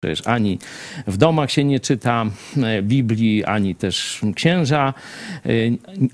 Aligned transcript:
Przecież 0.00 0.26
ani 0.26 0.58
w 1.06 1.16
domach 1.16 1.50
się 1.50 1.64
nie 1.64 1.80
czyta 1.80 2.24
e, 2.56 2.82
Biblii, 2.82 3.44
ani 3.44 3.74
też 3.74 4.20
księża 4.34 4.94
e, 5.46 5.50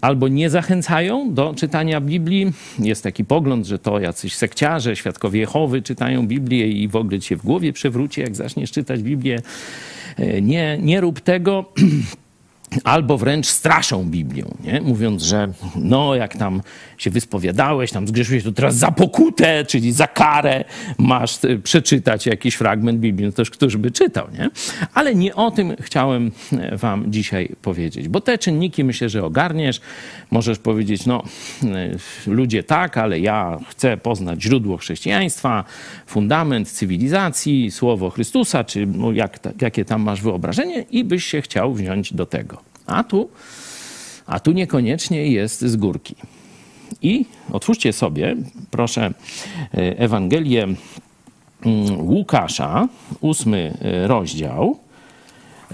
albo 0.01 0.29
nie 0.29 0.51
zachęcają 0.51 1.35
do 1.35 1.55
czytania 1.55 2.01
Biblii. 2.01 2.53
Jest 2.79 3.03
taki 3.03 3.25
pogląd, 3.25 3.67
że 3.67 3.79
to 3.79 4.01
jacyś 4.01 4.35
sekciarze, 4.35 4.97
świadkowie 4.97 5.41
Jehowy 5.41 5.83
czytają 5.83 6.27
Biblię 6.27 6.69
i 6.69 6.89
w 6.89 6.97
ogóle 6.97 7.21
ci 7.21 7.29
się 7.29 7.37
w 7.37 7.43
głowie 7.43 7.73
przewróci, 7.73 8.21
jak 8.21 8.37
zaczniesz 8.37 8.71
czytać 8.71 9.03
Biblię. 9.03 9.39
E, 10.17 10.43
nie, 10.43 10.79
nie 10.81 11.01
rób 11.01 11.21
tego. 11.21 11.65
albo 12.85 13.19
wręcz 13.19 13.47
straszą 13.47 14.05
Biblią, 14.05 14.55
nie? 14.65 14.81
mówiąc, 14.81 15.23
że 15.23 15.49
no 15.77 16.15
jak 16.15 16.37
tam 16.37 16.63
się 16.99 17.11
wyspowiadałeś, 17.11 17.93
tam 17.93 18.09
zgrzeszyłeś, 18.09 18.45
to 18.45 18.53
teraz 18.53 18.77
za 18.77 18.91
pokutę, 18.91 19.65
czyli 19.65 19.93
za 19.93 20.07
karę 20.07 20.65
masz 20.99 21.45
e, 21.45 21.59
przeczytać 21.59 22.27
jakiś 22.27 22.55
fragment 22.55 23.01
Biblii. 23.01 23.27
No 23.27 23.33
toż 23.33 23.51
któż 23.51 23.77
by 23.77 23.91
czytał, 23.91 24.29
nie? 24.39 24.51
Ale 24.95 25.15
nie 25.15 25.35
o 25.35 25.51
tym 25.51 25.77
chciałem 25.81 26.31
e, 26.53 26.77
wam 26.77 27.13
dzisiaj 27.13 27.49
powiedzieć, 27.63 28.09
bo 28.09 28.21
te 28.21 28.39
czynniki 28.39 28.85
myślę, 28.85 29.09
że 29.09 29.25
ogarniesz. 29.25 29.81
Możesz 30.31 30.59
powiedzieć, 30.59 31.07
no 31.07 31.23
e, 31.65 31.67
ludzie 32.27 32.63
tak, 32.63 32.99
ale 32.99 33.21
ja 33.21 33.59
chcę 33.69 33.97
poznać 33.97 34.43
źródło 34.43 34.77
chrześcijaństwa, 34.77 35.65
fundament 36.07 36.69
cywilizacji, 36.69 37.71
słowo 37.71 38.11
Chrystusa, 38.11 38.65
czy 38.65 38.87
no, 38.87 39.13
jak, 39.13 39.39
jakie 39.61 39.85
tam 39.85 40.03
masz 40.03 40.23
wyobrażenie 40.23 40.85
i 40.91 41.05
byś 41.05 41.25
się 41.25 41.43
chciał 41.43 41.75
wziąć 41.75 42.15
do 42.15 42.27
tego. 42.27 42.66
A 42.87 43.05
tu, 43.05 43.29
a 44.27 44.41
tu 44.41 44.53
niekoniecznie 44.53 45.27
jest 45.27 45.61
z 45.61 45.77
górki. 45.77 46.15
I 47.03 47.25
otwórzcie 47.53 47.93
sobie, 47.93 48.37
proszę, 48.71 49.15
e, 49.75 49.99
Ewangelię 49.99 50.63
mm, 50.63 50.77
Łukasza, 52.01 52.89
ósmy 53.21 53.75
e, 53.83 54.07
rozdział. 54.07 54.79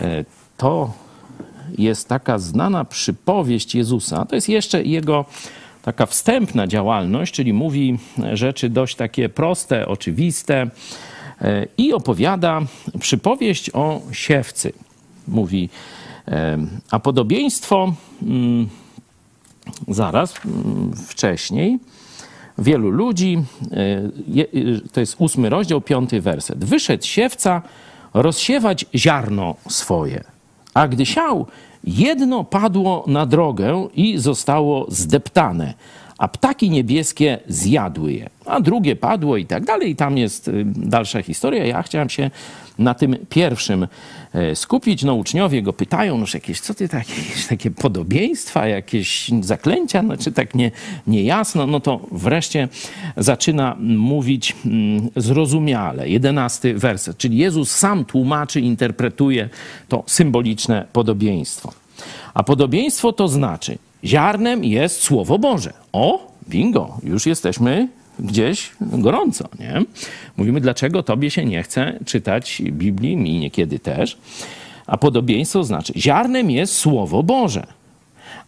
E, 0.01 0.25
to 0.56 0.93
jest 1.79 2.09
taka 2.09 2.39
znana 2.39 2.84
przypowieść 2.84 3.75
Jezusa. 3.75 4.25
To 4.25 4.34
jest 4.34 4.48
jeszcze 4.48 4.83
jego 4.83 5.25
taka 5.83 6.06
wstępna 6.06 6.67
działalność, 6.67 7.34
czyli 7.34 7.53
mówi 7.53 7.98
rzeczy 8.33 8.69
dość 8.69 8.97
takie 8.97 9.29
proste, 9.29 9.89
oczywiste 9.89 10.70
i 11.79 11.92
opowiada 11.92 12.61
przypowieść 13.01 13.70
o 13.70 14.01
siewcy. 14.12 14.73
Mówi, 15.29 15.69
a 16.91 16.98
podobieństwo 16.98 17.95
mm, 18.23 18.69
zaraz 19.89 20.34
mm, 20.45 20.92
wcześniej 20.97 21.79
wielu 22.59 22.91
ludzi, 22.91 23.45
e, 23.70 24.89
to 24.92 25.01
jest 25.01 25.17
ósmy 25.19 25.48
rozdział, 25.48 25.81
piąty 25.81 26.20
werset. 26.20 26.64
Wyszedł 26.64 27.06
siewca 27.06 27.62
rozsiewać 28.14 28.87
ziarno 28.95 29.55
swoje, 29.69 30.25
a 30.75 30.89
gdy 30.89 31.06
siał, 31.06 31.47
jedno 31.84 32.45
padło 32.45 33.05
na 33.07 33.27
drogę 33.27 33.89
i 33.95 34.19
zostało 34.19 34.86
zdeptane, 34.89 35.75
a 36.18 36.28
ptaki 36.28 36.70
niebieskie 36.70 37.38
zjadły 37.48 38.12
je, 38.12 38.30
a 38.46 38.60
drugie 38.60 38.96
padło 38.96 39.36
i 39.36 39.46
tak 39.46 39.64
dalej. 39.64 39.91
I 39.91 39.96
tam 39.96 40.18
jest 40.18 40.48
y, 40.48 40.64
dalsza 40.66 41.22
historia. 41.22 41.66
Ja 41.66 41.82
chciałem 41.82 42.08
się 42.08 42.30
na 42.78 42.94
tym 42.94 43.16
pierwszym 43.28 43.86
e, 44.33 44.56
skupić. 44.56 45.05
No 45.05 45.14
uczniowie 45.14 45.62
go 45.62 45.72
pytają, 45.72 46.18
no 46.18 46.27
jakieś, 46.34 46.60
co 46.60 46.74
ty 46.74 46.88
takie, 46.88 47.12
takie 47.48 47.70
podobieństwa, 47.70 48.66
jakieś 48.66 49.30
zaklęcia, 49.40 50.02
no, 50.02 50.16
czy 50.16 50.33
tak 50.33 50.55
nie, 50.55 50.70
niejasno, 51.06 51.66
no 51.66 51.80
to 51.80 52.00
wreszcie 52.12 52.68
zaczyna 53.16 53.77
mówić 53.80 54.56
mm, 54.66 55.08
zrozumiale. 55.16 56.08
Jedenasty 56.08 56.74
werset, 56.74 57.16
czyli 57.18 57.36
Jezus 57.36 57.70
sam 57.70 58.05
tłumaczy, 58.05 58.60
interpretuje 58.60 59.48
to 59.88 60.05
symboliczne 60.06 60.86
podobieństwo. 60.92 61.72
A 62.34 62.42
podobieństwo 62.42 63.12
to 63.12 63.28
znaczy, 63.28 63.78
ziarnem 64.05 64.64
jest 64.64 65.00
Słowo 65.00 65.39
Boże. 65.39 65.72
O, 65.92 66.33
bingo, 66.48 66.98
już 67.05 67.27
jesteśmy 67.27 67.89
gdzieś 68.18 68.70
gorąco, 68.80 69.48
nie? 69.61 69.83
Mówimy, 70.36 70.61
dlaczego 70.61 71.02
tobie 71.02 71.30
się 71.30 71.45
nie 71.45 71.63
chce 71.63 71.98
czytać 72.07 72.63
Biblii, 72.64 73.17
mi 73.17 73.39
niekiedy 73.39 73.79
też. 73.79 74.18
A 74.86 74.96
podobieństwo 74.96 75.64
znaczy, 75.64 75.92
ziarnem 75.96 76.51
jest 76.51 76.74
Słowo 76.74 77.23
Boże. 77.23 77.67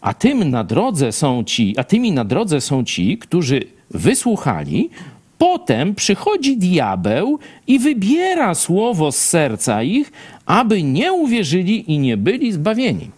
A 0.01 0.13
tym 0.13 0.49
na 0.49 0.63
drodze 0.63 1.11
są 1.11 1.43
ci, 1.43 1.75
a 1.77 1.83
tymi 1.83 2.11
na 2.11 2.25
drodze 2.25 2.61
są 2.61 2.83
ci, 2.83 3.17
którzy 3.17 3.61
wysłuchali, 3.89 4.89
potem 5.37 5.95
przychodzi 5.95 6.57
diabeł 6.57 7.39
i 7.67 7.79
wybiera 7.79 8.55
słowo 8.55 9.11
z 9.11 9.17
serca 9.17 9.83
ich, 9.83 10.11
aby 10.45 10.83
nie 10.83 11.13
uwierzyli 11.13 11.91
i 11.91 11.99
nie 11.99 12.17
byli 12.17 12.51
zbawieni. 12.51 13.09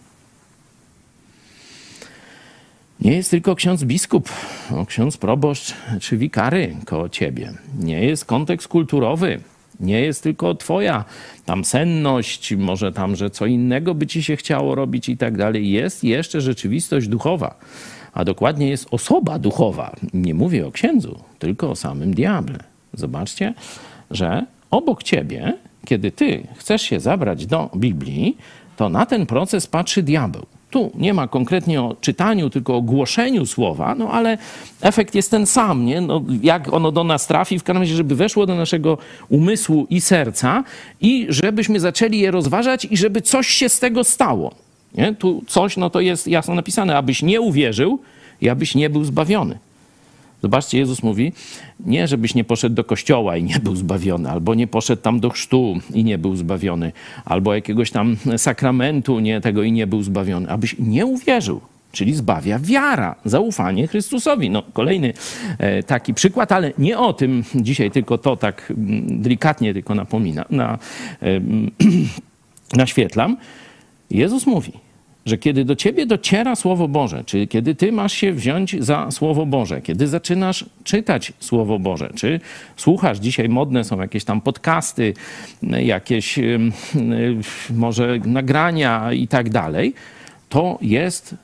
Nie 3.00 3.12
jest 3.16 3.30
tylko 3.30 3.54
ksiądz 3.54 3.84
biskup, 3.84 4.28
ksiądz 4.86 5.16
proboszcz 5.16 5.74
czy 6.00 6.16
wikary 6.16 6.76
koło 6.86 7.08
ciebie. 7.08 7.52
Nie 7.78 8.04
jest 8.04 8.24
kontekst 8.24 8.68
kulturowy. 8.68 9.40
Nie 9.80 10.00
jest 10.00 10.22
tylko 10.22 10.54
twoja 10.54 11.04
tam 11.44 11.64
senność, 11.64 12.54
może 12.56 12.92
tam, 12.92 13.16
że 13.16 13.30
co 13.30 13.46
innego 13.46 13.94
by 13.94 14.06
ci 14.06 14.22
się 14.22 14.36
chciało 14.36 14.74
robić 14.74 15.08
i 15.08 15.16
tak 15.16 15.36
dalej. 15.36 15.70
Jest 15.70 16.04
jeszcze 16.04 16.40
rzeczywistość 16.40 17.08
duchowa, 17.08 17.58
a 18.12 18.24
dokładnie 18.24 18.68
jest 18.68 18.86
osoba 18.90 19.38
duchowa. 19.38 19.96
Nie 20.14 20.34
mówię 20.34 20.66
o 20.66 20.72
księdzu, 20.72 21.18
tylko 21.38 21.70
o 21.70 21.76
samym 21.76 22.14
diable. 22.14 22.58
Zobaczcie, 22.94 23.54
że 24.10 24.46
obok 24.70 25.02
ciebie, 25.02 25.58
kiedy 25.84 26.12
ty 26.12 26.46
chcesz 26.56 26.82
się 26.82 27.00
zabrać 27.00 27.46
do 27.46 27.70
Biblii, 27.76 28.36
to 28.76 28.88
na 28.88 29.06
ten 29.06 29.26
proces 29.26 29.66
patrzy 29.66 30.02
diabeł. 30.02 30.46
Tu 30.70 30.90
nie 30.94 31.14
ma 31.14 31.28
konkretnie 31.28 31.82
o 31.82 31.96
czytaniu, 32.00 32.50
tylko 32.50 32.76
o 32.76 32.82
głoszeniu 32.82 33.46
słowa, 33.46 33.94
no 33.94 34.10
ale 34.10 34.38
efekt 34.80 35.14
jest 35.14 35.30
ten 35.30 35.46
sam, 35.46 35.86
nie? 35.86 36.00
No, 36.00 36.22
jak 36.42 36.72
ono 36.72 36.92
do 36.92 37.04
nas 37.04 37.26
trafi, 37.26 37.58
w 37.58 37.64
każdym 37.64 37.82
razie, 37.82 37.94
żeby 37.94 38.14
weszło 38.14 38.46
do 38.46 38.54
naszego 38.54 38.98
umysłu 39.28 39.86
i 39.90 40.00
serca 40.00 40.64
i 41.00 41.26
żebyśmy 41.28 41.80
zaczęli 41.80 42.18
je 42.18 42.30
rozważać 42.30 42.84
i 42.84 42.96
żeby 42.96 43.22
coś 43.22 43.48
się 43.48 43.68
z 43.68 43.78
tego 43.78 44.04
stało. 44.04 44.54
Nie? 44.94 45.14
Tu 45.14 45.44
coś, 45.46 45.76
no 45.76 45.90
to 45.90 46.00
jest 46.00 46.26
jasno 46.26 46.54
napisane, 46.54 46.96
abyś 46.96 47.22
nie 47.22 47.40
uwierzył 47.40 47.98
i 48.40 48.48
abyś 48.48 48.74
nie 48.74 48.90
był 48.90 49.04
zbawiony. 49.04 49.58
Zobaczcie, 50.42 50.78
Jezus 50.78 51.02
mówi, 51.02 51.32
nie 51.80 52.08
żebyś 52.08 52.34
nie 52.34 52.44
poszedł 52.44 52.74
do 52.74 52.84
kościoła 52.84 53.36
i 53.36 53.42
nie 53.42 53.58
był 53.58 53.76
zbawiony, 53.76 54.30
albo 54.30 54.54
nie 54.54 54.66
poszedł 54.66 55.02
tam 55.02 55.20
do 55.20 55.30
chrztu 55.30 55.76
i 55.94 56.04
nie 56.04 56.18
był 56.18 56.36
zbawiony, 56.36 56.92
albo 57.24 57.54
jakiegoś 57.54 57.90
tam 57.90 58.16
sakramentu 58.36 59.20
nie 59.20 59.40
tego 59.40 59.62
i 59.62 59.72
nie 59.72 59.86
był 59.86 60.02
zbawiony, 60.02 60.50
abyś 60.50 60.76
nie 60.78 61.06
uwierzył. 61.06 61.60
Czyli 61.92 62.14
zbawia 62.14 62.58
wiara, 62.58 63.14
zaufanie 63.24 63.86
Chrystusowi. 63.86 64.50
No, 64.50 64.62
kolejny 64.72 65.12
e, 65.58 65.82
taki 65.82 66.14
przykład, 66.14 66.52
ale 66.52 66.72
nie 66.78 66.98
o 66.98 67.12
tym 67.12 67.44
dzisiaj, 67.54 67.90
tylko 67.90 68.18
to 68.18 68.36
tak 68.36 68.70
mm, 68.70 69.22
delikatnie 69.22 69.74
tylko 69.74 69.94
napomina, 69.94 70.44
na, 70.50 70.78
naświetlam. 72.76 73.36
Jezus 74.10 74.46
mówi, 74.46 74.72
że 75.28 75.38
kiedy 75.38 75.64
do 75.64 75.76
ciebie 75.76 76.06
dociera 76.06 76.56
Słowo 76.56 76.88
Boże, 76.88 77.24
czy 77.24 77.46
kiedy 77.46 77.74
ty 77.74 77.92
masz 77.92 78.12
się 78.12 78.32
wziąć 78.32 78.76
za 78.84 79.10
Słowo 79.10 79.46
Boże, 79.46 79.80
kiedy 79.80 80.08
zaczynasz 80.08 80.64
czytać 80.84 81.32
Słowo 81.40 81.78
Boże, 81.78 82.10
czy 82.14 82.40
słuchasz, 82.76 83.18
dzisiaj 83.18 83.48
modne 83.48 83.84
są 83.84 84.00
jakieś 84.00 84.24
tam 84.24 84.40
podcasty, 84.40 85.14
jakieś 85.62 86.38
może 87.70 88.18
nagrania 88.24 89.12
i 89.12 89.28
tak 89.28 89.50
dalej, 89.50 89.94
to 90.48 90.78
jest 90.82 91.34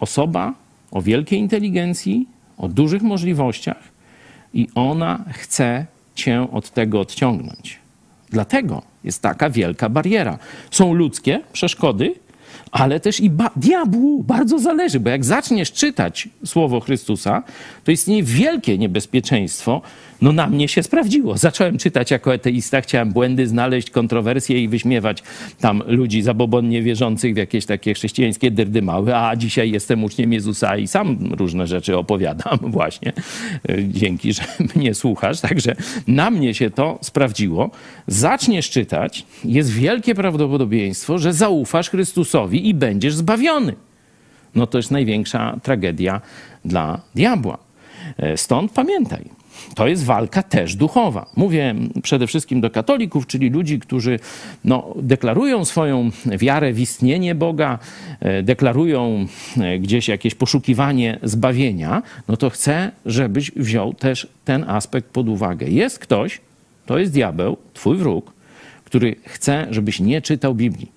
osoba 0.00 0.54
o 0.90 1.02
wielkiej 1.02 1.38
inteligencji, 1.38 2.26
o 2.58 2.68
dużych 2.68 3.02
możliwościach 3.02 3.82
i 4.54 4.68
ona 4.74 5.24
chce 5.32 5.86
cię 6.14 6.48
od 6.52 6.70
tego 6.70 7.00
odciągnąć. 7.00 7.78
Dlatego 8.30 8.82
jest 9.04 9.22
taka 9.22 9.50
wielka 9.50 9.88
bariera. 9.88 10.38
Są 10.70 10.94
ludzkie 10.94 11.40
przeszkody, 11.52 12.14
ale 12.76 13.00
też 13.00 13.20
i 13.20 13.30
ba 13.30 13.50
diabłu 13.56 14.22
bardzo 14.22 14.58
zależy, 14.58 15.00
bo 15.00 15.10
jak 15.10 15.24
zaczniesz 15.24 15.72
czytać 15.72 16.28
słowo 16.44 16.80
Chrystusa, 16.80 17.42
to 17.84 17.92
istnieje 17.92 18.22
wielkie 18.22 18.78
niebezpieczeństwo. 18.78 19.82
No 20.22 20.32
na 20.32 20.46
mnie 20.46 20.68
się 20.68 20.82
sprawdziło. 20.82 21.38
Zacząłem 21.38 21.78
czytać 21.78 22.10
jako 22.10 22.32
ateista, 22.32 22.80
chciałem 22.80 23.12
błędy 23.12 23.46
znaleźć, 23.46 23.90
kontrowersje 23.90 24.62
i 24.62 24.68
wyśmiewać 24.68 25.22
tam 25.60 25.82
ludzi 25.86 26.22
zabobonnie 26.22 26.82
wierzących 26.82 27.34
w 27.34 27.36
jakieś 27.36 27.66
takie 27.66 27.94
chrześcijańskie 27.94 28.50
dyrdymały, 28.50 29.16
a 29.16 29.36
dzisiaj 29.36 29.70
jestem 29.70 30.04
uczniem 30.04 30.32
Jezusa 30.32 30.76
i 30.76 30.86
sam 30.86 31.18
różne 31.38 31.66
rzeczy 31.66 31.96
opowiadam 31.96 32.58
właśnie. 32.76 33.12
Dzięki, 33.88 34.32
że 34.32 34.42
mnie 34.76 34.94
słuchasz. 34.94 35.40
Także 35.40 35.76
na 36.06 36.30
mnie 36.30 36.54
się 36.54 36.70
to 36.70 36.98
sprawdziło. 37.02 37.70
Zaczniesz 38.06 38.70
czytać, 38.70 39.26
jest 39.44 39.70
wielkie 39.70 40.14
prawdopodobieństwo, 40.14 41.18
że 41.18 41.32
zaufasz 41.32 41.90
Chrystusowi 41.90 42.65
i 42.66 42.74
będziesz 42.74 43.14
zbawiony. 43.14 43.74
No 44.54 44.66
to 44.66 44.78
jest 44.78 44.90
największa 44.90 45.58
tragedia 45.62 46.20
dla 46.64 47.00
diabła. 47.14 47.58
E, 48.16 48.36
stąd 48.36 48.72
pamiętaj, 48.72 49.24
to 49.74 49.88
jest 49.88 50.04
walka 50.04 50.42
też 50.42 50.74
duchowa. 50.74 51.26
Mówię 51.36 51.74
przede 52.02 52.26
wszystkim 52.26 52.60
do 52.60 52.70
katolików, 52.70 53.26
czyli 53.26 53.50
ludzi, 53.50 53.78
którzy 53.80 54.18
no, 54.64 54.94
deklarują 54.96 55.64
swoją 55.64 56.10
wiarę 56.26 56.72
w 56.72 56.80
istnienie 56.80 57.34
Boga, 57.34 57.78
e, 58.20 58.42
deklarują 58.42 59.26
e, 59.60 59.78
gdzieś 59.78 60.08
jakieś 60.08 60.34
poszukiwanie 60.34 61.18
zbawienia, 61.22 62.02
no 62.28 62.36
to 62.36 62.50
chcę, 62.50 62.90
żebyś 63.06 63.50
wziął 63.50 63.94
też 63.94 64.28
ten 64.44 64.64
aspekt 64.68 65.10
pod 65.10 65.28
uwagę. 65.28 65.66
Jest 65.66 65.98
ktoś, 65.98 66.40
to 66.86 66.98
jest 66.98 67.12
diabeł, 67.12 67.56
twój 67.74 67.96
wróg, 67.96 68.32
który 68.84 69.16
chce, 69.24 69.66
żebyś 69.70 70.00
nie 70.00 70.22
czytał 70.22 70.54
Biblii. 70.54 70.95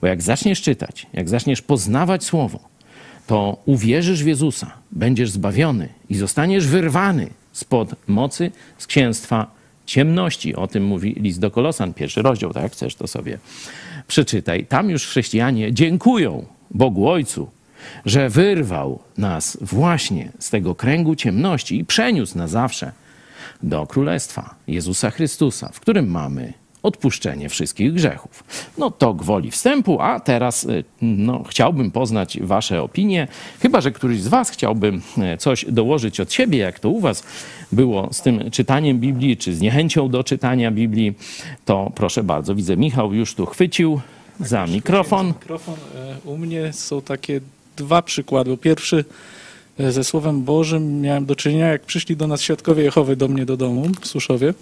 Bo 0.00 0.06
jak 0.06 0.22
zaczniesz 0.22 0.62
czytać, 0.62 1.06
jak 1.12 1.28
zaczniesz 1.28 1.62
poznawać 1.62 2.24
Słowo, 2.24 2.68
to 3.26 3.56
uwierzysz 3.66 4.24
w 4.24 4.26
Jezusa, 4.26 4.72
będziesz 4.92 5.30
zbawiony 5.30 5.88
i 6.08 6.14
zostaniesz 6.14 6.66
wyrwany 6.66 7.30
spod 7.52 7.94
mocy 8.06 8.50
z 8.78 8.86
księstwa 8.86 9.46
ciemności. 9.86 10.56
O 10.56 10.66
tym 10.66 10.84
mówi 10.84 11.14
list 11.20 11.40
do 11.40 11.50
Kolosan, 11.50 11.94
pierwszy 11.94 12.22
rozdział, 12.22 12.52
tak 12.52 12.62
jak 12.62 12.72
chcesz, 12.72 12.94
to 12.94 13.06
sobie 13.06 13.38
przeczytaj. 14.06 14.66
Tam 14.66 14.90
już 14.90 15.06
chrześcijanie 15.06 15.72
dziękują 15.72 16.46
Bogu 16.70 17.08
Ojcu, 17.08 17.50
że 18.04 18.30
wyrwał 18.30 18.98
nas 19.18 19.58
właśnie 19.60 20.32
z 20.38 20.50
tego 20.50 20.74
kręgu 20.74 21.14
ciemności 21.14 21.78
i 21.78 21.84
przeniósł 21.84 22.38
na 22.38 22.48
zawsze 22.48 22.92
do 23.62 23.86
Królestwa 23.86 24.54
Jezusa 24.66 25.10
Chrystusa, 25.10 25.70
w 25.72 25.80
którym 25.80 26.10
mamy 26.10 26.52
odpuszczenie 26.82 27.48
wszystkich 27.48 27.92
grzechów. 27.92 28.44
No 28.78 28.90
to 28.90 29.14
gwoli 29.14 29.50
wstępu, 29.50 30.00
a 30.00 30.20
teraz 30.20 30.64
y, 30.64 30.84
no, 31.02 31.44
chciałbym 31.48 31.90
poznać 31.90 32.38
Wasze 32.40 32.82
opinie. 32.82 33.28
Chyba, 33.60 33.80
że 33.80 33.92
któryś 33.92 34.20
z 34.20 34.28
Was 34.28 34.50
chciałby 34.50 34.88
y, 35.34 35.36
coś 35.38 35.64
dołożyć 35.68 36.20
od 36.20 36.32
siebie, 36.32 36.58
jak 36.58 36.80
to 36.80 36.90
u 36.90 37.00
Was 37.00 37.22
było 37.72 38.08
z 38.12 38.22
tym 38.22 38.50
czytaniem 38.50 38.98
Biblii, 38.98 39.36
czy 39.36 39.54
z 39.54 39.60
niechęcią 39.60 40.08
do 40.08 40.24
czytania 40.24 40.70
Biblii, 40.70 41.14
to 41.64 41.92
proszę 41.94 42.24
bardzo. 42.24 42.54
Widzę, 42.54 42.76
Michał 42.76 43.14
już 43.14 43.34
tu 43.34 43.46
chwycił 43.46 44.00
za 44.40 44.66
mikrofon. 44.66 45.26
Mikrofon. 45.26 45.74
E, 45.74 46.16
U 46.24 46.38
mnie 46.38 46.72
są 46.72 47.02
takie 47.02 47.40
dwa 47.76 48.02
przykłady. 48.02 48.56
Pierwszy 48.56 49.04
e, 49.78 49.92
ze 49.92 50.04
Słowem 50.04 50.42
Bożym 50.42 51.00
miałem 51.00 51.26
do 51.26 51.36
czynienia, 51.36 51.68
jak 51.68 51.82
przyszli 51.82 52.16
do 52.16 52.26
nas 52.26 52.40
świadkowie 52.42 52.82
Jehowy 52.82 53.16
do 53.16 53.28
mnie 53.28 53.46
do 53.46 53.56
domu 53.56 53.86
w 54.00 54.06
Suszowie. 54.06 54.54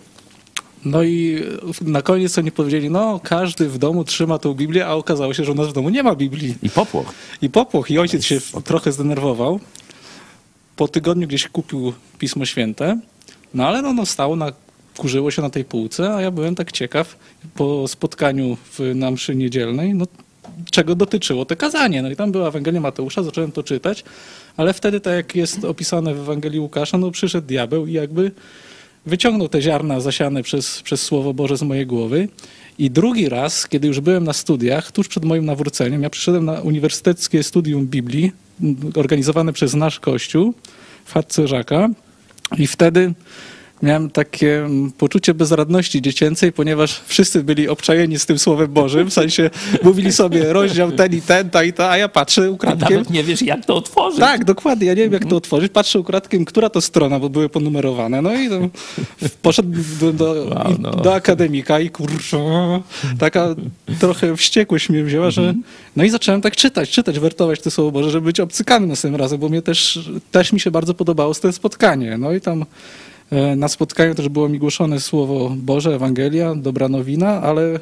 No 0.86 1.02
i 1.02 1.42
na 1.80 2.02
koniec 2.02 2.38
oni 2.38 2.52
powiedzieli, 2.52 2.90
no 2.90 3.20
każdy 3.22 3.68
w 3.68 3.78
domu 3.78 4.04
trzyma 4.04 4.38
tą 4.38 4.54
Biblię, 4.54 4.86
a 4.86 4.94
okazało 4.94 5.34
się, 5.34 5.44
że 5.44 5.52
u 5.52 5.54
nas 5.54 5.68
w 5.68 5.72
domu 5.72 5.90
nie 5.90 6.02
ma 6.02 6.14
Biblii. 6.14 6.54
I 6.62 6.70
popłoch. 6.70 7.12
I 7.42 7.50
popłoch. 7.50 7.90
I 7.90 7.98
ojciec 7.98 8.24
się 8.24 8.40
trochę 8.64 8.92
zdenerwował. 8.92 9.60
Po 10.76 10.88
tygodniu 10.88 11.28
gdzieś 11.28 11.48
kupił 11.48 11.92
Pismo 12.18 12.44
Święte, 12.44 13.00
no 13.54 13.66
ale 13.66 13.82
no, 13.82 13.92
no 13.92 14.06
stało 14.06 14.36
na, 14.36 14.52
kurzyło 14.96 15.30
się 15.30 15.42
na 15.42 15.50
tej 15.50 15.64
półce, 15.64 16.14
a 16.14 16.20
ja 16.20 16.30
byłem 16.30 16.54
tak 16.54 16.72
ciekaw 16.72 17.16
po 17.54 17.88
spotkaniu 17.88 18.56
w, 18.72 18.94
na 18.94 19.10
mszy 19.10 19.36
niedzielnej, 19.36 19.94
no 19.94 20.06
czego 20.70 20.94
dotyczyło 20.94 21.44
te 21.44 21.56
kazanie. 21.56 22.02
No 22.02 22.10
i 22.10 22.16
tam 22.16 22.32
była 22.32 22.48
Ewangelia 22.48 22.80
Mateusza, 22.80 23.22
zacząłem 23.22 23.52
to 23.52 23.62
czytać, 23.62 24.04
ale 24.56 24.72
wtedy, 24.72 25.00
tak 25.00 25.14
jak 25.14 25.36
jest 25.36 25.64
opisane 25.64 26.14
w 26.14 26.18
Ewangelii 26.18 26.60
Łukasza, 26.60 26.98
no 26.98 27.10
przyszedł 27.10 27.46
diabeł 27.46 27.86
i 27.86 27.92
jakby 27.92 28.30
wyciągnął 29.06 29.48
te 29.48 29.62
ziarna 29.62 30.00
zasiane 30.00 30.42
przez, 30.42 30.82
przez 30.82 31.02
Słowo 31.02 31.34
Boże 31.34 31.56
z 31.56 31.62
mojej 31.62 31.86
głowy. 31.86 32.28
I 32.78 32.90
drugi 32.90 33.28
raz, 33.28 33.68
kiedy 33.68 33.88
już 33.88 34.00
byłem 34.00 34.24
na 34.24 34.32
studiach, 34.32 34.92
tuż 34.92 35.08
przed 35.08 35.24
moim 35.24 35.44
nawróceniem, 35.44 36.02
ja 36.02 36.10
przyszedłem 36.10 36.44
na 36.44 36.60
uniwersyteckie 36.60 37.42
studium 37.42 37.86
Biblii, 37.86 38.32
organizowane 38.94 39.52
przez 39.52 39.74
nasz 39.74 40.00
Kościół 40.00 40.54
w 41.04 41.12
Chatce 41.12 41.48
Żaka. 41.48 41.88
I 42.58 42.66
wtedy 42.66 43.14
miałem 43.82 44.10
takie 44.10 44.58
mm, 44.64 44.92
poczucie 44.92 45.34
bezradności 45.34 46.02
dziecięcej, 46.02 46.52
ponieważ 46.52 47.00
wszyscy 47.06 47.44
byli 47.44 47.68
obczajeni 47.68 48.18
z 48.18 48.26
tym 48.26 48.38
Słowem 48.38 48.72
Bożym, 48.72 49.10
w 49.10 49.12
sensie 49.12 49.50
mówili 49.82 50.12
sobie 50.12 50.52
rozdział 50.52 50.92
ten 50.92 51.14
i 51.14 51.22
ten, 51.22 51.50
ta 51.50 51.64
i 51.64 51.72
ta, 51.72 51.90
a 51.90 51.96
ja 51.96 52.08
patrzę 52.08 52.42
A 52.46 52.50
ukradkiem. 52.50 52.90
nawet 52.90 53.10
nie 53.10 53.24
wiesz, 53.24 53.42
jak 53.42 53.64
to 53.66 53.76
otworzyć. 53.76 54.20
Tak, 54.20 54.44
dokładnie. 54.44 54.86
Ja 54.86 54.94
nie 54.94 55.02
wiem, 55.02 55.12
jak 55.12 55.24
to 55.24 55.36
otworzyć. 55.36 55.72
Patrzę 55.72 55.98
ukradkiem, 55.98 56.44
która 56.44 56.70
to 56.70 56.80
strona, 56.80 57.20
bo 57.20 57.28
były 57.28 57.48
ponumerowane. 57.48 58.22
No 58.22 58.34
i 58.34 58.48
no, 58.48 58.58
poszedł 59.42 59.68
do, 60.12 60.26
Wow, 60.32 60.76
no. 60.78 60.90
do 60.90 61.14
akademika 61.14 61.80
i 61.80 61.90
kurczę, 61.90 62.38
taka 63.18 63.54
trochę 64.00 64.36
wściekłość 64.36 64.88
mnie 64.88 65.04
wzięła, 65.04 65.30
że 65.30 65.54
no 65.96 66.04
i 66.04 66.10
zacząłem 66.10 66.40
tak 66.42 66.56
czytać, 66.56 66.90
czytać, 66.90 67.18
wertować 67.18 67.60
te 67.60 67.70
słowo 67.70 67.92
Boże, 67.92 68.10
żeby 68.10 68.24
być 68.26 68.40
obcykanym 68.40 68.88
następnym 68.88 69.20
razem, 69.20 69.40
bo 69.40 69.48
mnie 69.48 69.62
też, 69.62 70.10
też 70.32 70.52
mi 70.52 70.60
się 70.60 70.70
bardzo 70.70 70.94
podobało 70.94 71.34
z 71.34 71.40
to 71.40 71.52
spotkanie. 71.52 72.18
No 72.18 72.32
i 72.32 72.40
tam 72.40 72.64
na 73.56 73.68
spotkaniu 73.68 74.14
też 74.14 74.28
było 74.28 74.48
mi 74.48 74.58
głoszone 74.58 75.00
słowo 75.00 75.54
Boże, 75.56 75.94
Ewangelia, 75.94 76.54
dobra 76.54 76.88
nowina, 76.88 77.28
ale 77.42 77.80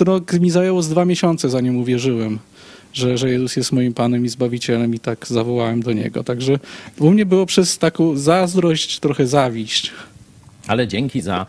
rok 0.00 0.32
mi 0.32 0.50
zajęło 0.50 0.82
z 0.82 0.88
dwa 0.88 1.04
miesiące, 1.04 1.50
zanim 1.50 1.76
uwierzyłem 1.76 2.38
że, 2.92 3.18
że 3.18 3.30
Jezus 3.30 3.56
jest 3.56 3.72
moim 3.72 3.94
Panem 3.94 4.24
i 4.24 4.28
Zbawicielem 4.28 4.94
i 4.94 4.98
tak 4.98 5.26
zawołałem 5.26 5.82
do 5.82 5.92
Niego. 5.92 6.24
Także 6.24 6.58
u 6.98 7.10
mnie 7.10 7.26
było 7.26 7.46
przez 7.46 7.78
taką 7.78 8.16
zazdrość, 8.16 9.00
trochę 9.00 9.26
zawiść. 9.26 9.90
Ale 10.66 10.88
dzięki 10.88 11.20
za 11.20 11.46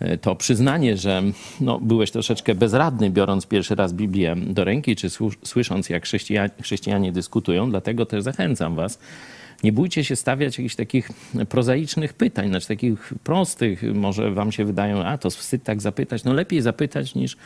e, 0.00 0.18
to 0.18 0.36
przyznanie, 0.36 0.96
że 0.96 1.22
no, 1.60 1.80
byłeś 1.80 2.10
troszeczkę 2.10 2.54
bezradny, 2.54 3.10
biorąc 3.10 3.46
pierwszy 3.46 3.74
raz 3.74 3.92
Biblię 3.92 4.36
do 4.36 4.64
ręki, 4.64 4.96
czy 4.96 5.08
słysząc, 5.44 5.88
jak 5.88 6.04
chrześcija- 6.04 6.50
chrześcijanie 6.62 7.12
dyskutują. 7.12 7.70
Dlatego 7.70 8.06
też 8.06 8.22
zachęcam 8.22 8.74
Was. 8.74 8.98
Nie 9.62 9.72
bójcie 9.72 10.04
się 10.04 10.16
stawiać 10.16 10.58
jakichś 10.58 10.74
takich 10.74 11.10
prozaicznych 11.48 12.12
pytań, 12.12 12.48
znaczy 12.48 12.68
takich 12.68 13.14
prostych. 13.24 13.82
Może 13.94 14.30
Wam 14.30 14.52
się 14.52 14.64
wydają, 14.64 15.04
a 15.04 15.18
to 15.18 15.30
wstyd 15.30 15.62
tak 15.62 15.80
zapytać. 15.80 16.24
No 16.24 16.32
lepiej 16.32 16.60
zapytać 16.60 17.14
niż, 17.14 17.36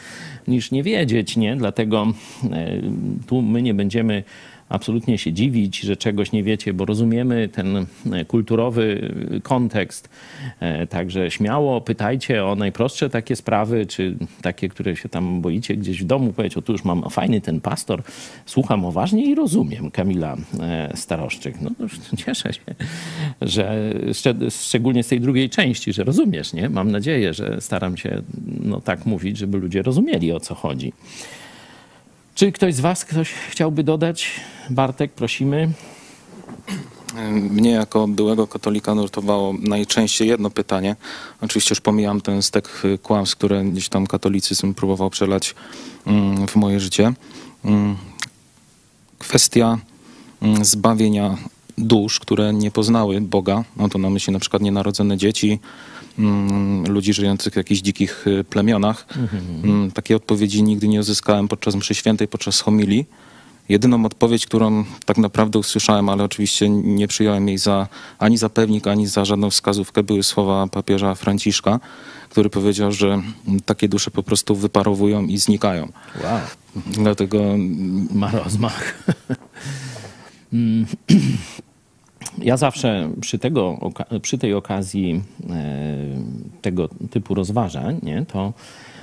niż 0.49 0.71
nie 0.71 0.83
wiedzieć, 0.83 1.37
nie? 1.37 1.57
Dlatego 1.57 2.07
e, 2.53 2.81
tu 3.27 3.43
my 3.43 3.63
nie 3.63 3.75
będziemy 3.75 4.25
absolutnie 4.69 5.19
się 5.19 5.33
dziwić, 5.33 5.81
że 5.81 5.97
czegoś 5.97 6.33
nie 6.33 6.43
wiecie, 6.43 6.73
bo 6.73 6.85
rozumiemy 6.85 7.49
ten 7.49 7.77
e, 7.77 8.25
kulturowy 8.25 9.11
e, 9.37 9.41
kontekst. 9.41 10.09
E, 10.61 10.87
Także 10.87 11.31
śmiało 11.31 11.81
pytajcie 11.81 12.45
o 12.45 12.55
najprostsze 12.55 13.11
takie 13.11 13.37
sprawy, 13.37 13.87
czy 13.87 14.17
takie, 14.43 14.69
które 14.69 14.97
się 14.97 15.09
tam 15.09 15.41
boicie 15.41 15.77
gdzieś 15.77 16.03
w 16.03 16.07
domu. 16.07 16.33
Powiedzieć, 16.33 16.57
otóż 16.59 16.85
mam 16.85 17.11
fajny 17.11 17.41
ten 17.41 17.61
pastor, 17.61 18.03
słucham 18.47 18.85
uważnie 18.85 19.25
i 19.27 19.35
rozumiem 19.35 19.91
Kamila 19.91 20.37
Staroszczyk. 20.95 21.61
No 21.61 21.71
już 21.79 21.99
cieszę 22.27 22.53
się, 22.53 22.61
że 23.43 23.93
szcz- 24.09 24.67
szczególnie 24.67 25.03
z 25.03 25.09
tej 25.09 25.21
drugiej 25.21 25.51
części, 25.51 25.93
że 25.93 26.05
rozumiesz, 26.05 26.53
nie? 26.53 26.69
Mam 26.69 26.91
nadzieję, 26.91 27.35
że 27.35 27.61
staram 27.61 27.97
się 27.97 28.23
no, 28.65 28.81
tak 28.81 29.07
mówić, 29.07 29.39
żeby 29.39 29.59
ludzie 29.59 29.83
rozumieli, 29.83 30.33
o 30.33 30.41
co 30.41 30.55
chodzi. 30.55 30.93
Czy 32.37 32.53
ktoś 32.53 32.75
z 32.75 32.81
Was 32.81 33.05
ktoś 33.05 33.33
chciałby 33.51 33.85
dodać? 33.85 34.31
Bartek, 34.71 35.13
prosimy. 35.13 35.73
Mnie 37.33 37.71
jako 37.71 38.09
byłego 38.09 38.47
katolika 38.47 38.95
nurtowało 38.95 39.55
najczęściej 39.61 40.29
jedno 40.29 40.51
pytanie. 40.51 40.97
Oczywiście 41.41 41.73
już 41.73 41.81
pomijam 41.81 42.21
ten 42.21 42.43
stek 42.43 42.83
kłamstw, 43.03 43.37
które 43.37 43.65
gdzieś 43.65 43.89
tam 43.89 44.07
katolicyzm 44.07 44.75
próbował 44.75 45.11
przelać 45.11 45.55
mm, 46.07 46.49
w 46.49 46.57
moje 46.57 46.81
życie. 46.81 47.13
Mm, 47.65 47.97
Kwestia 49.19 49.79
mm, 50.43 50.65
zbawienia 50.65 51.37
dusz, 51.79 52.21
które 52.21 52.53
nie 52.53 52.71
poznały 52.71 53.21
Boga. 53.21 53.65
Mam 53.77 53.91
tu 53.91 53.99
na 53.99 54.11
myśli 54.11 54.33
na 54.33 54.39
przykład 54.39 54.63
nienarodzone 54.63 55.17
dzieci, 55.17 55.59
mm, 56.19 56.85
ludzi 56.93 57.13
żyjących 57.13 57.53
w 57.53 57.57
jakichś 57.57 57.81
dzikich 57.81 58.27
y, 58.27 58.45
plemionach. 58.45 59.07
Mm, 59.65 59.91
Takiej 59.91 60.17
odpowiedzi 60.17 60.63
nigdy 60.63 60.89
nie 60.89 61.01
uzyskałem 61.01 61.49
podczas 61.49 61.75
mszy 61.75 61.95
świętej, 61.95 62.29
podczas 62.29 62.61
homilii. 62.61 63.07
Jedyną 63.69 64.05
odpowiedź, 64.05 64.47
którą 64.47 64.85
tak 65.05 65.19
naprawdę 65.19 65.59
usłyszałem, 65.59 66.09
ale 66.09 66.25
oczywiście 66.25 66.69
nie 66.71 67.09
przyjąłem 67.09 67.49
jej 67.49 67.59
za, 67.59 67.89
ani 68.19 68.39
za 68.39 68.49
pewnik, 68.49 68.87
ani 68.87 69.07
za 69.07 69.25
żadną 69.25 69.51
wskazówkę, 69.51 70.03
były 70.03 70.23
słowa 70.23 70.67
papieża 70.67 71.15
Franciszka, 71.15 71.81
który 72.31 72.51
powiedział, 72.51 72.93
że 72.93 73.07
mm, 73.09 73.61
takie 73.65 73.89
dusze 73.89 74.11
po 74.11 74.23
prostu 74.23 74.57
wyparowują 74.57 75.25
i 75.25 75.39
znikają. 75.39 75.93
Wow, 76.25 76.41
Dlatego 76.87 77.39
ma 78.13 78.31
rozmach. 78.31 78.95
Ja 82.39 82.57
zawsze 82.57 83.11
przy, 83.21 83.39
tego, 83.39 83.93
przy 84.23 84.39
tej 84.39 84.55
okazji 84.55 85.23
e, 85.51 85.97
tego 86.63 86.89
typu 87.11 87.35
rozważań, 87.35 88.01
nie, 88.03 88.27
to 88.27 88.53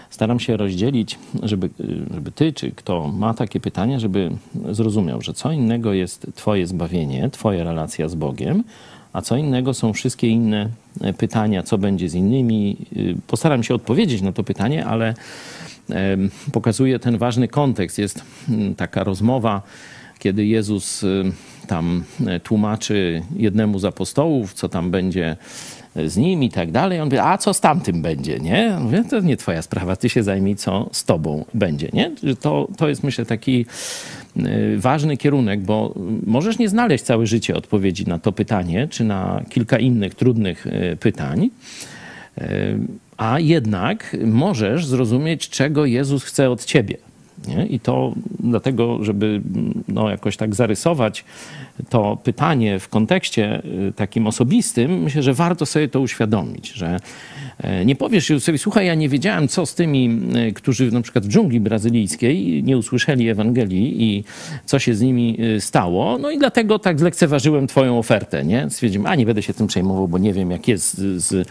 staram 0.10 0.40
się 0.40 0.58
rozdzielić, 0.58 1.20
żeby, 1.44 1.70
żeby 2.14 2.32
ty, 2.32 2.54
czy 2.54 2.72
kto 2.72 3.08
ma 3.08 3.34
takie 3.34 3.60
pytania, 3.60 4.00
żeby 4.00 4.32
zrozumiał, 4.72 5.22
że 5.22 5.34
co 5.34 5.52
innego 5.52 5.94
jest 5.94 6.28
twoje 6.36 6.68
zbawienie, 6.68 7.30
twoja 7.30 7.64
relacja 7.64 8.10
z 8.10 8.16
Bogiem, 8.16 8.64
a 9.14 9.22
co 9.22 9.38
innego 9.38 9.74
są 9.74 9.94
wszystkie 9.94 10.28
inne 10.28 10.70
e, 11.02 11.14
pytania, 11.14 11.64
co 11.64 11.78
będzie 11.78 12.10
z 12.10 12.16
innymi. 12.16 12.78
Y, 12.98 13.16
Postaram 13.28 13.64
się 13.64 13.76
odpowiedzieć 13.76 14.22
na 14.22 14.32
to 14.32 14.44
pytanie, 14.44 14.86
ale 14.86 15.14
pokazuje 16.52 17.00
ten 17.00 17.18
ważny 17.18 17.48
kontekst. 17.48 17.98
Jest 17.98 18.24
mm, 18.50 18.76
taka 18.76 19.04
rozmowa, 19.04 19.62
kiedy 20.24 20.46
Jezus 20.46 21.04
y, 21.04 21.24
tam 21.68 22.04
tłumaczy 22.44 23.22
jednemu 23.36 23.80
z 23.80 23.86
apostołów, 23.86 24.54
co 24.54 24.70
tam 24.70 24.92
będzie 24.92 25.38
z 25.96 26.18
nim 26.18 26.44
i 26.44 26.50
tak 26.50 26.72
dalej. 26.72 27.00
On 27.00 27.06
mówi, 27.06 27.18
a 27.18 27.38
co 27.38 27.54
z 27.54 27.62
tamtym 27.62 28.02
będzie, 28.02 28.40
nie? 28.40 28.78
Mówię, 28.80 29.04
to 29.10 29.20
nie 29.20 29.38
twoja 29.38 29.62
sprawa, 29.62 29.96
ty 29.96 30.10
się 30.10 30.24
zajmij, 30.24 30.56
co 30.56 30.90
z 30.92 31.04
tobą 31.06 31.46
będzie, 31.54 31.90
nie? 31.94 32.12
To, 32.42 32.68
to 32.78 32.90
jest, 32.90 33.04
myślę, 33.04 33.26
taki 33.26 33.66
y, 34.38 34.78
ważny 34.78 35.18
kierunek, 35.18 35.62
bo 35.62 35.94
możesz 36.26 36.60
nie 36.60 36.70
znaleźć 36.70 37.04
całe 37.04 37.28
życie 37.28 37.56
odpowiedzi 37.56 38.06
na 38.06 38.20
to 38.20 38.32
pytanie, 38.32 38.88
czy 38.92 39.04
na 39.04 39.44
kilka 39.50 39.80
innych 39.80 40.16
trudnych 40.16 40.68
y, 40.68 40.98
pytań, 41.00 41.50
y, 42.38 42.44
a 43.18 43.40
jednak 43.40 44.18
możesz 44.26 44.86
zrozumieć, 44.86 45.50
czego 45.50 45.86
Jezus 45.86 46.24
chce 46.24 46.50
od 46.50 46.66
ciebie. 46.66 46.98
Nie? 47.48 47.66
I 47.66 47.80
to 47.80 48.14
dlatego, 48.40 49.04
żeby 49.04 49.42
no, 49.88 50.10
jakoś 50.10 50.38
tak 50.38 50.56
zarysować 50.56 51.26
to 51.90 52.18
pytanie 52.24 52.80
w 52.80 52.90
kontekście 52.90 53.62
y, 53.88 53.94
takim 53.96 54.28
osobistym, 54.28 55.04
myślę, 55.04 55.24
że 55.24 55.34
warto 55.34 55.66
sobie 55.66 55.88
to 55.88 56.00
uświadomić, 56.00 56.72
że 56.72 57.00
nie 57.86 57.96
powiesz 57.96 58.32
sobie, 58.40 58.58
słuchaj, 58.58 58.88
ja 58.88 58.96
nie 58.96 59.10
wiedziałem, 59.10 59.48
co 59.48 59.66
z 59.66 59.76
tymi, 59.76 60.20
y, 60.50 60.54
którzy 60.54 60.92
na 60.92 61.02
przykład 61.02 61.26
w 61.26 61.30
dżungli 61.30 61.60
brazylijskiej 61.60 62.64
nie 62.64 62.78
usłyszeli 62.78 63.30
Ewangelii 63.30 64.04
i 64.04 64.24
co 64.66 64.80
się 64.80 64.96
z 64.96 65.02
nimi 65.02 65.38
y, 65.42 65.62
stało, 65.62 66.18
no 66.18 66.32
i 66.32 66.38
dlatego 66.38 66.80
tak 66.80 67.00
zlekceważyłem 67.00 67.68
twoją 67.68 68.00
ofertę, 68.00 68.46
nie? 68.46 68.70
Stwierdziłem, 68.70 69.08
a 69.08 69.16
nie 69.16 69.26
będę 69.26 69.42
się 69.42 69.54
tym 69.54 69.68
przejmował, 69.68 70.08
bo 70.08 70.18
nie 70.18 70.34
wiem, 70.34 70.52
jak 70.52 70.68
jest 70.68 70.98
z, 70.98 71.24
z 71.24 71.48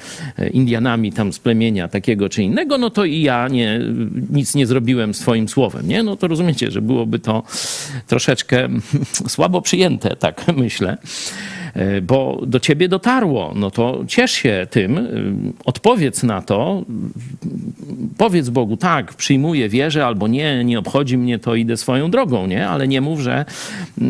Indianami 0.53 1.13
tam 1.13 1.33
z 1.33 1.39
plemienia 1.39 1.89
takiego 1.89 2.29
czy 2.29 2.43
innego, 2.43 2.79
no 2.79 2.91
to 2.91 3.05
i 3.05 3.23
ja 3.23 3.49
nie, 3.49 3.81
nic 4.31 4.55
nie 4.55 4.67
zrobiłem 4.67 5.15
swoim 5.15 5.49
słowem, 5.49 5.89
nie? 5.89 6.03
No 6.03 6.17
to 6.17 6.29
rozumiecie, 6.29 6.71
że 6.71 6.83
byłoby 6.83 7.19
to 7.19 7.43
troszeczkę 8.07 8.69
słabo 9.29 9.63
przyjęte 9.63 10.17
tak 10.17 10.45
myślę, 10.57 10.91
e, 10.93 11.62
bo 12.03 12.41
do 12.47 12.61
ciebie 12.61 12.89
dotarło, 12.89 13.53
no 13.57 13.71
to 13.71 14.05
ciesz 14.09 14.31
się 14.31 14.67
tym, 14.71 14.99
e, 14.99 15.03
odpowiedz 15.65 16.23
na 16.23 16.43
to, 16.43 16.85
powiedz 18.19 18.49
Bogu, 18.49 18.77
tak, 18.77 19.15
przyjmuję, 19.15 19.69
wierzę, 19.69 20.07
albo 20.07 20.29
nie, 20.29 20.65
nie 20.65 20.79
obchodzi 20.79 21.19
mnie 21.19 21.39
to, 21.39 21.55
idę 21.55 21.77
swoją 21.77 22.11
drogą, 22.11 22.47
nie? 22.47 22.69
Ale 22.69 22.89
nie 22.89 23.01
mów, 23.01 23.21
że, 23.21 23.45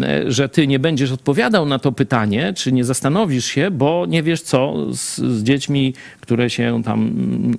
e, 0.03 0.33
że 0.33 0.49
ty 0.49 0.67
nie 0.67 0.79
będziesz 0.79 1.13
odpowiadał 1.13 1.67
na 1.67 1.79
to 1.79 1.93
pytanie, 1.93 2.53
czy 2.57 2.73
nie 2.73 2.85
zastanowisz 2.85 3.45
się, 3.45 3.71
bo 3.71 4.07
nie 4.09 4.23
wiesz 4.23 4.43
co 4.43 4.87
z, 4.95 5.19
z 5.19 5.43
dziećmi, 5.43 5.95
które 6.21 6.51
się 6.51 6.83
tam 6.85 7.13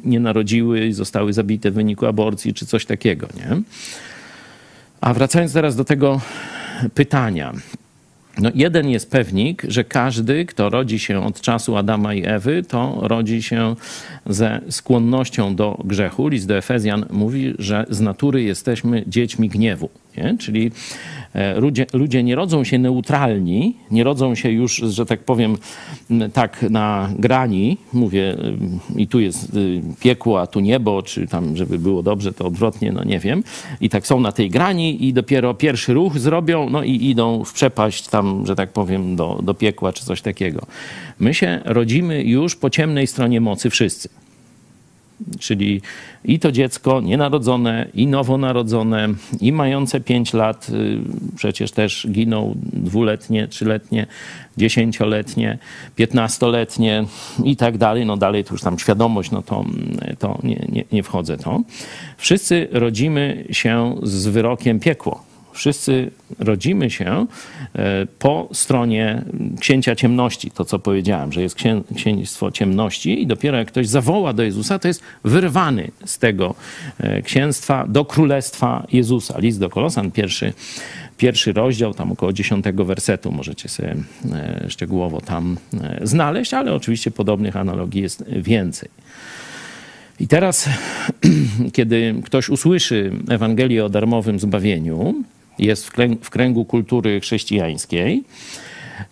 nie 0.05 0.19
narodziły 0.19 0.85
i 0.85 0.93
zostały 0.93 1.33
zabite 1.33 1.71
w 1.71 1.73
wyniku 1.73 2.05
aborcji, 2.05 2.53
czy 2.53 2.65
coś 2.65 2.85
takiego, 2.85 3.27
nie? 3.37 3.61
A 5.01 5.13
wracając 5.13 5.53
teraz 5.53 5.75
do 5.75 5.85
tego 5.85 6.21
pytania. 6.93 7.53
No, 8.37 8.49
jeden 8.55 8.89
jest 8.89 9.11
pewnik, 9.11 9.63
że 9.67 9.83
każdy, 9.83 10.45
kto 10.45 10.69
rodzi 10.69 10.99
się 10.99 11.25
od 11.25 11.41
czasu 11.41 11.77
Adama 11.77 12.13
i 12.13 12.23
Ewy, 12.25 12.63
to 12.63 12.99
rodzi 13.01 13.43
się 13.43 13.75
ze 14.25 14.61
skłonnością 14.69 15.55
do 15.55 15.81
grzechu. 15.83 16.27
List 16.27 16.47
do 16.47 16.57
Efezjan 16.57 17.05
mówi, 17.11 17.53
że 17.59 17.85
z 17.89 18.01
natury 18.01 18.43
jesteśmy 18.43 19.03
dziećmi 19.07 19.49
gniewu. 19.49 19.89
Nie? 20.17 20.37
Czyli 20.39 20.71
E, 21.33 21.59
ludzie, 21.59 21.85
ludzie 21.93 22.23
nie 22.23 22.35
rodzą 22.35 22.63
się 22.63 22.79
neutralni, 22.79 23.75
nie 23.91 24.03
rodzą 24.03 24.35
się 24.35 24.51
już, 24.51 24.75
że 24.75 25.05
tak 25.05 25.19
powiem, 25.19 25.57
tak 26.33 26.65
na 26.69 27.09
grani, 27.19 27.77
mówię, 27.93 28.37
i 28.95 29.07
tu 29.07 29.19
jest 29.19 29.55
y, 29.55 29.81
piekło, 29.99 30.41
a 30.41 30.47
tu 30.47 30.59
niebo, 30.59 31.01
czy 31.01 31.27
tam, 31.27 31.57
żeby 31.57 31.79
było 31.79 32.03
dobrze, 32.03 32.33
to 32.33 32.45
odwrotnie, 32.45 32.91
no 32.91 33.03
nie 33.03 33.19
wiem. 33.19 33.43
I 33.81 33.89
tak 33.89 34.07
są 34.07 34.19
na 34.19 34.31
tej 34.31 34.49
grani 34.49 35.05
i 35.07 35.13
dopiero 35.13 35.53
pierwszy 35.53 35.93
ruch 35.93 36.19
zrobią, 36.19 36.69
no 36.69 36.83
i 36.83 37.05
idą 37.05 37.43
w 37.43 37.53
przepaść 37.53 38.07
tam, 38.07 38.45
że 38.45 38.55
tak 38.55 38.71
powiem, 38.71 39.15
do, 39.15 39.39
do 39.43 39.53
piekła, 39.53 39.93
czy 39.93 40.05
coś 40.05 40.21
takiego. 40.21 40.65
My 41.19 41.33
się 41.33 41.61
rodzimy 41.65 42.23
już 42.23 42.55
po 42.55 42.69
ciemnej 42.69 43.07
stronie 43.07 43.41
mocy 43.41 43.69
wszyscy. 43.69 44.09
Czyli 45.39 45.81
i 46.25 46.39
to 46.39 46.51
dziecko 46.51 47.01
nienarodzone, 47.01 47.87
i 47.93 48.07
nowonarodzone, 48.07 49.09
i 49.41 49.51
mające 49.51 49.99
5 49.99 50.33
lat, 50.33 50.69
y, 50.69 50.99
przecież 51.35 51.71
też 51.71 52.07
giną 52.11 52.55
dwuletnie, 52.73 53.47
trzyletnie, 53.47 54.07
dziesięcioletnie, 54.57 55.57
piętnastoletnie 55.95 57.05
i 57.43 57.55
tak 57.55 57.77
dalej. 57.77 58.05
No 58.05 58.17
dalej 58.17 58.43
to 58.43 58.53
już 58.53 58.61
tam 58.61 58.79
świadomość, 58.79 59.31
no 59.31 59.41
to, 59.41 59.65
to 60.19 60.39
nie, 60.43 60.65
nie, 60.69 60.83
nie 60.91 61.03
wchodzę 61.03 61.37
to. 61.37 61.61
Wszyscy 62.17 62.67
rodzimy 62.71 63.45
się 63.51 63.95
z 64.03 64.27
wyrokiem 64.27 64.79
piekło 64.79 65.32
wszyscy 65.53 66.11
rodzimy 66.39 66.89
się 66.89 67.25
e, 67.75 68.05
po 68.19 68.49
stronie 68.53 69.23
księcia 69.59 69.95
ciemności, 69.95 70.51
to 70.51 70.65
co 70.65 70.79
powiedziałem, 70.79 71.31
że 71.31 71.41
jest 71.41 71.55
księ, 71.55 71.81
księstwo 71.95 72.51
ciemności 72.51 73.21
i 73.21 73.27
dopiero 73.27 73.57
jak 73.57 73.67
ktoś 73.67 73.87
zawoła 73.87 74.33
do 74.33 74.43
Jezusa, 74.43 74.79
to 74.79 74.87
jest 74.87 75.01
wyrwany 75.23 75.91
z 76.05 76.17
tego 76.17 76.55
e, 76.99 77.21
księstwa 77.21 77.85
do 77.87 78.05
królestwa 78.05 78.87
Jezusa. 78.91 79.39
List 79.39 79.59
do 79.59 79.69
Kolosan, 79.69 80.11
pierwszy, 80.11 80.53
pierwszy 81.17 81.53
rozdział, 81.53 81.93
tam 81.93 82.11
około 82.11 82.33
dziesiątego 82.33 82.85
wersetu 82.85 83.31
możecie 83.31 83.69
sobie 83.69 83.95
e, 84.31 84.65
szczegółowo 84.69 85.21
tam 85.21 85.57
znaleźć, 86.01 86.53
ale 86.53 86.73
oczywiście 86.73 87.11
podobnych 87.11 87.55
analogii 87.55 88.01
jest 88.01 88.23
więcej. 88.29 88.89
I 90.19 90.27
teraz, 90.27 90.69
kiedy 91.73 92.15
ktoś 92.25 92.49
usłyszy 92.49 93.11
Ewangelię 93.29 93.85
o 93.85 93.89
darmowym 93.89 94.39
zbawieniu, 94.39 95.23
jest 95.59 95.87
w 96.21 96.29
kręgu 96.29 96.65
kultury 96.65 97.19
chrześcijańskiej 97.19 98.23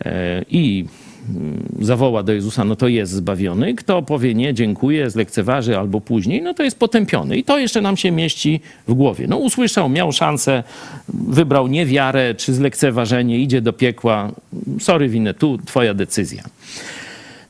e, 0.05 0.45
i 0.49 0.85
mm, 1.29 1.63
zawoła 1.79 2.23
do 2.23 2.33
Jezusa, 2.33 2.63
no 2.63 2.75
to 2.75 2.87
jest 2.87 3.11
zbawiony. 3.11 3.75
Kto 3.75 4.01
powie 4.01 4.33
nie, 4.33 4.53
dziękuję, 4.53 5.09
zlekceważy 5.09 5.77
albo 5.77 6.01
później, 6.01 6.41
no 6.41 6.53
to 6.53 6.63
jest 6.63 6.79
potępiony. 6.79 7.37
I 7.37 7.43
to 7.43 7.59
jeszcze 7.59 7.81
nam 7.81 7.97
się 7.97 8.11
mieści 8.11 8.61
w 8.87 8.93
głowie. 8.93 9.27
No 9.27 9.37
usłyszał, 9.37 9.89
miał 9.89 10.11
szansę, 10.11 10.63
wybrał 11.09 11.67
niewiarę 11.67 12.35
czy 12.35 12.53
zlekceważenie, 12.53 13.39
idzie 13.39 13.61
do 13.61 13.73
piekła. 13.73 14.31
Sorry, 14.79 15.09
winę, 15.09 15.33
tu 15.33 15.57
twoja 15.57 15.93
decyzja. 15.93 16.43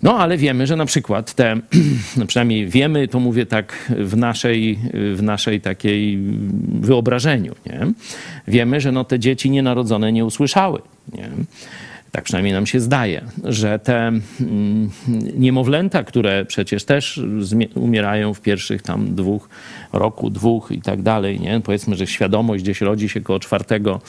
No 0.04 0.18
ale 0.18 0.38
wiemy, 0.38 0.68
że 0.68 0.76
na 0.76 0.86
przykład 0.86 1.34
te, 1.34 1.56
no 2.18 2.26
przynajmniej 2.26 2.68
wiemy, 2.68 3.08
to 3.08 3.20
mówię 3.20 3.46
tak 3.46 3.92
w 3.98 4.18
naszej, 4.18 4.80
w 5.16 5.20
naszej 5.22 5.62
takiej 5.62 6.18
wyobrażeniu, 6.82 7.56
nie? 7.66 7.88
Wiemy, 8.48 8.82
że 8.82 8.92
no 8.92 9.04
te 9.04 9.20
dzieci 9.20 9.50
nienarodzone 9.50 10.12
nie 10.12 10.26
usłyszały, 10.26 10.82
nie? 11.14 11.30
Tak 12.12 12.24
przynajmniej 12.24 12.54
nam 12.54 12.66
się 12.66 12.80
zdaje, 12.80 13.22
że 13.44 13.80
te 13.80 14.08
mm, 14.08 14.90
niemowlęta, 15.34 16.04
które 16.04 16.46
przecież 16.46 16.84
też 16.84 17.22
umierają 17.76 18.34
w 18.34 18.42
pierwszych 18.42 18.82
tam 18.82 19.16
dwóch 19.16 19.50
roku, 19.94 20.30
dwóch 20.30 20.72
i 20.72 20.82
tak 20.82 21.02
dalej, 21.02 21.40
nie? 21.40 21.62
Powiedzmy, 21.64 21.96
że 21.96 22.08
świadomość 22.08 22.64
gdzieś 22.64 22.82
rodzi 22.82 23.10
się 23.10 23.22
koło 23.22 23.40
czwartego 23.40 24.02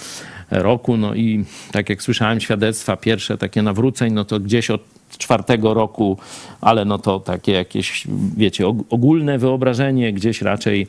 roku, 0.51 0.97
no 0.97 1.15
i 1.15 1.45
tak 1.73 1.91
jak 1.91 2.03
słyszałem 2.03 2.41
świadectwa 2.41 2.97
pierwsze 2.97 3.39
takie 3.39 3.63
nawróceń, 3.63 4.13
no 4.13 4.25
to 4.25 4.41
gdzieś 4.41 4.71
od 4.71 4.81
czwartego 5.23 5.75
roku, 5.75 6.19
ale 6.61 6.85
no 6.85 6.99
to 6.99 7.21
takie 7.21 7.53
jakieś, 7.53 8.05
wiecie, 8.37 8.67
ogólne 8.91 9.39
wyobrażenie, 9.39 10.13
gdzieś 10.13 10.43
raczej 10.43 10.87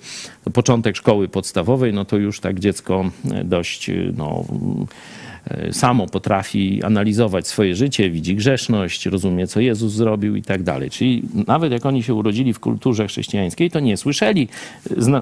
początek 0.54 0.98
szkoły 0.98 1.28
podstawowej, 1.28 1.94
no 1.94 2.06
to 2.06 2.18
już 2.18 2.40
tak 2.40 2.60
dziecko 2.60 3.12
e, 3.32 3.44
dość, 3.44 3.90
e, 3.90 3.94
no 4.18 4.46
e, 5.48 5.74
samo 5.74 6.08
potrafi 6.08 6.84
analizować 6.84 7.48
swoje 7.48 7.76
życie, 7.76 8.10
widzi 8.10 8.36
grzeszność, 8.36 9.06
rozumie, 9.06 9.48
co 9.48 9.60
Jezus 9.60 9.94
zrobił 9.94 10.36
i 10.36 10.42
tak 10.42 10.64
dalej. 10.64 10.90
Czyli 10.90 11.24
nawet 11.48 11.72
jak 11.72 11.86
oni 11.86 12.04
się 12.04 12.14
urodzili 12.14 12.54
w 12.54 12.60
kulturze 12.60 13.08
chrześcijańskiej, 13.08 13.72
to 13.72 13.80
nie 13.80 13.98
słyszeli 13.98 14.48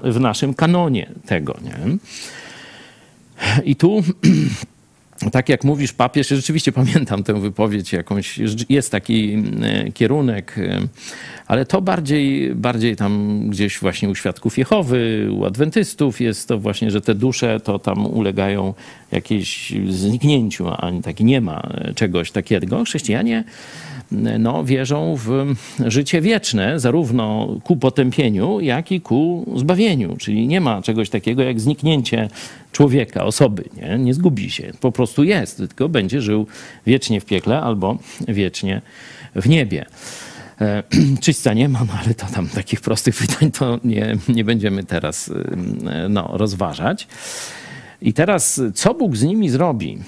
w 0.04 0.20
naszym 0.20 0.54
kanonie 0.54 1.10
tego, 1.26 1.56
nie? 1.64 1.96
I 3.64 3.76
tu 3.76 4.02
tak 5.30 5.48
jak 5.48 5.64
mówisz, 5.64 5.92
papież, 5.92 6.28
rzeczywiście 6.28 6.72
pamiętam 6.82 7.22
tę 7.22 7.40
wypowiedź 7.40 7.92
jakąś, 7.92 8.40
jest 8.68 8.90
taki 8.90 9.42
e, 9.62 9.92
kierunek, 9.92 10.58
e, 10.58 10.80
ale 11.46 11.66
to 11.66 11.82
bardziej, 11.82 12.54
bardziej 12.54 12.96
tam 12.96 13.40
gdzieś 13.50 13.78
właśnie 13.78 14.08
u 14.08 14.14
świadków 14.14 14.58
Jehowy, 14.58 15.28
u 15.32 15.44
adwentystów 15.44 16.20
jest 16.20 16.48
to 16.48 16.58
właśnie, 16.58 16.90
że 16.90 17.00
te 17.00 17.14
dusze 17.14 17.60
to 17.60 17.78
tam 17.78 18.06
ulegają 18.06 18.74
jakiejś 19.12 19.72
zniknięciu, 19.88 20.68
a 20.68 20.90
tak 21.02 21.20
nie 21.20 21.40
ma 21.40 21.68
czegoś 21.94 22.30
takiego. 22.30 22.84
Chrześcijanie 22.84 23.44
no, 24.38 24.64
wierzą 24.64 25.16
w 25.16 25.54
życie 25.86 26.20
wieczne, 26.20 26.80
zarówno 26.80 27.48
ku 27.64 27.76
potępieniu, 27.76 28.60
jak 28.60 28.92
i 28.92 29.00
ku 29.00 29.52
zbawieniu. 29.56 30.16
Czyli 30.16 30.46
nie 30.46 30.60
ma 30.60 30.82
czegoś 30.82 31.10
takiego 31.10 31.42
jak 31.42 31.60
zniknięcie 31.60 32.28
człowieka, 32.72 33.24
osoby. 33.24 33.64
Nie, 33.76 33.98
nie 33.98 34.14
zgubi 34.14 34.50
się, 34.50 34.72
po 34.80 34.92
prostu 34.92 35.24
jest, 35.24 35.56
tylko 35.56 35.88
będzie 35.88 36.20
żył 36.20 36.46
wiecznie 36.86 37.20
w 37.20 37.24
piekle 37.24 37.60
albo 37.60 37.98
wiecznie 38.28 38.82
w 39.34 39.48
niebie. 39.48 39.86
E, 40.60 40.82
czyśćca 41.22 41.54
nie 41.54 41.68
ma, 41.68 41.84
no 41.84 41.92
ale 42.04 42.14
to 42.14 42.26
tam 42.26 42.48
takich 42.48 42.80
prostych 42.80 43.16
pytań 43.16 43.50
to 43.50 43.80
nie, 43.84 44.16
nie 44.28 44.44
będziemy 44.44 44.84
teraz 44.84 45.30
e, 45.30 46.08
no, 46.08 46.30
rozważać. 46.32 47.08
I 48.02 48.12
teraz, 48.12 48.60
co 48.74 48.94
Bóg 48.94 49.16
z 49.16 49.22
nimi 49.22 49.48
zrobi, 49.48 49.98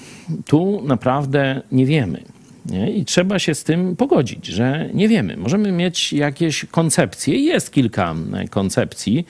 tu 0.45 0.81
naprawdę 0.85 1.61
nie 1.71 1.85
wiemy. 1.85 2.34
Nie? 2.65 2.91
I 2.91 3.05
trzeba 3.05 3.39
się 3.39 3.55
z 3.55 3.63
tym 3.63 3.95
pogodzić, 3.95 4.45
że 4.45 4.89
nie 4.93 5.07
wiemy. 5.07 5.37
Możemy 5.37 5.71
mieć 5.71 6.13
jakieś 6.13 6.65
koncepcje, 6.65 7.39
jest 7.39 7.73
kilka 7.73 8.15
koncepcji, 8.49 9.25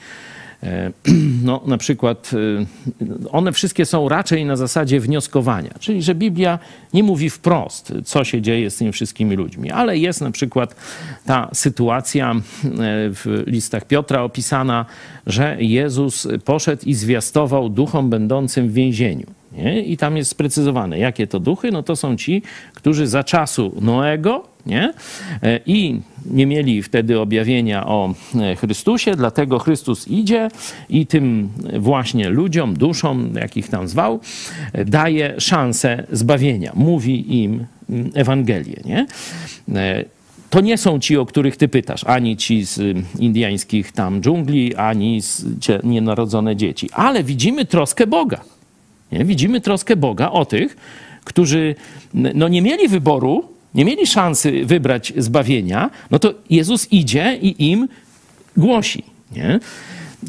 E, 0.62 0.92
no, 1.44 1.62
na 1.66 1.78
przykład 1.78 2.30
e, 3.02 3.30
one 3.30 3.52
wszystkie 3.52 3.86
są 3.86 4.08
raczej 4.08 4.44
na 4.44 4.56
zasadzie 4.56 5.00
wnioskowania, 5.00 5.70
czyli 5.80 6.02
że 6.02 6.14
Biblia 6.14 6.58
nie 6.94 7.02
mówi 7.02 7.30
wprost, 7.30 7.92
co 8.04 8.24
się 8.24 8.42
dzieje 8.42 8.70
z 8.70 8.76
tymi 8.76 8.92
wszystkimi 8.92 9.36
ludźmi, 9.36 9.70
ale 9.70 9.98
jest 9.98 10.20
na 10.20 10.30
przykład 10.30 10.76
ta 11.26 11.50
sytuacja 11.52 12.30
e, 12.30 12.40
w 13.10 13.42
listach 13.46 13.84
Piotra 13.84 14.22
opisana, 14.22 14.86
że 15.26 15.56
Jezus 15.60 16.28
poszedł 16.44 16.82
i 16.86 16.94
zwiastował 16.94 17.68
duchom 17.68 18.10
będącym 18.10 18.68
w 18.68 18.72
więzieniu. 18.72 19.26
Nie? 19.56 19.82
I 19.82 19.96
tam 19.96 20.16
jest 20.16 20.30
sprecyzowane, 20.30 20.98
jakie 20.98 21.26
to 21.26 21.40
duchy. 21.40 21.72
No 21.72 21.82
to 21.82 21.96
są 21.96 22.16
ci, 22.16 22.42
którzy 22.74 23.06
za 23.06 23.24
czasu 23.24 23.72
Noego 23.80 24.56
nie? 24.66 24.92
E, 25.42 25.60
I 25.66 26.00
nie 26.30 26.46
mieli 26.46 26.82
wtedy 26.82 27.20
objawienia 27.20 27.86
o 27.86 28.14
e, 28.40 28.56
Chrystusie, 28.56 29.16
dlatego 29.16 29.58
Chrystus 29.58 30.08
idzie 30.08 30.48
i 30.88 31.06
tym 31.06 31.48
właśnie 31.78 32.28
ludziom, 32.28 32.74
duszom, 32.74 33.30
jakich 33.34 33.68
tam 33.68 33.88
zwał, 33.88 34.20
e, 34.72 34.84
daje 34.84 35.34
szansę 35.40 36.06
zbawienia. 36.12 36.72
Mówi 36.74 37.42
im 37.42 37.66
mm, 37.90 38.10
Ewangelię. 38.14 38.80
Nie? 38.84 39.06
to 40.50 40.60
nie 40.60 40.78
są 40.78 40.98
ci, 40.98 41.16
o 41.16 41.26
których 41.26 41.56
ty 41.56 41.68
pytasz, 41.68 42.04
ani 42.04 42.36
ci 42.36 42.64
z 42.64 42.96
indiańskich 43.18 43.92
tam 43.92 44.20
dżungli, 44.20 44.74
ani 44.74 45.20
nienarodzone 45.84 46.56
dzieci. 46.56 46.88
Ale 46.92 47.24
widzimy 47.24 47.64
troskę 47.64 48.06
Boga. 48.06 48.40
Nie? 49.12 49.24
Widzimy 49.24 49.60
troskę 49.60 49.96
Boga 49.96 50.30
o 50.30 50.44
tych, 50.44 50.76
którzy 51.24 51.74
no, 52.14 52.48
nie 52.48 52.62
mieli 52.62 52.88
wyboru, 52.88 53.44
nie 53.74 53.84
mieli 53.84 54.06
szansy 54.06 54.64
wybrać 54.64 55.12
zbawienia, 55.16 55.90
no 56.10 56.18
to 56.18 56.34
Jezus 56.50 56.92
idzie 56.92 57.38
i 57.42 57.70
im 57.70 57.88
głosi. 58.56 59.02
Nie? 59.32 59.60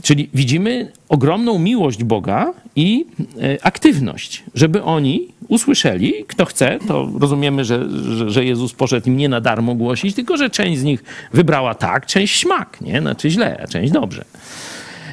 Czyli 0.01 0.29
widzimy 0.33 0.91
ogromną 1.09 1.59
miłość 1.59 2.03
Boga 2.03 2.53
i 2.75 3.05
e, 3.41 3.65
aktywność, 3.65 4.43
żeby 4.55 4.83
oni 4.83 5.27
usłyszeli, 5.47 6.13
kto 6.27 6.45
chce, 6.45 6.79
to 6.87 7.09
rozumiemy, 7.19 7.65
że, 7.65 7.87
że, 8.27 8.45
Jezus 8.45 8.73
poszedł 8.73 9.07
im 9.07 9.17
nie 9.17 9.29
na 9.29 9.41
darmo 9.41 9.75
głosić, 9.75 10.15
tylko 10.15 10.37
że 10.37 10.49
część 10.49 10.79
z 10.79 10.83
nich 10.83 11.03
wybrała 11.33 11.75
tak, 11.75 12.05
część 12.05 12.39
śmak, 12.39 12.81
nie? 12.81 13.01
znaczy 13.01 13.29
źle, 13.29 13.59
a 13.63 13.67
część 13.67 13.91
dobrze. 13.91 14.25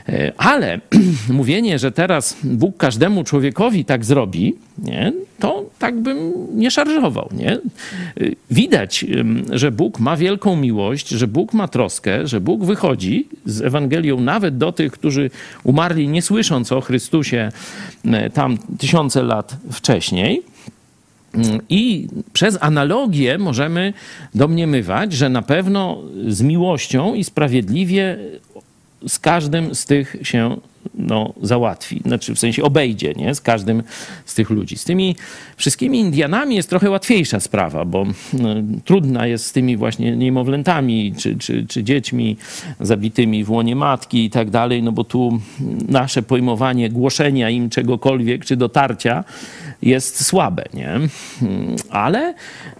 E, 0.09 0.33
ale 0.37 0.81
mówienie, 1.31 1.79
że 1.79 1.93
teraz 1.93 2.37
Bóg 2.45 2.77
każdemu 2.77 3.25
człowiekowi 3.25 3.85
tak 3.85 4.05
zrobi, 4.05 4.55
nie, 4.79 5.13
to 5.39 5.65
tak 5.79 6.01
bym 6.01 6.33
nie 6.55 6.71
szarżował. 6.71 7.29
Nie? 7.33 7.53
E, 7.53 7.61
widać, 8.51 9.05
że 9.51 9.73
Bóg 9.73 10.01
ma 10.01 10.17
wielką 10.17 10.57
miłość, 10.57 11.09
że 11.09 11.27
Bóg 11.27 11.53
ma 11.53 11.69
troskę, 11.69 12.27
że 12.27 12.41
Bóg 12.41 12.65
wychodzi 12.65 13.29
z 13.47 13.63
Ewangelią 13.63 14.21
nawet 14.21 14.59
do 14.59 14.73
tych, 14.73 14.93
którzy 14.93 15.31
umarli 15.65 16.09
nie 16.09 16.23
słysząc 16.23 16.73
o 16.73 16.81
Chrystusie 16.81 17.49
e, 18.05 18.31
tam 18.31 18.59
tysiące 18.79 19.23
lat 19.23 19.57
wcześniej. 19.73 20.43
I 21.69 22.09
przez 22.33 22.59
analogię 22.61 23.39
możemy 23.39 23.93
domniemywać, 24.35 25.13
że 25.13 25.29
na 25.29 25.43
pewno 25.43 26.03
z 26.29 26.43
miłością 26.43 27.15
i 27.15 27.25
sprawiedliwie 27.25 28.19
z 29.09 29.19
każdym 29.19 29.75
z 29.75 29.87
tych 29.87 30.17
się 30.23 30.57
no, 30.95 31.33
załatwi, 31.43 32.01
znaczy 32.07 32.35
w 32.35 32.39
sensie 32.39 32.63
obejdzie 32.63 33.13
nie? 33.17 33.35
z 33.35 33.41
każdym 33.41 33.83
z 34.25 34.35
tych 34.35 34.51
ludzi. 34.51 34.77
Z 34.77 34.85
tymi 34.85 35.17
wszystkimi 35.57 36.01
Indianami 36.01 36.57
jest 36.57 36.71
trochę 36.71 36.91
łatwiejsza 36.91 37.41
sprawa, 37.41 37.85
bo 37.85 38.07
no, 38.33 38.55
trudna 38.85 39.27
jest 39.27 39.47
z 39.47 39.53
tymi 39.53 39.77
właśnie 39.77 40.17
niemowlętami 40.17 41.15
czy, 41.19 41.39
czy, 41.39 41.67
czy 41.67 41.85
dziećmi 41.85 42.37
zabitymi 42.81 43.45
w 43.45 43.51
łonie 43.51 43.77
matki 43.77 44.25
i 44.25 44.31
tak 44.31 44.51
dalej, 44.51 44.83
no 44.83 44.93
bo 44.93 45.05
tu 45.05 45.41
nasze 45.89 46.23
pojmowanie 46.23 46.91
głoszenia 46.91 47.51
im 47.51 47.71
czegokolwiek 47.71 48.45
czy 48.45 48.57
dotarcia 48.57 49.25
jest 49.83 50.25
słabe, 50.27 50.65
nie? 50.75 51.01
Ale 51.91 52.35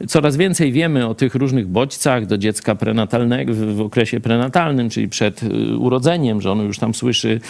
coraz 0.09 0.37
więcej 0.37 0.73
wiemy 0.73 1.07
o 1.07 1.15
tych 1.15 1.35
różnych 1.35 1.69
bodźcach 1.69 2.27
do 2.27 2.39
dziecka 2.39 2.75
prenatalnego 2.75 3.55
w 3.55 3.81
okresie 3.81 4.21
prenatalnym, 4.21 4.91
czyli 4.91 5.09
przed 5.09 5.43
y, 5.43 5.77
urodzeniem, 5.79 6.41
że 6.41 6.53
ono 6.53 6.63
już 6.63 6.79
tam 6.79 6.95
słyszy 6.95 7.41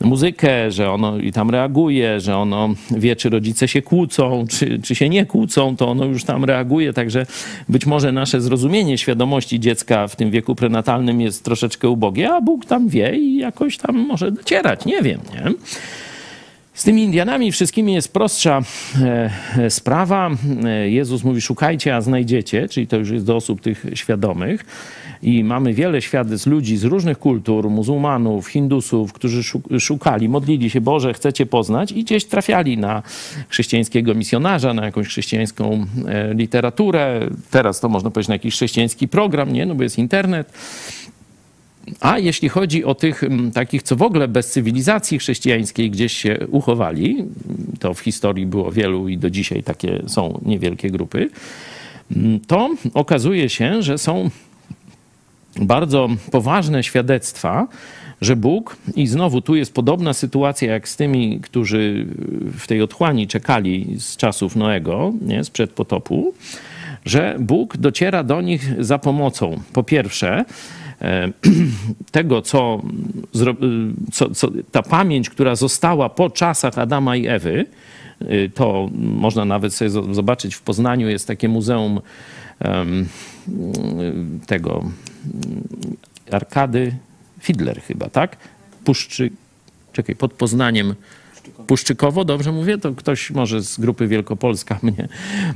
muzykę, 0.00 0.70
że 0.70 0.90
ono 0.90 1.18
i 1.18 1.32
tam 1.32 1.50
reaguje, 1.50 2.20
że 2.20 2.36
ono 2.36 2.68
wie, 2.90 3.16
czy 3.16 3.30
rodzice 3.30 3.68
się 3.68 3.82
kłócą, 3.82 4.44
czy, 4.50 4.78
czy 4.82 4.94
się 4.94 5.08
nie 5.08 5.26
kłócą, 5.26 5.76
to 5.76 5.88
ono 5.88 6.04
już 6.04 6.24
tam 6.24 6.44
reaguje. 6.44 6.92
Także 6.92 7.26
być 7.68 7.86
może 7.86 8.12
nasze 8.12 8.40
zrozumienie 8.40 8.98
świadomości 8.98 9.60
dziecka 9.60 10.08
w 10.08 10.16
tym 10.16 10.30
wieku 10.30 10.54
prenatalnym 10.54 11.20
jest 11.20 11.44
troszeczkę 11.44 11.88
ubogie, 11.88 12.32
a 12.32 12.40
Bóg 12.40 12.66
tam 12.66 12.88
wie 12.88 13.16
i 13.16 13.36
jakoś 13.36 13.76
tam 13.76 13.96
może 13.96 14.32
docierać. 14.32 14.84
Nie 14.84 15.02
wiem, 15.02 15.20
nie? 15.32 15.52
Z 16.74 16.84
tymi 16.84 17.02
Indianami 17.02 17.52
wszystkimi 17.52 17.94
jest 17.94 18.12
prostsza 18.12 18.62
e, 19.02 19.30
e, 19.58 19.70
sprawa. 19.70 20.30
E, 20.64 20.90
Jezus 20.90 21.24
mówi: 21.24 21.40
Szukajcie, 21.40 21.96
a 21.96 22.00
znajdziecie, 22.00 22.68
czyli 22.68 22.86
to 22.86 22.96
już 22.96 23.10
jest 23.10 23.26
do 23.26 23.36
osób 23.36 23.60
tych 23.60 23.86
świadomych. 23.94 24.64
I 25.22 25.44
mamy 25.44 25.74
wiele 25.74 26.02
świadectw 26.02 26.46
ludzi 26.46 26.76
z 26.76 26.84
różnych 26.84 27.18
kultur, 27.18 27.70
muzułmanów, 27.70 28.48
hindusów, 28.48 29.12
którzy 29.12 29.42
szukali, 29.80 30.28
modlili 30.28 30.70
się, 30.70 30.80
Boże, 30.80 31.14
chcecie 31.14 31.46
poznać, 31.46 31.92
i 31.92 32.04
gdzieś 32.04 32.24
trafiali 32.24 32.78
na 32.78 33.02
chrześcijańskiego 33.48 34.14
misjonarza, 34.14 34.74
na 34.74 34.84
jakąś 34.84 35.06
chrześcijańską 35.06 35.86
literaturę. 36.34 37.28
Teraz 37.50 37.80
to 37.80 37.88
można 37.88 38.10
powiedzieć 38.10 38.28
na 38.28 38.34
jakiś 38.34 38.54
chrześcijański 38.54 39.08
program, 39.08 39.52
nie? 39.52 39.66
No 39.66 39.74
bo 39.74 39.82
jest 39.82 39.98
internet. 39.98 40.52
A 42.00 42.18
jeśli 42.18 42.48
chodzi 42.48 42.84
o 42.84 42.94
tych 42.94 43.22
takich, 43.54 43.82
co 43.82 43.96
w 43.96 44.02
ogóle 44.02 44.28
bez 44.28 44.50
cywilizacji 44.50 45.18
chrześcijańskiej 45.18 45.90
gdzieś 45.90 46.12
się 46.12 46.46
uchowali, 46.50 47.24
to 47.78 47.94
w 47.94 48.00
historii 48.00 48.46
było 48.46 48.72
wielu 48.72 49.08
i 49.08 49.18
do 49.18 49.30
dzisiaj 49.30 49.62
takie 49.62 50.02
są 50.06 50.40
niewielkie 50.46 50.90
grupy, 50.90 51.30
to 52.46 52.70
okazuje 52.94 53.48
się, 53.48 53.82
że 53.82 53.98
są 53.98 54.30
bardzo 55.60 56.08
poważne 56.30 56.82
świadectwa, 56.82 57.68
że 58.20 58.36
Bóg, 58.36 58.76
i 58.96 59.06
znowu 59.06 59.40
tu 59.40 59.54
jest 59.54 59.74
podobna 59.74 60.12
sytuacja 60.12 60.72
jak 60.72 60.88
z 60.88 60.96
tymi, 60.96 61.40
którzy 61.40 62.06
w 62.58 62.66
tej 62.66 62.82
otchłani 62.82 63.26
czekali 63.26 63.96
z 63.98 64.16
czasów 64.16 64.56
Noego, 64.56 65.12
nie, 65.22 65.44
sprzed 65.44 65.70
potopu, 65.70 66.34
że 67.04 67.36
Bóg 67.38 67.76
dociera 67.76 68.22
do 68.22 68.40
nich 68.40 68.84
za 68.84 68.98
pomocą, 68.98 69.60
po 69.72 69.82
pierwsze, 69.82 70.44
E, 71.02 71.32
tego, 72.12 72.42
co, 72.42 72.82
co, 74.12 74.30
co, 74.30 74.48
ta 74.72 74.82
pamięć, 74.82 75.30
która 75.30 75.54
została 75.54 76.08
po 76.08 76.30
czasach 76.30 76.78
Adama 76.78 77.16
i 77.16 77.26
Ewy, 77.26 77.66
e, 78.20 78.48
to 78.48 78.88
można 78.94 79.44
nawet 79.44 79.74
sobie 79.74 79.90
zobaczyć 79.90 80.54
w 80.54 80.62
Poznaniu, 80.62 81.08
jest 81.08 81.26
takie 81.26 81.48
muzeum 81.48 82.00
um, 82.64 83.06
tego 84.46 84.84
arkady 86.30 86.92
Fidler 87.40 87.80
chyba, 87.82 88.08
tak? 88.10 88.36
Puszczy, 88.84 89.30
czekaj, 89.92 90.16
pod 90.16 90.32
Poznaniem 90.32 90.94
Puszczykowo, 91.70 92.24
dobrze 92.24 92.52
mówię? 92.52 92.78
To 92.78 92.92
ktoś 92.92 93.30
może 93.30 93.62
z 93.62 93.80
grupy 93.80 94.06
Wielkopolska 94.06 94.78
mnie, 94.82 95.08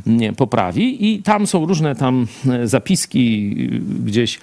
mnie 0.07 0.33
poprawi. 0.33 1.13
I 1.13 1.23
tam 1.23 1.47
są 1.47 1.67
różne 1.67 1.95
tam 1.95 2.27
e, 2.51 2.69
zapiski 2.69 3.55
gdzieś 4.05 4.41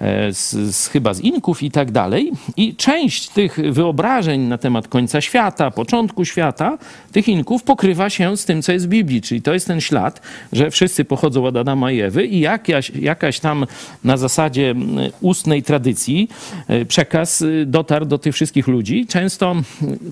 e, 0.00 0.32
z, 0.32 0.50
z, 0.76 0.88
chyba 0.88 1.14
z 1.14 1.20
Inków 1.20 1.62
i 1.62 1.70
tak 1.70 1.90
dalej. 1.90 2.32
I 2.56 2.76
część 2.76 3.28
tych 3.28 3.58
wyobrażeń 3.72 4.40
na 4.40 4.58
temat 4.58 4.88
końca 4.88 5.20
świata, 5.20 5.70
początku 5.70 6.24
świata, 6.24 6.78
tych 7.12 7.28
Inków 7.28 7.62
pokrywa 7.62 8.10
się 8.10 8.36
z 8.36 8.44
tym, 8.44 8.62
co 8.62 8.72
jest 8.72 8.86
w 8.86 8.88
Biblii. 8.88 9.22
Czyli 9.22 9.42
to 9.42 9.54
jest 9.54 9.66
ten 9.66 9.80
ślad, 9.80 10.22
że 10.52 10.70
wszyscy 10.70 11.04
pochodzą 11.04 11.44
od 11.44 11.56
Adama 11.56 11.92
i 11.92 12.00
Ewy 12.00 12.26
i 12.26 12.40
jakaś, 12.40 12.90
jakaś 12.90 13.40
tam 13.40 13.66
na 14.04 14.16
zasadzie 14.16 14.74
ustnej 15.20 15.62
tradycji 15.62 16.28
e, 16.68 16.84
przekaz 16.84 17.44
dotarł 17.66 18.06
do 18.06 18.18
tych 18.18 18.34
wszystkich 18.34 18.68
ludzi. 18.68 19.06
Często 19.06 19.56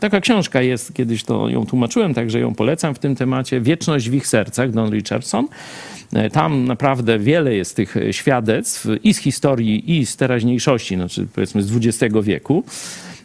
taka 0.00 0.20
książka 0.20 0.62
jest, 0.62 0.99
kiedyś 1.00 1.24
to 1.24 1.48
ją 1.48 1.66
tłumaczyłem, 1.66 2.14
także 2.14 2.40
ją 2.40 2.54
polecam 2.54 2.94
w 2.94 2.98
tym 2.98 3.16
temacie. 3.16 3.60
Wieczność 3.60 4.10
w 4.10 4.14
ich 4.14 4.26
sercach, 4.26 4.70
Don 4.70 4.92
Richardson. 4.92 5.48
E, 6.12 6.30
tam 6.30 6.64
naprawdę 6.64 7.18
wiele 7.18 7.54
jest 7.54 7.76
tych 7.76 7.94
świadectw 8.10 8.86
i 9.04 9.14
z 9.14 9.18
historii, 9.18 9.98
i 9.98 10.06
z 10.06 10.16
teraźniejszości, 10.16 10.94
znaczy 10.94 11.26
powiedzmy 11.34 11.62
z 11.62 11.76
XX 11.76 12.14
wieku 12.22 12.64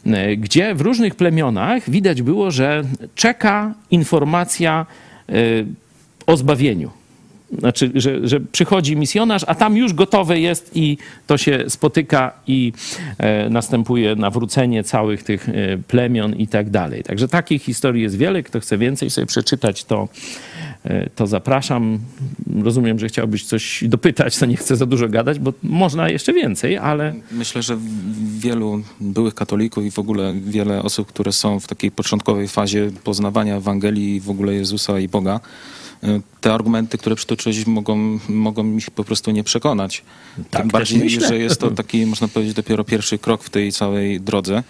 e, 0.06 0.38
gdzie 0.38 0.76
w 0.76 0.82
różnych 0.82 1.16
plemionach 1.16 1.90
widać 1.90 2.22
było, 2.22 2.52
że 2.52 2.84
czeka 3.16 3.74
informacja 3.92 4.86
e, 5.30 5.34
o 6.28 6.38
zbawieniu. 6.38 6.90
Znaczy, 7.60 7.92
że, 7.96 8.28
że 8.28 8.40
przychodzi 8.40 8.96
misjonarz, 8.96 9.44
a 9.48 9.56
tam 9.56 9.78
już 9.78 9.94
gotowe 9.94 10.40
jest 10.40 10.72
i 10.76 10.98
to 11.28 11.38
się 11.38 11.64
spotyka 11.68 12.34
i 12.48 12.74
e, 13.18 13.50
następuje 13.50 14.16
nawrócenie 14.16 14.84
całych 14.84 15.24
tych 15.24 15.50
e, 15.50 15.78
plemion 15.78 16.36
i 16.36 16.48
tak 16.48 16.70
dalej. 16.70 17.04
Także 17.04 17.28
takich 17.28 17.64
historii 17.64 18.04
jest 18.04 18.18
wiele. 18.18 18.44
Kto 18.44 18.60
chce 18.60 18.78
więcej 18.78 19.10
sobie 19.10 19.28
przeczytać, 19.28 19.84
to, 19.84 20.08
e, 20.84 21.10
to 21.10 21.28
zapraszam. 21.28 22.00
Rozumiem, 22.64 23.00
że 23.00 23.08
chciałbyś 23.08 23.46
coś 23.46 23.84
dopytać, 23.88 24.38
to 24.38 24.46
nie 24.46 24.58
chcę 24.58 24.76
za 24.76 24.86
dużo 24.86 25.10
gadać, 25.10 25.40
bo 25.40 25.54
można 25.64 26.10
jeszcze 26.10 26.34
więcej, 26.34 26.78
ale... 26.78 27.14
Myślę, 27.32 27.62
że 27.62 27.78
wielu 28.38 28.82
byłych 29.00 29.36
katolików 29.36 29.86
i 29.86 29.92
w 29.92 30.00
ogóle 30.00 30.34
wiele 30.46 30.84
osób, 30.84 31.08
które 31.08 31.32
są 31.32 31.60
w 31.60 31.68
takiej 31.68 31.92
początkowej 31.92 32.48
fazie 32.48 32.92
poznawania 33.04 33.56
Ewangelii, 33.56 34.22
w 34.22 34.30
ogóle 34.30 34.54
Jezusa 34.54 35.00
i 35.00 35.08
Boga, 35.08 35.40
te 36.42 36.54
argumenty, 36.54 36.98
które 36.98 37.16
przytoczyłeś, 37.16 37.68
mogą, 37.68 38.20
mogą 38.30 38.78
ich 38.78 38.92
po 38.92 39.04
prostu 39.04 39.32
nie 39.32 39.44
przekonać. 39.44 40.04
Tak 40.52 40.62
Tym 40.62 40.72
bardziej, 40.72 41.00
myślę. 41.00 41.28
że 41.28 41.38
jest 41.38 41.60
to 41.60 41.72
taki, 41.82 42.06
można 42.06 42.28
powiedzieć, 42.28 42.56
dopiero 42.56 42.84
pierwszy 42.84 43.18
krok 43.18 43.44
w 43.44 43.50
tej 43.50 43.72
całej 43.72 44.22
drodze. 44.22 44.64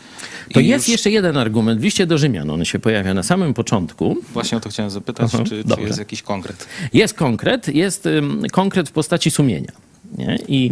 To 0.53 0.59
I 0.59 0.67
jest 0.67 0.87
już 0.87 0.91
jeszcze 0.91 1.11
jeden 1.11 1.37
argument. 1.37 1.81
W 1.81 1.83
liście 1.83 2.07
do 2.07 2.17
Rzymian 2.17 2.49
on 2.49 2.65
się 2.65 2.79
pojawia 2.79 3.13
na 3.13 3.23
samym 3.23 3.53
początku. 3.53 4.17
Właśnie 4.33 4.57
o 4.57 4.61
to 4.61 4.69
chciałem 4.69 4.89
zapytać, 4.91 5.31
Aha, 5.33 5.43
czy, 5.43 5.63
czy 5.75 5.81
jest 5.81 5.99
jakiś 5.99 6.21
konkret. 6.21 6.67
Jest 6.93 7.13
konkret, 7.13 7.67
jest 7.67 8.07
konkret 8.51 8.89
w 8.89 8.91
postaci 8.91 9.31
sumienia. 9.31 9.71
Nie? 10.17 10.39
I 10.47 10.71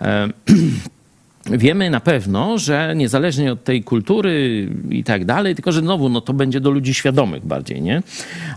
e, 0.00 0.28
wiemy 1.50 1.90
na 1.90 2.00
pewno, 2.00 2.58
że 2.58 2.94
niezależnie 2.96 3.52
od 3.52 3.64
tej 3.64 3.82
kultury 3.82 4.68
i 4.90 5.04
tak 5.04 5.24
dalej, 5.24 5.54
tylko 5.54 5.72
że 5.72 5.80
znowu 5.80 6.08
no, 6.08 6.20
to 6.20 6.32
będzie 6.32 6.60
do 6.60 6.70
ludzi 6.70 6.94
świadomych 6.94 7.46
bardziej, 7.46 7.82
nie? 7.82 8.02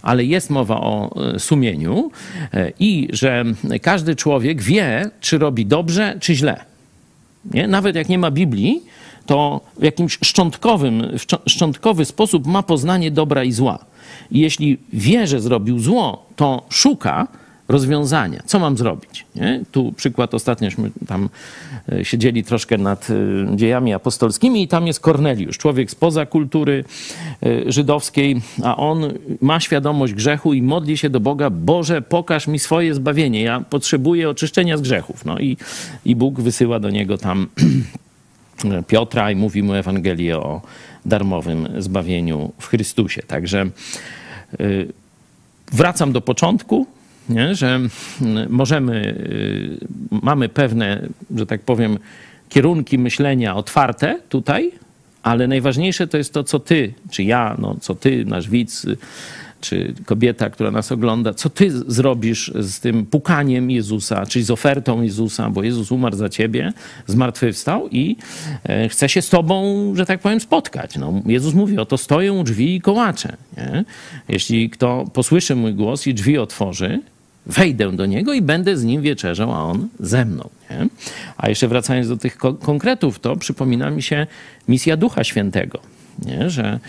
Ale 0.02 0.26
jest 0.26 0.50
mowa 0.50 0.82
o 0.82 1.16
e, 1.36 1.40
sumieniu 1.40 2.12
e, 2.54 2.72
i 2.80 3.08
że 3.14 3.44
każdy 3.82 4.16
człowiek 4.16 4.62
wie, 4.62 5.10
czy 5.20 5.38
robi 5.38 5.66
dobrze, 5.66 6.18
czy 6.20 6.36
źle. 6.36 6.66
Nie? 7.54 7.68
Nawet 7.68 7.96
jak 7.96 8.10
nie 8.10 8.20
ma 8.20 8.32
Biblii, 8.32 8.84
to 9.26 9.62
w 9.80 9.84
jakimś 9.84 10.18
szczątkowym, 10.24 11.04
szczątkowy 11.46 12.06
sposób 12.06 12.48
ma 12.48 12.64
poznanie 12.64 13.12
dobra 13.12 13.44
i 13.44 13.52
zła. 13.52 13.80
I 14.32 14.40
jeśli 14.40 14.78
wie, 14.94 15.28
że 15.28 15.42
zrobił 15.42 15.80
zło, 15.80 16.26
to 16.36 16.66
szuka 16.70 17.28
rozwiązania. 17.68 18.44
Co 18.46 18.60
mam 18.60 18.78
zrobić? 18.78 19.26
Nie? 19.36 19.64
Tu 19.72 19.94
przykład 19.94 20.34
ostatniośmy 20.34 20.92
tam 21.08 21.30
e, 21.92 22.06
siedzieli 22.06 22.44
troszkę 22.44 22.78
nad 22.78 23.08
e, 23.10 23.58
dziejami 23.58 23.94
apostolskimi 23.94 24.64
i 24.64 24.68
tam 24.68 24.88
jest 24.88 25.00
Korneliusz, 25.00 25.58
człowiek 25.58 25.92
spoza 25.92 26.26
kultury 26.26 26.84
e, 27.44 27.72
żydowskiej, 27.72 28.42
a 28.64 28.78
on 28.78 29.14
ma 29.42 29.60
świadomość 29.60 30.14
grzechu 30.14 30.54
i 30.54 30.62
modli 30.62 30.98
się 30.98 31.10
do 31.10 31.20
Boga, 31.20 31.50
Boże, 31.50 32.02
pokaż 32.02 32.48
mi 32.48 32.60
swoje 32.60 32.94
zbawienie, 32.94 33.42
ja 33.42 33.60
potrzebuję 33.70 34.30
oczyszczenia 34.30 34.78
z 34.78 34.82
grzechów. 34.82 35.26
No 35.26 35.40
i, 35.40 35.58
i 36.06 36.16
Bóg 36.16 36.42
wysyła 36.42 36.80
do 36.80 36.90
niego 36.90 37.18
tam 37.18 37.48
Piotra 38.88 39.32
i 39.32 39.36
mówi 39.36 39.64
mu 39.64 39.74
Ewangelię 39.74 40.38
o 40.38 40.62
darmowym 41.06 41.68
zbawieniu 41.78 42.52
w 42.60 42.68
Chrystusie. 42.68 43.22
Także 43.28 43.70
wracam 45.72 46.12
do 46.12 46.22
początku, 46.22 46.88
nie? 47.30 47.56
że 47.56 47.76
mm, 47.76 47.90
możemy, 48.50 49.16
y, 50.12 50.20
mamy 50.24 50.50
pewne, 50.50 51.08
że 51.36 51.46
tak 51.46 51.62
powiem, 51.62 51.98
kierunki 52.50 52.98
myślenia 52.98 53.56
otwarte 53.56 54.20
tutaj, 54.30 54.72
ale 55.24 55.48
najważniejsze 55.48 56.08
to 56.08 56.18
jest 56.18 56.34
to, 56.34 56.44
co 56.44 56.60
ty, 56.60 56.94
czy 57.12 57.24
ja, 57.24 57.56
no, 57.60 57.76
co 57.82 57.96
ty, 57.96 58.26
nasz 58.26 58.50
widz, 58.50 58.86
y, 58.86 58.98
czy 59.66 59.94
kobieta, 60.06 60.50
która 60.50 60.72
nas 60.72 60.92
ogląda, 60.92 61.34
co 61.34 61.50
ty 61.50 61.72
zrobisz 61.88 62.52
z 62.60 62.80
tym 62.80 63.06
pukaniem 63.06 63.72
Jezusa, 63.72 64.26
czyli 64.26 64.46
z 64.46 64.52
ofertą 64.52 65.02
Jezusa, 65.02 65.50
bo 65.50 65.64
Jezus 65.64 65.92
umarł 65.92 66.16
za 66.16 66.30
ciebie, 66.30 66.74
zmartwychwstał 67.08 67.90
i 67.90 68.18
e, 68.64 68.90
chce 68.90 69.10
się 69.10 69.22
z 69.22 69.30
tobą, 69.30 69.92
że 69.96 70.06
tak 70.06 70.20
powiem, 70.20 70.40
spotkać. 70.40 70.98
No, 70.98 71.22
Jezus 71.26 71.54
mówi, 71.54 71.78
oto 71.78 71.98
stoję 71.98 72.34
u 72.34 72.44
drzwi 72.44 72.76
i 72.76 72.82
kołaczę. 72.82 73.38
Nie? 73.58 73.86
Jeśli 74.30 74.70
kto 74.70 75.06
posłyszy 75.14 75.56
mój 75.56 75.74
głos 75.74 76.08
i 76.08 76.14
drzwi 76.14 76.38
otworzy, 76.38 77.02
wejdę 77.46 77.92
do 77.92 78.06
niego 78.06 78.34
i 78.34 78.42
będę 78.42 78.78
z 78.78 78.84
nim 78.84 79.02
wieczerzał, 79.02 79.54
a 79.54 79.64
on 79.64 79.88
ze 80.00 80.26
mną. 80.26 80.50
Nie? 80.70 80.88
A 81.38 81.50
jeszcze 81.50 81.68
wracając 81.68 82.08
do 82.08 82.18
tych 82.18 82.38
ko- 82.38 82.54
konkretów, 82.54 83.20
to 83.20 83.36
przypomina 83.36 83.92
mi 83.92 84.02
się 84.04 84.28
misja 84.68 84.98
Ducha 84.98 85.24
Świętego. 85.24 85.80
Nie? 86.26 86.50
Że 86.50 86.80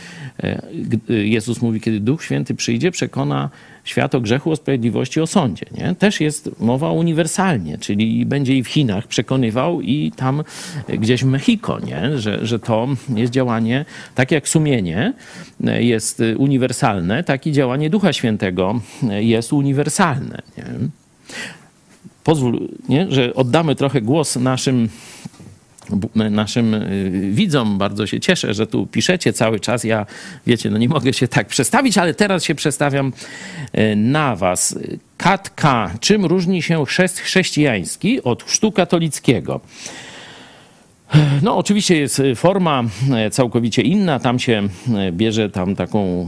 e, 0.43 0.63
Jezus 1.09 1.63
mówi, 1.63 1.81
kiedy 1.81 2.01
Duch 2.01 2.25
Święty 2.25 2.55
przyjdzie, 2.55 2.91
przekona 2.91 3.51
świat 3.87 4.15
o 4.15 4.21
grzechu, 4.21 4.51
o 4.51 4.57
sprawiedliwości, 4.57 5.21
o 5.21 5.27
sądzie. 5.27 5.67
Nie? 5.75 5.95
Też 5.95 6.21
jest 6.21 6.61
mowa 6.61 6.91
uniwersalnie, 6.91 7.79
czyli 7.79 8.27
będzie 8.27 8.57
i 8.57 8.63
w 8.63 8.69
Chinach 8.69 9.07
przekonywał 9.07 9.81
i 9.81 10.13
tam 10.17 10.45
gdzieś 10.89 11.25
w 11.25 11.27
Mexico, 11.27 11.81
nie? 11.81 12.19
Że, 12.19 12.47
że 12.47 12.59
to 12.59 12.89
jest 13.17 13.33
działanie, 13.33 13.85
tak 14.15 14.31
jak 14.31 14.49
sumienie 14.49 15.13
jest 15.61 16.23
uniwersalne, 16.37 17.25
tak 17.25 17.47
i 17.47 17.53
działanie 17.53 17.91
Ducha 17.91 18.13
Świętego 18.13 18.81
jest 19.21 19.53
uniwersalne. 19.53 20.43
Nie? 20.59 20.65
Pozwól, 22.25 22.69
nie? 22.89 23.07
że 23.11 23.35
oddamy 23.35 23.75
trochę 23.75 24.01
głos 24.01 24.37
naszym 24.37 24.89
naszym 26.15 26.75
y, 26.75 27.31
widzom. 27.33 27.79
Bardzo 27.79 28.07
się 28.07 28.21
cieszę, 28.21 28.55
że 28.55 28.67
tu 28.67 28.87
piszecie 28.87 29.33
cały 29.33 29.61
czas. 29.61 29.85
Ja, 29.85 30.07
wiecie, 30.47 30.71
no 30.71 30.79
nie 30.79 30.89
mogę 30.89 31.13
się 31.13 31.29
tak 31.29 31.47
przestawić, 31.47 31.99
ale 31.99 32.15
teraz 32.15 32.45
się 32.45 32.55
przestawiam 32.55 33.13
y, 33.79 33.97
na 33.97 34.37
was. 34.37 34.79
Katka, 35.17 35.91
czym 36.01 36.25
różni 36.25 36.63
się 36.63 36.87
chrzest 36.87 37.19
chrześcijański 37.19 38.23
od 38.23 38.43
chrztu 38.43 38.73
katolickiego? 38.73 39.61
No, 41.43 41.57
oczywiście 41.57 41.99
jest 41.99 42.19
y, 42.19 42.35
forma 42.35 42.85
e, 43.15 43.31
całkowicie 43.31 43.83
inna. 43.83 44.19
Tam 44.19 44.39
się 44.39 44.69
e, 44.95 45.13
bierze 45.13 45.51
tam 45.51 45.77
taką, 45.77 46.27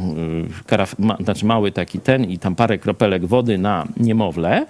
y, 0.60 0.64
karaf, 0.66 0.98
ma, 0.98 1.16
znaczy 1.16 1.46
mały 1.46 1.72
taki 1.72 2.00
ten 2.00 2.24
i 2.24 2.38
tam 2.38 2.54
parę 2.54 2.78
kropelek 2.78 3.26
wody 3.26 3.58
na 3.58 3.86
niemowlę 3.96 4.66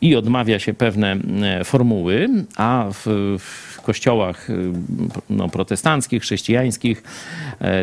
i 0.00 0.16
odmawia 0.16 0.58
się 0.58 0.74
pewne 0.74 1.16
formuły, 1.64 2.28
a 2.56 2.86
w, 2.92 3.36
w 3.38 3.80
kościołach 3.82 4.50
y, 4.50 4.72
no, 5.30 5.48
protestanckich, 5.48 6.22
chrześcijańskich 6.22 7.02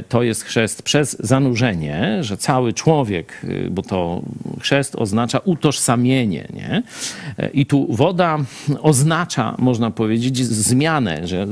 to 0.10 0.24
jest 0.24 0.44
chrzest 0.44 0.84
przez 0.84 1.18
zanurzenie, 1.20 2.18
że 2.22 2.38
cały 2.38 2.74
człowiek, 2.74 3.42
y, 3.44 3.68
bo 3.72 3.82
to 3.82 4.22
chrzest 4.62 4.96
oznacza 4.96 5.40
utożsamienie, 5.40 6.48
nie? 6.54 6.84
I 7.54 7.66
tu 7.66 7.88
woda 7.90 8.38
oznacza, 8.82 9.56
można 9.58 9.92
powiedzieć, 9.92 10.46
zmianę, 10.46 11.28
że 11.28 11.48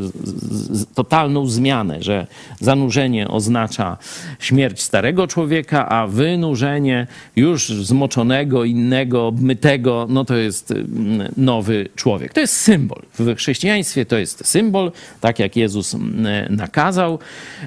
totalną 0.95 1.47
zmianę, 1.47 2.03
że 2.03 2.27
zanurzenie 2.59 3.27
oznacza 3.27 3.97
śmierć 4.39 4.81
starego 4.81 5.27
człowieka, 5.27 5.89
a 5.89 6.07
wynurzenie 6.07 7.07
już 7.35 7.67
zmoczonego, 7.69 8.63
innego, 8.63 9.27
obmytego, 9.27 10.07
no 10.09 10.25
to 10.25 10.35
jest 10.35 10.71
mm, 10.71 11.31
nowy 11.37 11.89
człowiek. 11.95 12.33
To 12.33 12.39
jest 12.39 12.57
symbol. 12.57 13.01
W 13.19 13.35
chrześcijaństwie 13.35 14.05
to 14.05 14.17
jest 14.17 14.47
symbol, 14.47 14.91
tak 15.21 15.39
jak 15.39 15.55
Jezus 15.55 15.95
mm, 15.95 16.55
nakazał, 16.55 17.19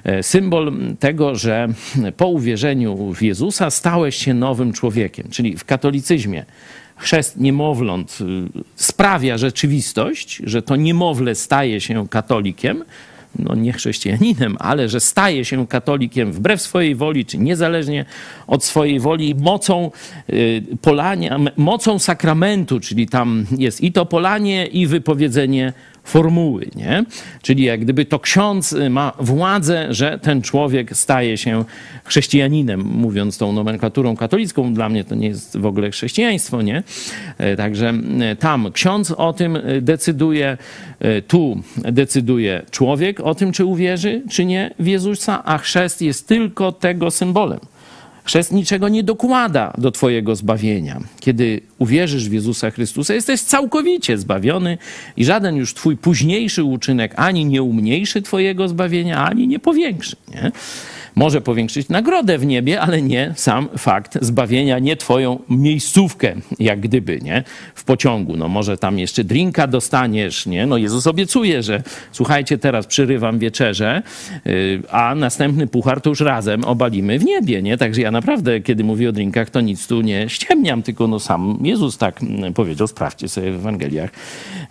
e, 0.05 0.23
symbol 0.23 0.73
tego, 0.99 1.35
że 1.35 1.69
po 2.17 2.27
uwierzeniu 2.27 3.15
w 3.15 3.23
Jezusa 3.23 3.71
stałeś 3.71 4.17
się 4.17 4.35
nowym 4.35 4.73
człowiekiem. 4.73 5.27
Czyli 5.31 5.57
w 5.57 5.65
katolicyzmie 5.65 6.45
chrzest 7.01 7.37
niemowląt 7.37 8.19
y, 8.21 8.25
sprawia 8.77 9.39
rzeczywistość, 9.39 10.43
że 10.45 10.63
to 10.63 10.77
niemowlę 10.77 11.35
staje 11.35 11.81
się 11.81 12.09
katolikiem, 12.09 12.85
no 13.39 13.55
nie 13.55 13.73
chrześcijaninem, 13.73 14.57
ale 14.59 14.89
że 14.89 15.01
staje 15.01 15.45
się 15.45 15.67
katolikiem 15.67 16.33
wbrew 16.33 16.63
swojej 16.63 16.95
woli, 16.95 17.25
czy 17.25 17.39
niezależnie 17.39 18.05
od 18.47 18.65
swojej 18.65 19.01
woli, 19.01 19.35
mocą 19.35 19.91
y, 20.31 20.63
polania, 20.83 21.39
mocą 21.57 21.99
sakramentu, 21.99 22.81
czyli 22.81 23.09
tam 23.09 23.47
jest 23.59 23.81
i 23.81 23.93
to 23.93 24.07
polanie, 24.07 24.67
i 24.67 24.87
wypowiedzenie 24.87 25.73
formuły, 26.05 26.67
nie? 26.77 27.05
Czyli 27.43 27.65
jak 27.65 27.81
gdyby 27.81 28.05
to 28.05 28.19
ksiądz 28.19 28.73
y, 28.73 28.91
ma 28.91 29.13
władzę, 29.19 29.87
że 29.95 30.19
ten 30.19 30.43
człowiek 30.43 30.97
staje 30.97 31.39
się 31.39 31.65
chrześcijaninem, 32.05 32.81
mówiąc 32.81 33.39
tą 33.39 33.53
nomenklaturą 33.53 34.17
katolicką. 34.17 34.75
Dla 34.75 34.89
mnie 34.89 35.05
to 35.05 35.15
nie 35.15 35.29
jest 35.29 35.57
w 35.59 35.67
ogóle 35.67 35.91
chrześcijaństwo, 35.91 36.63
nie? 36.63 36.83
E, 37.39 37.57
Także 37.57 37.95
tam 38.39 38.73
ksiądz 38.73 39.11
o 39.11 39.33
tym 39.33 39.57
e, 39.57 39.81
decyduje, 39.81 40.59
e, 41.01 41.23
tu 41.23 41.63
decyduje 41.77 42.63
człowiek 42.71 43.21
o 43.21 43.35
tym, 43.35 43.53
czy 43.53 43.65
uwierzy, 43.65 44.23
czy 44.31 44.45
nie 44.45 44.75
w 44.79 44.87
Jezusa, 44.87 45.45
a 45.45 45.59
chrzest 45.59 46.03
jest 46.03 46.29
tylko 46.29 46.73
tego 46.73 47.11
symbolem. 47.11 47.61
Chrzest 48.25 48.53
niczego 48.53 48.89
nie 48.89 49.03
dokłada 49.03 49.73
do 49.79 49.91
Twojego 49.91 50.37
zbawienia. 50.37 51.01
Kiedy 51.21 51.61
uwierzysz 51.79 52.29
w 52.29 52.33
Jezusa 52.33 52.71
Chrystusa, 52.71 53.15
jesteś 53.15 53.41
całkowicie 53.41 54.19
zbawiony 54.19 54.79
i 55.17 55.25
żaden 55.25 55.57
już 55.57 55.75
Twój 55.75 55.97
późniejszy 55.97 56.65
uczynek 56.65 57.13
ani 57.17 57.45
nie 57.45 57.63
umniejszy 57.63 58.23
Twojego 58.23 58.69
zbawienia, 58.69 59.25
ani 59.25 59.49
nie 59.49 59.59
powiększy. 59.59 60.17
Nie? 60.29 60.53
Może 61.15 61.41
powiększyć 61.41 61.89
nagrodę 61.89 62.39
w 62.39 62.47
niebie, 62.47 62.81
ale 62.81 63.03
nie 63.03 63.33
sam 63.37 63.69
fakt 63.79 64.19
zbawienia, 64.21 64.79
nie 64.79 64.97
twoją 64.97 65.39
miejscówkę, 65.49 66.35
jak 66.59 66.81
gdyby, 66.81 67.21
nie? 67.23 67.45
W 67.75 67.85
pociągu. 67.85 68.37
No 68.37 68.49
może 68.49 68.77
tam 68.77 68.99
jeszcze 68.99 69.25
drinka 69.25 69.67
dostaniesz, 69.67 70.47
nie? 70.47 70.67
No 70.67 70.77
Jezus 70.77 71.07
obiecuje, 71.07 71.63
że 71.63 71.83
słuchajcie, 72.13 72.59
teraz 72.59 72.87
przyrywam 72.87 73.39
wieczerzę, 73.39 74.03
yy, 74.45 74.83
a 74.91 75.15
następny 75.15 75.67
puchar 75.67 76.01
to 76.01 76.11
już 76.11 76.21
razem 76.21 76.65
obalimy 76.65 77.19
w 77.19 77.25
niebie, 77.25 77.63
nie? 77.63 77.79
Także 77.79 78.01
ja 78.01 78.11
naprawdę, 78.11 78.61
kiedy 78.61 78.85
mówię 78.85 79.09
o 79.09 79.13
drinkach, 79.13 79.51
to 79.51 79.61
nic 79.61 79.87
tu 79.87 80.01
nie 80.01 80.29
ściemniam, 80.29 80.83
tylko 80.83 81.07
no 81.07 81.21
sam 81.21 81.59
Jezus 81.63 81.99
tak 81.99 82.23
mm, 82.23 82.55
powiedział, 82.55 82.87
sprawdźcie 82.87 83.29
sobie 83.29 83.53
w 83.53 83.55
Ewangeliach, 83.55 84.11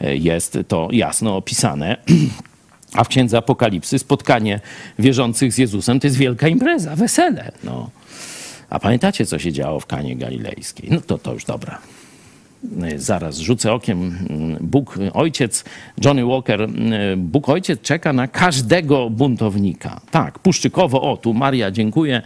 yy, 0.01 0.17
jest 0.17 0.57
to 0.67 0.87
jasno 0.91 1.37
opisane. 1.37 1.97
A 2.93 3.03
w 3.03 3.07
Księdze 3.07 3.37
Apokalipsy 3.37 3.99
spotkanie 3.99 4.59
wierzących 4.99 5.53
z 5.53 5.57
Jezusem 5.57 5.99
to 5.99 6.07
jest 6.07 6.17
wielka 6.17 6.47
impreza, 6.47 6.95
wesele. 6.95 7.51
No. 7.63 7.89
A 8.69 8.79
pamiętacie, 8.79 9.25
co 9.25 9.39
się 9.39 9.51
działo 9.51 9.79
w 9.79 9.85
Kanie 9.85 10.15
Galilejskiej? 10.15 10.89
No 10.91 11.01
to 11.01 11.17
to 11.17 11.33
już 11.33 11.45
dobra. 11.45 11.81
Zaraz 12.95 13.37
rzucę 13.37 13.73
okiem. 13.73 14.17
Mm, 14.29 14.57
Bóg 14.61 14.99
Ojciec, 15.13 15.63
Johnny 16.05 16.25
Walker, 16.25 16.67
Bóg 17.17 17.49
Ojciec 17.49 17.81
czeka 17.81 18.13
na 18.13 18.27
każdego 18.27 19.09
buntownika. 19.09 20.01
Tak, 20.11 20.39
Puszczykowo, 20.39 21.01
o 21.01 21.17
tu 21.17 21.33
Maria, 21.33 21.71
dziękuję. 21.71 22.21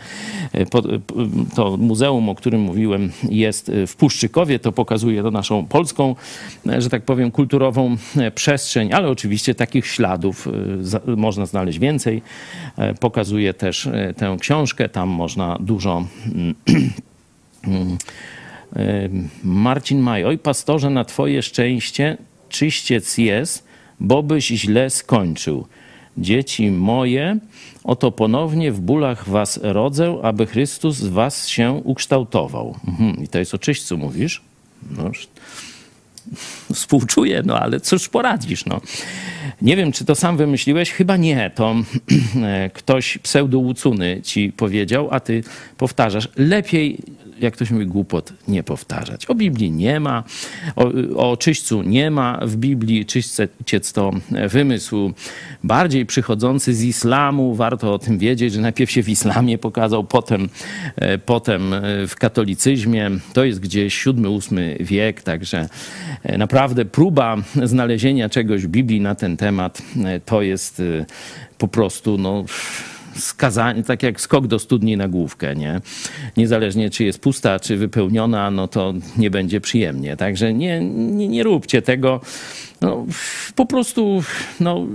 To 1.55 1.77
muzeum, 1.77 2.29
o 2.29 2.35
którym 2.35 2.61
mówiłem, 2.61 3.11
jest 3.29 3.71
w 3.87 3.95
Puszczykowie. 3.95 4.59
To 4.59 4.71
pokazuje 4.71 5.23
to 5.23 5.31
naszą 5.31 5.65
polską, 5.65 6.15
że 6.77 6.89
tak 6.89 7.03
powiem, 7.03 7.31
kulturową 7.31 7.97
przestrzeń, 8.35 8.93
ale 8.93 9.09
oczywiście 9.09 9.55
takich 9.55 9.87
śladów 9.87 10.47
można 11.17 11.45
znaleźć 11.45 11.79
więcej. 11.79 12.21
Pokazuje 12.99 13.53
też 13.53 13.89
tę 14.17 14.37
książkę, 14.39 14.89
tam 14.89 15.09
można 15.09 15.57
dużo 15.59 16.05
mm, 16.35 16.55
Marcin 19.43 19.99
Maj, 19.99 20.25
oj 20.25 20.37
pastorze, 20.37 20.89
na 20.89 21.05
twoje 21.05 21.41
szczęście 21.41 22.17
czyściec 22.49 23.17
jest, 23.17 23.67
bobyś 23.99 24.47
źle 24.47 24.89
skończył. 24.89 25.67
Dzieci 26.17 26.71
moje, 26.71 27.37
oto 27.83 28.11
ponownie 28.11 28.71
w 28.71 28.79
bólach 28.79 29.29
was 29.29 29.59
rodzę, 29.63 30.17
aby 30.23 30.45
Chrystus 30.45 30.95
z 30.95 31.07
was 31.07 31.47
się 31.47 31.71
ukształtował. 31.83 32.75
Mhm. 32.87 33.23
I 33.23 33.27
to 33.27 33.39
jest 33.39 33.53
o 33.53 33.57
czyśćcu 33.57 33.97
mówisz? 33.97 34.41
No, 34.97 35.11
współczuję, 36.73 37.41
no 37.45 37.59
ale 37.59 37.79
cóż 37.79 38.09
poradzisz, 38.09 38.65
no. 38.65 38.81
Nie 39.61 39.75
wiem, 39.75 39.91
czy 39.91 40.05
to 40.05 40.15
sam 40.15 40.37
wymyśliłeś? 40.37 40.91
Chyba 40.91 41.17
nie. 41.17 41.51
To 41.55 41.75
ktoś 42.73 43.17
pseudo-łucuny 43.17 44.21
ci 44.23 44.51
powiedział, 44.51 45.07
a 45.11 45.19
ty 45.19 45.43
powtarzasz. 45.77 46.29
Lepiej 46.35 46.97
jak 47.43 47.53
ktoś 47.53 47.71
mówi, 47.71 47.85
głupot 47.85 48.33
nie 48.47 48.63
powtarzać. 48.63 49.25
O 49.25 49.35
Biblii 49.35 49.71
nie 49.71 49.99
ma, 49.99 50.23
o, 50.75 50.91
o 51.15 51.37
czyśćcu 51.37 51.83
nie 51.83 52.11
ma 52.11 52.39
w 52.41 52.55
Biblii. 52.55 53.05
Czyściec 53.05 53.93
to 53.93 54.11
wymysł 54.49 55.13
bardziej 55.63 56.05
przychodzący 56.05 56.73
z 56.73 56.83
islamu. 56.83 57.55
Warto 57.55 57.93
o 57.93 57.99
tym 57.99 58.17
wiedzieć, 58.17 58.53
że 58.53 58.61
najpierw 58.61 58.91
się 58.91 59.03
w 59.03 59.09
islamie 59.09 59.57
pokazał, 59.57 60.03
potem, 60.03 60.49
e, 60.95 61.17
potem 61.17 61.73
e, 61.73 62.07
w 62.07 62.15
katolicyzmie. 62.15 63.11
To 63.33 63.43
jest 63.43 63.59
gdzieś 63.59 64.05
VII-VIII 64.05 64.85
wiek, 64.85 65.21
także 65.21 65.69
e, 66.23 66.37
naprawdę 66.37 66.85
próba 66.85 67.37
znalezienia 67.63 68.29
czegoś 68.29 68.63
w 68.63 68.67
Biblii 68.67 69.01
na 69.01 69.15
ten 69.15 69.37
temat 69.37 69.81
to 70.25 70.41
jest 70.41 70.81
po 71.57 71.67
prostu 71.67 72.17
no, 72.17 72.45
skazanie, 73.15 73.83
tak 73.83 74.03
jak 74.03 74.21
skok 74.21 74.47
do 74.47 74.59
studni 74.59 74.97
na 74.97 75.07
główkę, 75.07 75.55
nie? 75.55 75.81
Niezależnie 76.37 76.89
czy 76.89 77.03
jest 77.03 77.19
pusta, 77.19 77.59
czy 77.59 77.77
wypełniona, 77.77 78.51
no 78.51 78.67
to 78.67 78.93
nie 79.17 79.29
będzie 79.29 79.61
przyjemnie. 79.61 80.17
Także 80.17 80.53
nie, 80.53 80.79
nie, 80.81 81.27
nie 81.27 81.43
róbcie 81.43 81.81
tego. 81.81 82.21
No, 82.81 83.05
po 83.55 83.65
prostu 83.65 84.23
no, 84.59 84.85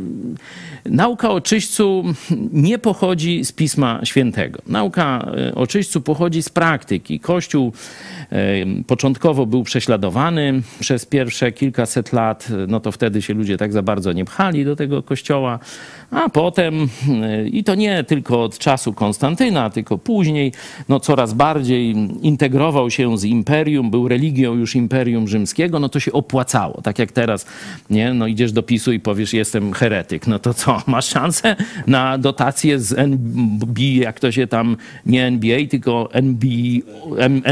nauka 0.84 1.30
o 1.30 1.40
czyśćcu 1.40 2.04
nie 2.52 2.78
pochodzi 2.78 3.44
z 3.44 3.52
Pisma 3.52 4.00
Świętego. 4.04 4.62
Nauka 4.66 5.32
e, 5.48 5.54
o 5.54 5.66
czyśćcu 5.66 6.00
pochodzi 6.00 6.42
z 6.42 6.48
praktyki. 6.48 7.20
Kościół 7.20 7.72
początkowo 8.86 9.46
był 9.46 9.62
prześladowany 9.62 10.62
przez 10.80 11.06
pierwsze 11.06 11.52
kilkaset 11.52 12.12
lat, 12.12 12.48
no 12.68 12.80
to 12.80 12.92
wtedy 12.92 13.22
się 13.22 13.34
ludzie 13.34 13.56
tak 13.56 13.72
za 13.72 13.82
bardzo 13.82 14.12
nie 14.12 14.24
pchali 14.24 14.64
do 14.64 14.76
tego 14.76 15.02
kościoła, 15.02 15.58
a 16.10 16.28
potem, 16.28 16.88
e, 17.22 17.48
i 17.48 17.64
to 17.64 17.74
nie 17.74 18.04
tylko 18.04 18.42
od 18.42 18.58
czasu 18.58 18.92
Konstantyna, 18.92 19.70
tylko 19.70 19.98
później, 19.98 20.52
no 20.88 21.00
coraz 21.00 21.32
bardziej 21.32 21.94
integrował 22.22 22.90
się 22.90 23.18
z 23.18 23.24
imperium, 23.24 23.90
był 23.90 24.08
religią 24.08 24.54
już 24.54 24.76
imperium 24.76 25.28
rzymskiego, 25.28 25.78
no 25.78 25.88
to 25.88 26.00
się 26.00 26.12
opłacało. 26.12 26.80
Tak 26.82 26.98
jak 26.98 27.12
teraz, 27.12 27.46
nie, 27.90 28.14
no 28.14 28.26
idziesz 28.26 28.47
do 28.52 28.62
PiSu 28.62 28.92
i 28.92 29.00
powiesz, 29.00 29.32
jestem 29.32 29.72
heretyk, 29.72 30.26
no 30.26 30.38
to 30.38 30.54
co, 30.54 30.82
masz 30.86 31.08
szansę 31.08 31.56
na 31.86 32.18
dotację 32.18 32.80
z 32.80 32.92
NB, 32.98 33.78
jak 33.78 34.20
to 34.20 34.32
się 34.32 34.46
tam, 34.46 34.76
nie 35.06 35.26
NBA, 35.26 35.58
tylko 35.70 36.08
NB, 36.12 36.44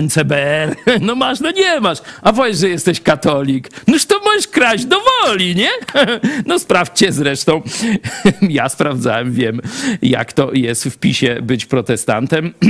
NCBR, 0.02 0.76
no 1.06 1.14
masz, 1.14 1.40
no 1.40 1.50
nie 1.50 1.80
masz, 1.80 1.98
a 2.22 2.32
powiesz, 2.32 2.58
że 2.58 2.68
jesteś 2.68 3.00
katolik, 3.00 3.70
noż 3.86 4.06
to 4.06 4.20
możesz 4.24 4.48
kraść 4.48 4.84
do 4.84 4.96
woli, 5.00 5.56
nie? 5.56 5.70
No 6.46 6.58
sprawdźcie 6.58 7.12
zresztą, 7.12 7.62
ja 8.42 8.68
sprawdzałem, 8.68 9.32
wiem, 9.32 9.60
jak 10.02 10.32
to 10.32 10.52
jest 10.52 10.84
w 10.84 10.98
PiSie 10.98 11.42
być 11.42 11.66
protestantem. 11.66 12.52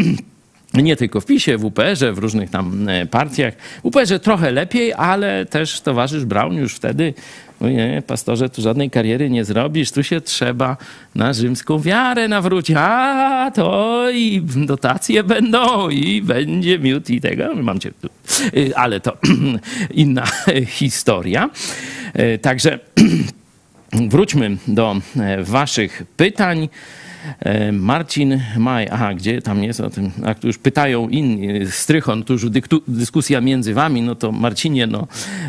nie 0.75 0.97
tylko 0.97 1.21
w 1.21 1.27
PiSie, 1.27 1.59
w 1.59 1.65
UPR-ze, 1.65 2.13
w 2.13 2.19
różnych 2.19 2.51
tam 2.51 2.89
e, 2.89 3.07
partiach. 3.07 3.55
W 3.83 3.85
UPR-ze 3.85 4.21
trochę 4.21 4.53
lepiej, 4.53 4.93
ale 4.93 5.47
też 5.47 5.81
towarzysz 5.81 6.25
Braun 6.25 6.55
już 6.55 6.75
wtedy 6.75 7.15
nie, 7.61 8.03
pastorze, 8.07 8.49
tu 8.49 8.63
żadnej 8.63 8.91
kariery 8.91 9.31
nie 9.31 9.45
zrobisz, 9.45 9.93
tu 9.93 10.03
się 10.03 10.21
trzeba 10.21 10.77
na 11.15 11.33
rzymską 11.33 11.81
wiarę 11.81 12.29
nawrócić. 12.29 12.77
A, 12.79 13.51
to 13.55 14.05
i 14.11 14.43
dotacje 14.57 15.25
będą, 15.25 15.89
i 15.89 16.23
będzie 16.23 16.79
miód 16.79 17.11
i 17.11 17.21
tego. 17.21 17.55
Mam 17.55 17.81
cię 17.81 17.93
tu. 18.01 18.09
Y, 18.57 18.77
ale 18.77 19.01
to 19.01 19.17
inna 19.95 20.25
historia. 20.67 21.51
Y, 22.19 22.39
także 22.39 22.79
wróćmy 23.93 24.57
do 24.69 24.97
e, 25.17 25.43
waszych 25.43 26.03
pytań. 26.17 26.69
E, 27.41 27.73
Marcin 27.73 28.41
Maj, 28.57 28.89
aha, 28.91 29.15
gdzie 29.15 29.43
tam 29.43 29.65
jest 29.65 29.81
o 29.81 29.91
tym, 29.91 30.11
tu 30.41 30.47
już 30.47 30.59
pytają 30.59 31.09
inni, 31.09 31.67
Strychon, 31.71 32.25
tu 32.25 32.33
już 32.33 32.47
dyskusja 32.89 33.41
między 33.41 33.75
wami, 33.75 34.03
no 34.03 34.15
to 34.15 34.33
Marcinie, 34.33 34.87
no, 34.87 35.07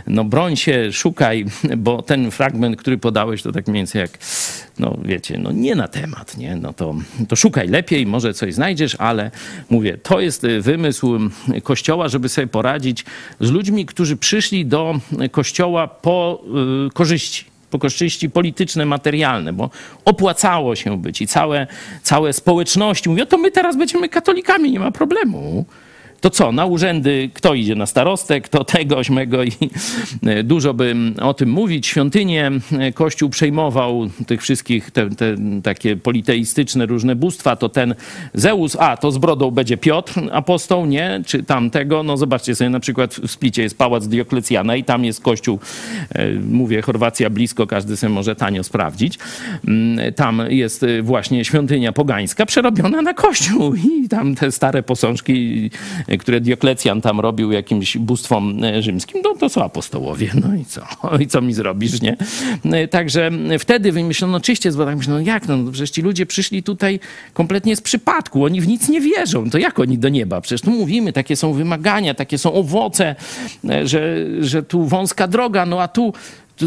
no 0.08 0.23
broń 0.23 0.56
się, 0.56 0.91
szukaj, 0.91 1.45
bo 1.78 2.02
ten 2.02 2.32
fragment, 2.32 2.78
który 2.78 2.97
podałeś, 2.97 3.41
to 3.41 3.52
tak 3.52 3.67
mniej 3.67 3.80
więcej 3.80 4.02
jak, 4.02 4.17
no 4.80 4.97
wiecie, 5.06 5.38
no 5.38 5.52
nie 5.52 5.76
na 5.76 5.88
temat, 5.88 6.38
nie, 6.38 6.56
no 6.56 6.73
to, 6.73 6.95
to 7.28 7.36
szukaj 7.36 7.67
lepiej, 7.67 8.06
może 8.06 8.34
coś 8.34 8.54
znajdziesz, 8.54 8.95
ale 8.95 9.32
mówię, 9.69 9.97
to 9.97 10.19
jest 10.19 10.47
wymysł 10.60 11.19
Kościoła, 11.63 12.08
żeby 12.08 12.30
sobie 12.30 12.47
poradzić 12.47 13.06
z 13.39 13.52
ludźmi, 13.52 13.86
którzy 13.86 14.17
przyszli 14.17 14.65
do 14.65 15.00
Kościoła 15.32 15.88
po 15.88 16.43
y, 16.88 16.93
korzyści 16.93 17.57
pokoszczyści 17.69 18.30
polityczne, 18.30 18.86
materialne, 18.86 19.53
bo 19.53 19.69
opłacało 20.06 20.75
się 20.75 20.97
być 20.97 21.21
i 21.21 21.27
całe, 21.27 21.67
całe 22.03 22.34
społeczności 22.34 23.10
mówią, 23.10 23.25
to 23.25 23.38
my 23.38 23.51
teraz 23.51 23.77
będziemy 23.77 24.10
katolikami, 24.10 24.71
nie 24.71 24.80
ma 24.80 24.91
problemu 24.91 25.65
to 26.21 26.30
co, 26.30 26.51
na 26.51 26.65
urzędy 26.65 27.30
kto 27.34 27.53
idzie 27.53 27.75
na 27.75 27.86
starostę, 27.86 28.41
kto 28.41 28.63
tego, 28.63 28.97
ośmego 28.97 29.43
i 29.43 29.51
e, 30.25 30.43
dużo 30.43 30.73
by 30.73 30.95
o 31.21 31.34
tym 31.34 31.49
mówić. 31.49 31.88
Świątynię 31.88 32.51
e, 32.80 32.91
Kościół 32.91 33.30
przejmował 33.30 34.10
tych 34.27 34.41
wszystkich, 34.41 34.91
te, 34.91 35.10
te 35.10 35.36
takie 35.63 35.97
politeistyczne 35.97 36.86
różne 36.86 37.15
bóstwa, 37.15 37.56
to 37.56 37.69
ten 37.69 37.95
Zeus, 38.34 38.77
a 38.80 38.97
to 38.97 39.12
z 39.12 39.17
brodą 39.17 39.51
będzie 39.51 39.77
Piotr 39.77 40.13
apostoł, 40.32 40.86
nie? 40.86 41.21
Czy 41.25 41.43
tamtego, 41.43 42.03
no 42.03 42.17
zobaczcie 42.17 42.56
sobie 42.56 42.69
na 42.69 42.80
przykład 42.80 43.15
w 43.15 43.32
Splicie 43.32 43.63
jest 43.63 43.77
pałac 43.77 44.08
Dioklecjana 44.08 44.75
i 44.75 44.84
tam 44.84 45.06
jest 45.06 45.21
kościół, 45.21 45.60
e, 46.10 46.34
mówię 46.34 46.82
Chorwacja 46.82 47.30
blisko, 47.30 47.67
każdy 47.67 47.97
sobie 47.97 48.13
może 48.13 48.36
tanio 48.36 48.63
sprawdzić. 48.63 49.19
Mm, 49.67 50.13
tam 50.13 50.41
jest 50.49 50.86
właśnie 51.01 51.45
świątynia 51.45 51.91
pogańska 51.91 52.45
przerobiona 52.45 53.01
na 53.01 53.13
kościół 53.13 53.75
i 53.75 54.10
tam 54.10 54.36
te 54.36 54.51
stare 54.51 54.84
posążki 54.84 55.69
które 56.20 56.41
Dioklecjan 56.41 57.02
tam 57.02 57.20
robił 57.20 57.52
jakimś 57.52 57.98
bóstwom 57.98 58.62
rzymskim, 58.80 59.22
no 59.24 59.34
to 59.36 59.50
są 59.50 59.63
apostołowie, 59.63 60.32
no 60.34 60.56
i 60.56 60.65
co? 60.65 60.82
I 61.24 61.28
co 61.28 61.41
mi 61.41 61.54
zrobisz, 61.54 62.02
nie? 62.02 62.17
Także 62.88 63.32
wtedy 63.60 63.91
wymyślono 63.91 64.39
czyście, 64.39 64.72
bo 64.72 64.86
tak 64.86 64.98
myślano, 64.98 65.20
no 65.20 65.26
jak, 65.26 65.48
no 65.48 65.58
przecież 65.72 65.89
ci 65.89 66.02
ludzie 66.02 66.26
przyszli 66.26 66.63
tutaj 66.63 67.00
kompletnie 67.34 67.76
z 67.76 67.82
przypadku, 67.82 68.43
oni 68.43 68.62
w 68.62 68.67
nic 68.67 68.89
nie 68.89 69.02
wierzą, 69.02 69.50
to 69.50 69.58
jak 69.58 69.80
oni 69.80 69.98
do 69.98 70.10
nieba? 70.10 70.41
Przecież 70.41 70.62
tu 70.62 70.72
mówimy, 70.72 71.13
takie 71.13 71.36
są 71.36 71.54
wymagania, 71.54 72.13
takie 72.13 72.38
są 72.38 72.54
owoce, 72.54 73.15
że, 73.84 74.26
że 74.39 74.63
tu 74.63 74.86
wąska 74.86 75.28
droga, 75.28 75.65
no 75.65 75.82
a 75.82 75.88
tu 75.88 76.13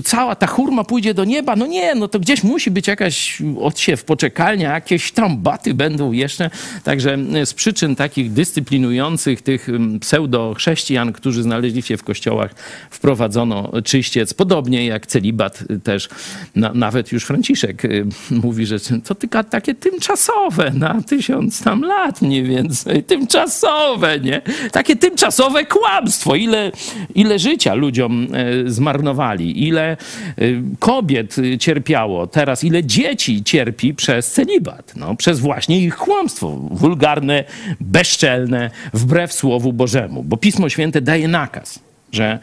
cała 0.05 0.35
ta 0.35 0.47
hurma 0.47 0.85
pójdzie 0.85 1.15
do 1.15 1.25
nieba. 1.25 1.57
No 1.57 1.67
nie, 1.67 1.95
no 1.95 2.09
to 2.09 2.21
gdzieś 2.21 2.43
musi 2.43 2.71
być 2.71 2.89
jakaś 2.89 3.43
odsiew, 3.61 4.05
poczekalnia, 4.05 4.73
jakieś 4.73 5.13
trambaty 5.13 5.75
będą 5.75 6.13
jeszcze. 6.13 6.51
Także 6.85 7.19
e, 7.35 7.47
z 7.47 7.55
przyczyn 7.55 7.97
takich 7.97 8.33
dyscyplinujących 8.33 9.43
tych 9.43 9.69
pseudo-chrześcijan, 10.01 11.13
którzy 11.13 11.43
znaleźli 11.43 11.83
się 11.83 11.97
w 11.97 12.05
kościołach, 12.05 12.55
wprowadzono 12.91 13.73
czyściec. 13.85 14.35
Podobnie 14.35 14.87
jak 14.87 15.07
celibat 15.07 15.65
też. 15.85 16.09
Na, 16.55 16.73
nawet 16.75 17.13
już 17.13 17.25
Franciszek 17.25 17.85
e, 17.85 17.89
mówi, 18.31 18.67
że 18.67 18.77
to 19.05 19.15
tylko 19.15 19.45
takie 19.45 19.75
tymczasowe, 19.75 20.71
na 20.75 21.03
tysiąc 21.03 21.63
tam 21.63 21.83
lat 21.83 22.23
mniej 22.23 22.43
więcej. 22.43 23.05
Tymczasowe, 23.05 24.21
nie? 24.21 24.43
Takie 24.73 24.97
tymczasowe 24.97 25.65
kłamstwo. 25.65 26.35
Ile, 26.35 26.73
ile 27.15 27.39
życia 27.39 27.75
ludziom 27.75 28.27
e, 28.33 28.71
zmarnowali, 28.71 29.67
ile 29.67 29.80
ile 29.81 29.97
y, 30.39 30.63
kobiet 30.79 31.37
cierpiało, 31.59 32.27
teraz 32.27 32.65
ile 32.65 32.85
dzieci 32.85 33.45
cierpi 33.45 33.95
przez 33.95 34.33
celibat, 34.33 34.93
no, 34.97 35.17
przez 35.17 35.41
właśnie 35.41 35.81
ich 35.81 35.97
kłamstwo, 35.97 36.51
wulgarne, 36.71 37.45
bezczelne, 37.81 38.71
wbrew 38.95 39.33
Słowu 39.33 39.73
Bożemu. 39.73 40.23
Bo 40.23 40.37
Pismo 40.37 40.69
Święte 40.69 41.01
daje 41.01 41.29
nakaz, 41.29 41.79
że 42.13 42.39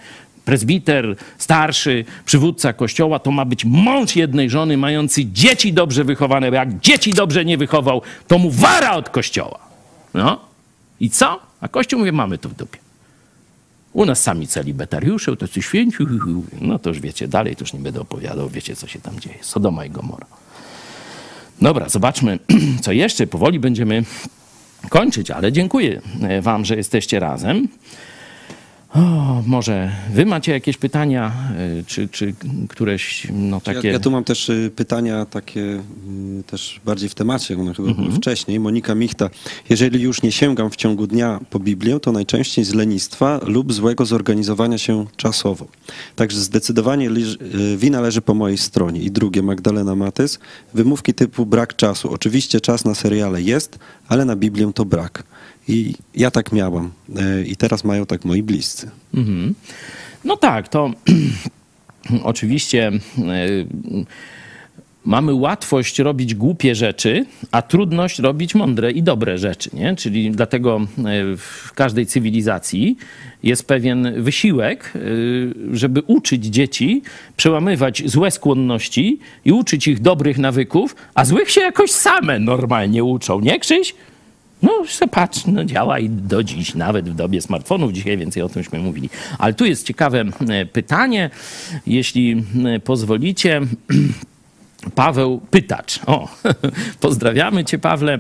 prezbiter, 0.46 1.16
starszy, 1.38 2.06
przywódca 2.26 2.74
kościoła 2.74 3.20
to 3.20 3.32
ma 3.32 3.46
być 3.46 3.66
mąż 3.66 4.16
jednej 4.16 4.50
żony, 4.50 4.78
mający 4.78 5.26
dzieci 5.26 5.74
dobrze 5.74 6.04
wychowane, 6.04 6.50
bo 6.50 6.56
jak 6.56 6.80
dzieci 6.80 7.14
dobrze 7.14 7.46
nie 7.46 7.58
wychował, 7.58 8.02
to 8.28 8.38
mu 8.38 8.52
wara 8.52 8.92
od 8.92 9.10
kościoła. 9.10 9.60
No 10.14 10.40
i 11.00 11.10
co? 11.10 11.40
A 11.62 11.68
kościół 11.68 12.00
mówi, 12.00 12.12
mamy 12.12 12.38
to 12.38 12.50
w 12.50 12.54
dupie. 12.54 12.87
U 13.98 14.06
nas 14.06 14.24
sami 14.24 14.48
celibetariusze, 14.48 15.38
tacy 15.38 15.62
święci, 15.62 15.98
no 16.62 16.80
to 16.80 16.90
już 16.90 17.00
wiecie, 17.00 17.28
dalej 17.28 17.56
to 17.56 17.64
już 17.64 17.74
nie 17.74 17.80
będę 17.80 18.02
opowiadał, 18.02 18.50
wiecie 18.50 18.76
co 18.76 18.88
się 18.88 19.00
tam 19.00 19.20
dzieje. 19.20 19.38
Sodoma 19.42 19.86
i 19.86 19.90
Gomora. 19.90 20.26
Dobra, 21.62 21.90
zobaczmy, 21.90 22.40
co 22.84 22.92
jeszcze. 22.92 23.28
Powoli 23.28 23.60
będziemy 23.60 24.04
kończyć, 24.90 25.32
ale 25.32 25.52
dziękuję 25.52 26.02
Wam, 26.42 26.66
że 26.66 26.76
jesteście 26.76 27.20
razem. 27.20 27.68
O, 28.98 29.44
może 29.46 29.92
wy 30.14 30.26
macie 30.26 30.52
jakieś 30.52 30.78
pytania, 30.78 31.32
y, 31.80 31.84
czy, 31.88 32.08
czy 32.08 32.34
któreś 32.70 33.28
no, 33.34 33.62
takie... 33.62 33.88
Ja, 33.88 33.94
ja 33.94 34.00
tu 34.00 34.12
mam 34.12 34.24
też 34.24 34.50
y, 34.50 34.72
pytania 34.76 35.26
takie 35.26 35.62
y, 36.40 36.44
też 36.48 36.82
bardziej 36.86 37.10
w 37.10 37.16
temacie, 37.16 37.60
one 37.60 37.74
chyba 37.74 37.90
mhm. 37.90 38.12
wcześniej. 38.12 38.60
Monika 38.60 38.96
Michta. 38.96 39.30
Jeżeli 39.70 40.02
już 40.02 40.22
nie 40.22 40.32
sięgam 40.32 40.70
w 40.70 40.76
ciągu 40.76 41.08
dnia 41.08 41.40
po 41.50 41.60
Biblię, 41.60 42.00
to 42.00 42.12
najczęściej 42.12 42.66
z 42.66 42.74
lenistwa 42.74 43.40
lub 43.48 43.74
złego 43.74 44.06
zorganizowania 44.06 44.78
się 44.78 45.06
czasowo. 45.16 45.68
Także 46.16 46.40
zdecydowanie 46.40 47.10
wina 47.78 48.02
leży 48.02 48.22
po 48.22 48.34
mojej 48.34 48.58
stronie. 48.58 49.02
I 49.02 49.12
drugie, 49.12 49.42
Magdalena 49.42 49.96
Matys. 49.96 50.40
Wymówki 50.74 51.14
typu 51.14 51.46
brak 51.46 51.76
czasu. 51.76 52.12
Oczywiście 52.14 52.62
czas 52.62 52.86
na 52.86 52.96
seriale 52.96 53.42
jest, 53.42 53.80
ale 54.08 54.26
na 54.26 54.36
Biblię 54.36 54.72
to 54.74 54.86
brak. 54.86 55.24
I 55.68 55.94
ja 56.16 56.32
tak 56.32 56.52
miałam. 56.52 56.92
E, 57.16 57.44
I 57.44 57.56
teraz 57.56 57.84
mają 57.84 58.06
tak 58.06 58.26
moi 58.26 58.44
bliscy. 58.44 58.92
Mhm. 59.14 59.54
No 60.26 60.38
tak, 60.38 60.70
to 60.70 60.92
oczywiście 62.24 62.88
e, 62.88 62.92
mamy 65.06 65.34
łatwość 65.34 66.00
robić 66.00 66.36
głupie 66.36 66.76
rzeczy, 66.76 67.26
a 67.52 67.62
trudność 67.62 68.20
robić 68.20 68.56
mądre 68.56 68.92
i 68.92 69.04
dobre 69.04 69.38
rzeczy. 69.38 69.70
Nie? 69.74 69.96
Czyli 69.96 70.32
dlatego 70.32 70.82
e, 70.82 71.38
w 71.38 71.74
każdej 71.76 72.06
cywilizacji 72.06 72.98
jest 73.44 73.68
pewien 73.68 74.24
wysiłek, 74.24 74.94
żeby 75.72 76.02
uczyć 76.02 76.46
dzieci 76.46 77.02
przełamywać 77.38 78.04
złe 78.06 78.32
skłonności 78.32 79.20
i 79.46 79.52
uczyć 79.52 79.88
ich 79.88 80.00
dobrych 80.00 80.38
nawyków, 80.38 80.96
a 81.14 81.26
złych 81.26 81.52
się 81.52 81.62
jakoś 81.62 81.92
same 81.92 82.40
normalnie 82.40 83.04
uczą, 83.04 83.40
nie 83.40 83.60
Krzyś? 83.60 83.96
No, 84.62 84.72
se 84.88 85.08
patrz, 85.08 85.46
no 85.46 85.66
działa 85.66 86.00
i 86.00 86.10
do 86.10 86.44
dziś, 86.44 86.76
nawet 86.76 87.10
w 87.10 87.16
dobie 87.16 87.42
smartfonów, 87.42 87.94
dzisiaj 87.94 88.18
więcej 88.18 88.44
o 88.44 88.50
tymśmy 88.50 88.80
mówili. 88.80 89.10
Ale 89.38 89.54
tu 89.54 89.66
jest 89.66 89.88
ciekawe 89.88 90.26
e, 90.50 90.66
pytanie, 90.66 91.30
jeśli 91.88 92.44
e, 92.66 92.80
pozwolicie. 92.80 93.62
Paweł 94.96 95.42
Pytacz. 95.52 96.00
O, 96.06 96.30
pozdrawiamy 97.02 97.66
cię, 97.66 97.80
Pawle. 97.80 98.20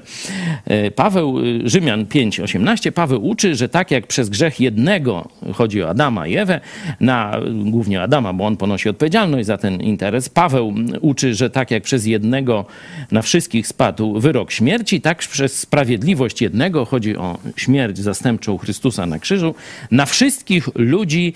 E, 0.65 0.91
Paweł, 0.91 1.39
y, 1.39 1.61
Rzymian 1.69 2.05
5:18. 2.05 2.91
Paweł 2.91 3.27
uczy, 3.27 3.55
że 3.55 3.69
tak 3.69 3.91
jak 3.91 4.07
przez 4.07 4.29
grzech 4.29 4.59
jednego, 4.59 5.29
chodzi 5.53 5.83
o 5.83 5.89
Adama 5.89 6.27
i 6.27 6.37
Ewę, 6.37 6.61
na 6.99 7.39
głównie 7.65 8.01
Adama, 8.01 8.33
bo 8.33 8.45
on 8.45 8.57
ponosi 8.57 8.89
odpowiedzialność 8.89 9.45
za 9.45 9.57
ten 9.57 9.81
interes. 9.81 10.29
Paweł 10.29 10.73
uczy, 11.01 11.35
że 11.35 11.49
tak 11.49 11.71
jak 11.71 11.83
przez 11.83 12.05
jednego 12.05 12.65
na 13.11 13.21
wszystkich 13.21 13.67
spadł 13.67 14.19
wyrok 14.19 14.51
śmierci, 14.51 15.01
tak 15.01 15.17
przez 15.17 15.59
sprawiedliwość 15.59 16.41
jednego, 16.41 16.85
chodzi 16.85 17.17
o 17.17 17.37
śmierć 17.55 17.97
zastępczą 17.97 18.57
Chrystusa 18.57 19.05
na 19.05 19.19
krzyżu, 19.19 19.55
na 19.91 20.05
wszystkich 20.05 20.69
ludzi 20.75 21.33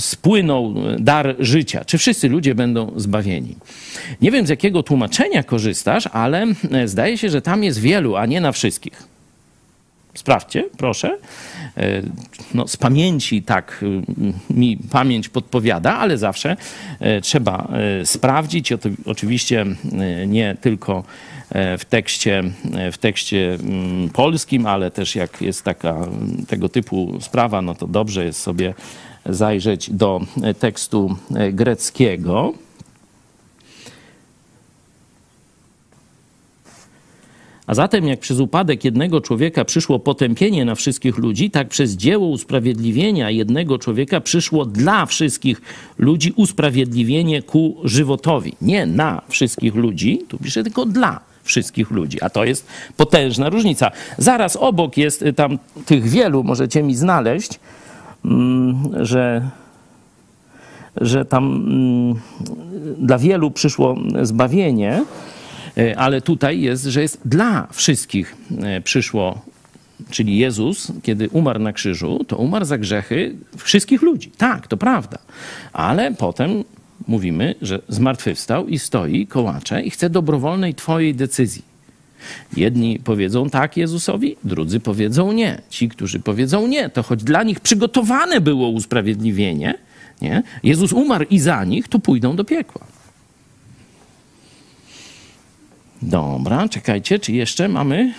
spłynął 0.00 0.74
dar 0.98 1.36
życia. 1.38 1.84
Czy 1.84 1.98
wszyscy 1.98 2.28
ludzie 2.28 2.54
będą 2.54 2.92
zbawieni? 2.96 3.56
Nie 4.20 4.30
wiem, 4.30 4.46
z 4.46 4.48
jakiego 4.48 4.82
tłumaczenia 4.82 5.42
korzystasz, 5.42 6.06
ale 6.12 6.46
e, 6.72 6.88
zdaje 6.88 7.18
się, 7.18 7.28
że 7.28 7.42
tam 7.42 7.64
jest 7.64 7.80
wielu, 7.80 8.16
a 8.16 8.26
nie 8.26 8.40
na 8.40 8.52
wszystkich. 8.52 9.16
Sprawdźcie, 10.14 10.64
proszę. 10.78 11.18
No, 12.54 12.68
z 12.68 12.76
pamięci 12.76 13.42
tak 13.42 13.84
mi 14.50 14.78
pamięć 14.90 15.28
podpowiada, 15.28 15.96
ale 15.96 16.18
zawsze 16.18 16.56
trzeba 17.22 17.68
sprawdzić. 18.04 18.72
Oczywiście 19.06 19.66
nie 20.26 20.56
tylko 20.60 21.04
w 21.78 21.84
tekście, 21.88 22.42
w 22.92 22.98
tekście 22.98 23.58
polskim, 24.12 24.66
ale 24.66 24.90
też 24.90 25.16
jak 25.16 25.42
jest 25.42 25.62
taka 25.62 25.96
tego 26.48 26.68
typu 26.68 27.18
sprawa, 27.20 27.62
no 27.62 27.74
to 27.74 27.86
dobrze 27.86 28.24
jest 28.24 28.40
sobie 28.40 28.74
zajrzeć 29.28 29.90
do 29.90 30.20
tekstu 30.58 31.16
greckiego. 31.52 32.52
A 37.66 37.74
zatem, 37.74 38.06
jak 38.06 38.20
przez 38.20 38.40
upadek 38.40 38.84
jednego 38.84 39.20
człowieka 39.20 39.64
przyszło 39.64 39.98
potępienie 39.98 40.64
na 40.64 40.74
wszystkich 40.74 41.18
ludzi, 41.18 41.50
tak 41.50 41.68
przez 41.68 41.92
dzieło 41.92 42.26
usprawiedliwienia 42.26 43.30
jednego 43.30 43.78
człowieka 43.78 44.20
przyszło 44.20 44.66
dla 44.66 45.06
wszystkich 45.06 45.60
ludzi 45.98 46.32
usprawiedliwienie 46.36 47.42
ku 47.42 47.76
żywotowi. 47.84 48.56
Nie 48.62 48.86
na 48.86 49.22
wszystkich 49.28 49.74
ludzi, 49.74 50.20
tu 50.28 50.38
pisze 50.38 50.62
tylko 50.62 50.86
dla 50.86 51.20
wszystkich 51.44 51.90
ludzi. 51.90 52.20
A 52.20 52.30
to 52.30 52.44
jest 52.44 52.66
potężna 52.96 53.48
różnica. 53.48 53.90
Zaraz 54.18 54.56
obok 54.56 54.96
jest 54.96 55.24
tam 55.36 55.58
tych 55.86 56.08
wielu, 56.08 56.44
możecie 56.44 56.82
mi 56.82 56.94
znaleźć, 56.94 57.50
że, 59.00 59.50
że 60.96 61.24
tam 61.24 61.44
mm, 61.44 62.14
dla 62.98 63.18
wielu 63.18 63.50
przyszło 63.50 63.96
zbawienie, 64.22 65.04
e, 65.78 65.98
ale 65.98 66.20
tutaj 66.20 66.60
jest, 66.60 66.84
że 66.84 67.02
jest 67.02 67.20
dla 67.24 67.68
wszystkich 67.72 68.36
e, 68.62 68.80
przyszło 68.80 69.40
czyli 70.10 70.38
Jezus, 70.38 70.92
kiedy 71.02 71.28
umarł 71.28 71.60
na 71.60 71.72
krzyżu, 71.72 72.24
to 72.26 72.36
umarł 72.36 72.64
za 72.64 72.78
grzechy 72.78 73.36
wszystkich 73.56 74.02
ludzi. 74.02 74.30
Tak, 74.36 74.68
to 74.68 74.76
prawda. 74.76 75.18
Ale 75.72 76.14
potem 76.14 76.64
mówimy, 77.08 77.54
że 77.62 77.80
zmartwychwstał 77.88 78.68
i 78.68 78.78
stoi, 78.78 79.26
kołacze 79.26 79.82
i 79.82 79.90
chce 79.90 80.10
dobrowolnej 80.10 80.74
Twojej 80.74 81.14
decyzji. 81.14 81.75
Jedni 82.56 82.98
powiedzą 82.98 83.50
tak 83.50 83.76
Jezusowi, 83.76 84.36
drudzy 84.44 84.80
powiedzą 84.80 85.32
nie. 85.32 85.62
Ci, 85.70 85.88
którzy 85.88 86.20
powiedzą 86.20 86.66
nie, 86.66 86.90
to 86.90 87.02
choć 87.02 87.24
dla 87.24 87.42
nich 87.42 87.60
przygotowane 87.60 88.40
było 88.40 88.68
usprawiedliwienie, 88.68 89.74
nie? 90.22 90.42
Jezus 90.62 90.92
umarł 90.92 91.24
i 91.30 91.38
za 91.38 91.64
nich, 91.64 91.88
to 91.88 91.98
pójdą 91.98 92.36
do 92.36 92.44
piekła. 92.44 92.86
Dobra, 96.02 96.68
czekajcie, 96.68 97.18
czy 97.18 97.32
jeszcze 97.32 97.68
mamy? 97.68 98.14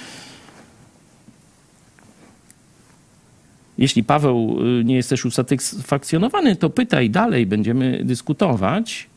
Jeśli 3.78 4.04
Paweł 4.04 4.58
y, 4.80 4.84
nie 4.84 4.96
jest 4.96 5.10
też 5.10 5.26
usatysfakcjonowany, 5.26 6.56
to 6.56 6.70
pytaj 6.70 7.10
dalej, 7.10 7.46
będziemy 7.46 8.02
dyskutować. 8.04 9.08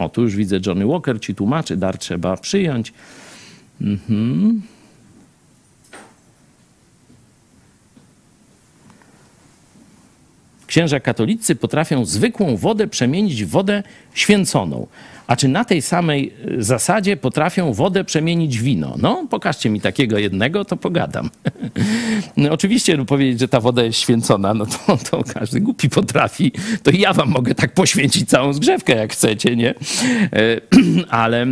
O, 0.00 0.08
tu 0.08 0.22
już 0.22 0.36
widzę, 0.36 0.60
Johnny 0.66 0.86
Walker 0.86 1.20
ci 1.20 1.34
tłumaczy, 1.34 1.76
dar 1.76 1.98
trzeba 1.98 2.36
przyjąć. 2.36 2.92
Mhm. 3.80 4.62
Księża 10.66 11.00
katolicy 11.00 11.56
potrafią 11.56 12.04
zwykłą 12.04 12.56
wodę 12.56 12.86
przemienić 12.86 13.44
w 13.44 13.48
wodę 13.48 13.82
święconą. 14.14 14.86
A 15.30 15.36
czy 15.36 15.48
na 15.48 15.64
tej 15.64 15.82
samej 15.82 16.32
y, 16.58 16.62
zasadzie 16.62 17.16
potrafią 17.16 17.72
wodę 17.72 18.04
przemienić 18.04 18.58
w 18.58 18.62
wino? 18.62 18.94
No, 18.98 19.26
pokażcie 19.30 19.70
mi 19.70 19.80
takiego 19.80 20.18
jednego, 20.18 20.64
to 20.64 20.76
pogadam. 20.76 21.30
No, 22.36 22.52
oczywiście 22.52 22.96
no, 22.96 23.04
powiedzieć, 23.04 23.40
że 23.40 23.48
ta 23.48 23.60
woda 23.60 23.82
jest 23.82 23.98
święcona, 23.98 24.54
no 24.54 24.66
to, 24.66 24.96
to 25.10 25.24
każdy 25.34 25.60
głupi 25.60 25.88
potrafi. 25.88 26.52
To 26.82 26.90
ja 26.90 27.12
wam 27.12 27.28
mogę 27.28 27.54
tak 27.54 27.74
poświęcić 27.74 28.28
całą 28.28 28.52
zgrzewkę, 28.52 28.96
jak 28.96 29.12
chcecie, 29.12 29.56
nie? 29.56 29.70
E, 29.70 30.60
ale 31.22 31.46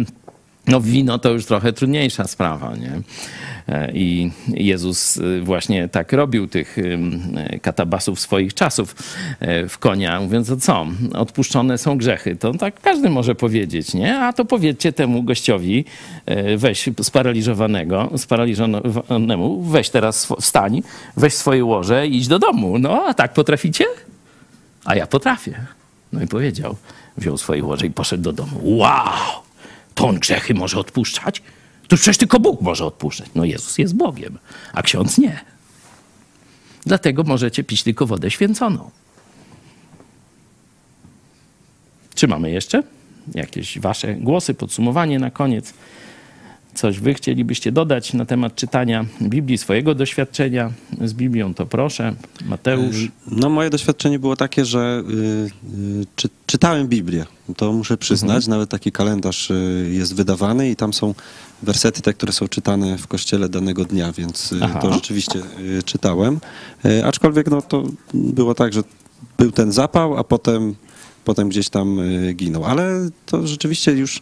no 0.69 0.81
wino 0.81 1.19
to 1.19 1.31
już 1.31 1.47
trochę 1.47 1.73
trudniejsza 1.73 2.27
sprawa, 2.27 2.77
nie? 2.77 3.01
E, 3.69 3.93
I 3.93 4.31
Jezus 4.49 5.17
y, 5.17 5.41
właśnie 5.45 5.89
tak 5.89 6.13
robił 6.13 6.47
tych 6.47 6.79
y, 6.79 6.99
katabasów 7.63 8.21
swoich 8.21 8.55
czasów 8.55 8.97
e, 9.41 9.69
w 9.69 9.79
konia, 9.79 10.21
mówiąc, 10.21 10.51
o 10.51 10.57
co? 10.57 10.87
Odpuszczone 11.15 11.79
są 11.79 11.99
grzechy. 11.99 12.37
To 12.37 12.55
tak 12.55 12.81
każdy 12.81 13.11
może 13.11 13.35
powiedzieć, 13.35 13.95
nie? 13.95 14.19
A 14.19 14.33
to 14.33 14.45
powiedzcie 14.45 14.93
temu 14.93 15.23
gościowi, 15.23 15.85
e, 16.27 16.57
weź 16.57 16.89
sparaliżowanego, 17.03 18.11
sparaliżowanemu, 18.17 19.63
weź 19.63 19.91
teraz, 19.91 20.29
wstań, 20.41 20.83
weź 21.17 21.35
swoje 21.35 21.65
łoże 21.65 22.07
i 22.07 22.17
idź 22.17 22.29
do 22.29 22.39
domu. 22.39 22.79
No, 22.79 23.05
a 23.09 23.15
tak 23.15 23.33
potraficie? 23.33 23.85
A 24.85 24.97
ja 24.97 25.07
potrafię. 25.07 25.67
No 26.13 26.23
i 26.23 26.27
powiedział, 26.27 26.77
wziął 27.17 27.39
swoje 27.39 27.65
łoże 27.65 27.87
i 27.87 27.91
poszedł 27.91 28.23
do 28.23 28.33
domu. 28.33 28.61
Wow! 28.63 29.48
On 30.01 30.19
grzechy 30.19 30.55
może 30.55 30.79
odpuszczać? 30.79 31.43
To 31.89 31.97
przecież 31.97 32.19
tylko 32.19 32.41
Bóg 32.41 32.61
może 32.61 32.85
odpuszczać. 32.85 33.29
No 33.35 33.45
Jezus 33.45 33.79
jest 33.79 33.97
Bogiem, 33.97 34.39
a 34.73 34.83
ksiądz 34.83 35.19
nie. 35.19 35.41
Dlatego 36.87 37.23
możecie 37.23 37.65
pić 37.65 37.83
tylko 37.83 38.07
wodę 38.07 38.31
święconą. 38.31 38.91
Czy 42.15 42.29
mamy 42.29 42.51
jeszcze 42.51 42.83
jakieś 43.35 43.79
wasze 43.79 44.15
głosy, 44.15 44.55
podsumowanie 44.55 45.19
na 45.19 45.31
koniec? 45.31 45.75
Coś 46.79 47.01
wy 47.01 47.15
chcielibyście 47.15 47.73
dodać 47.73 48.13
na 48.13 48.25
temat 48.25 48.55
czytania 48.55 49.05
Biblii, 49.23 49.59
swojego 49.59 49.95
doświadczenia 49.95 50.73
z 51.05 51.13
Biblią, 51.13 51.55
to 51.55 51.67
proszę. 51.67 52.15
Mateusz. 52.47 53.09
No 53.31 53.49
moje 53.49 53.71
doświadczenie 53.71 54.19
było 54.19 54.37
takie, 54.37 54.65
że 54.65 55.03
y, 55.11 55.13
y, 56.03 56.07
czy, 56.17 56.29
czytałem 56.47 56.89
Biblię. 56.89 57.25
To 57.57 57.73
muszę 57.73 57.97
przyznać, 57.97 58.37
mhm. 58.37 58.51
nawet 58.51 58.71
taki 58.71 58.93
kalendarz 58.93 59.51
y, 59.51 59.91
jest 59.93 60.15
wydawany 60.15 60.71
i 60.71 60.77
tam 60.77 60.93
są 60.93 61.15
wersety 61.63 62.03
te, 62.03 62.15
które 62.15 62.33
są 62.33 62.49
czytane 62.49 62.99
w 62.99 63.07
kościele 63.07 63.49
danego 63.49 63.85
dnia, 63.85 64.13
więc 64.13 64.55
Aha. 64.63 64.79
to 64.81 64.93
rzeczywiście 64.93 65.43
czytałem. 65.85 66.41
Aczkolwiek 67.05 67.51
no, 67.51 67.63
to 67.63 67.85
było 68.15 68.55
tak, 68.55 68.73
że 68.73 68.83
był 69.39 69.53
ten 69.53 69.73
zapał, 69.73 70.19
a 70.19 70.25
potem, 70.25 70.75
potem 71.25 71.49
gdzieś 71.49 71.69
tam 71.69 72.01
ginął. 72.35 72.65
Ale 72.65 73.11
to 73.27 73.47
rzeczywiście 73.47 73.93
już 73.93 74.21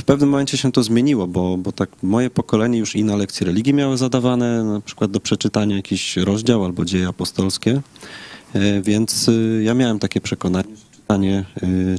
w 0.00 0.04
pewnym 0.04 0.28
momencie 0.28 0.58
się 0.58 0.72
to 0.72 0.82
zmieniło, 0.82 1.26
bo, 1.26 1.56
bo 1.56 1.72
tak 1.72 1.90
moje 2.02 2.30
pokolenie 2.30 2.78
już 2.78 2.96
i 2.96 3.04
na 3.04 3.16
lekcje 3.16 3.46
religii 3.46 3.74
miały 3.74 3.96
zadawane, 3.96 4.64
na 4.64 4.80
przykład 4.80 5.10
do 5.10 5.20
przeczytania 5.20 5.76
jakiś 5.76 6.16
rozdział 6.16 6.64
albo 6.64 6.84
dzieje 6.84 7.08
apostolskie, 7.08 7.80
więc 8.82 9.30
ja 9.62 9.74
miałem 9.74 9.98
takie 9.98 10.20
przekonanie, 10.20 10.76
że 10.76 10.96
czytanie, 10.96 11.44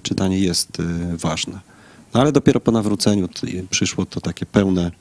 czytanie 0.01 0.39
jest 0.39 0.77
ważne. 1.17 1.59
No 2.13 2.21
ale 2.21 2.31
dopiero 2.31 2.59
po 2.59 2.71
nawróceniu 2.71 3.29
przyszło 3.69 4.05
to 4.05 4.21
takie 4.21 4.45
pełne, 4.45 4.91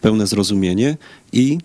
pełne 0.00 0.26
zrozumienie 0.26 0.96
i 1.32 1.58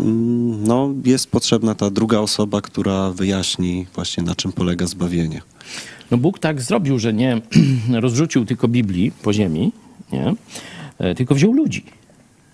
mm, 0.00 0.64
no, 0.66 0.94
jest 1.04 1.30
potrzebna 1.30 1.74
ta 1.74 1.90
druga 1.90 2.18
osoba, 2.18 2.60
która 2.60 3.10
wyjaśni 3.10 3.86
właśnie 3.94 4.22
na 4.22 4.34
czym 4.34 4.52
polega 4.52 4.86
zbawienie. 4.86 5.42
No 6.10 6.18
Bóg 6.18 6.38
tak 6.38 6.62
zrobił, 6.62 6.98
że 6.98 7.12
nie 7.12 7.40
rozrzucił 8.00 8.44
tylko 8.44 8.68
Biblii 8.68 9.12
po 9.22 9.32
ziemi, 9.32 9.72
nie? 10.12 10.34
E, 10.98 11.14
tylko 11.14 11.34
wziął 11.34 11.52
ludzi. 11.52 11.84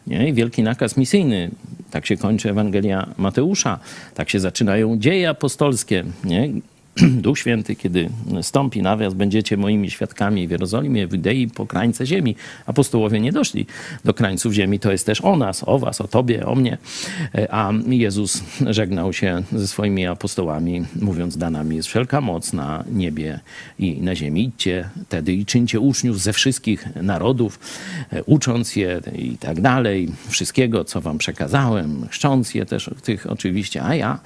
Nie? 0.07 0.29
I 0.29 0.33
wielki 0.33 0.63
nakaz 0.63 0.97
misyjny. 0.97 1.51
Tak 1.91 2.07
się 2.07 2.17
kończy 2.17 2.51
Ewangelia 2.51 3.09
Mateusza, 3.17 3.79
tak 4.15 4.31
się 4.31 4.41
zaczynają 4.41 4.99
dzieje 4.99 5.29
apostolskie. 5.29 6.05
Nie? 6.25 6.49
Duch 7.25 7.39
Święty, 7.39 7.77
kiedy 7.77 8.11
stąpi 8.43 8.83
nawias, 8.83 9.15
będziecie 9.15 9.57
moimi 9.57 9.91
świadkami 9.91 10.49
w 10.49 10.51
Jerozolimie, 10.51 11.07
w 11.07 11.13
Judei, 11.13 11.49
po 11.49 11.67
krańce 11.67 12.07
ziemi. 12.07 12.37
Apostołowie 12.67 13.21
nie 13.21 13.33
doszli 13.33 13.67
do 14.05 14.15
krańców 14.15 14.53
ziemi. 14.53 14.79
To 14.79 14.93
jest 14.93 15.07
też 15.07 15.21
o 15.21 15.37
nas, 15.37 15.63
o 15.67 15.79
was, 15.79 16.01
o 16.01 16.09
tobie, 16.09 16.47
o 16.47 16.55
mnie. 16.55 16.79
A 17.51 17.73
Jezus 17.87 18.43
żegnał 18.67 19.13
się 19.13 19.43
ze 19.53 19.69
swoimi 19.69 20.07
apostołami, 20.07 20.85
mówiąc, 21.01 21.37
dana 21.37 21.65
mi 21.65 21.77
jest 21.77 21.89
wszelka 21.89 22.21
moc 22.21 22.53
na 22.53 22.85
niebie 22.93 23.41
i 23.79 24.03
na 24.03 24.15
ziemi. 24.15 24.45
Idźcie 24.45 24.89
tedy 25.09 25.33
i 25.33 25.47
czyńcie 25.47 25.81
uczniów 25.81 26.21
ze 26.21 26.33
wszystkich 26.33 26.89
narodów, 26.97 27.59
ucząc 28.27 28.77
je 28.77 29.01
i 29.19 29.39
tak 29.39 29.61
dalej, 29.61 30.09
wszystkiego, 30.29 30.85
co 30.85 31.01
wam 31.01 31.19
przekazałem, 31.19 32.07
chrzcząc 32.09 32.55
je 32.55 32.67
też 32.67 32.91
tych 33.03 33.31
oczywiście, 33.31 33.83
a 33.83 33.95
ja 33.95 34.19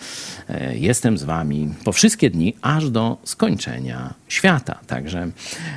e, 0.49 0.79
jestem 0.79 1.19
z 1.19 1.25
wami 1.25 1.69
po 1.85 1.93
wszystkie 1.93 2.31
dni, 2.31 2.55
aż 2.63 2.91
do 2.91 3.17
skończenia 3.25 4.15
świata. 4.29 4.79
Także 4.87 5.31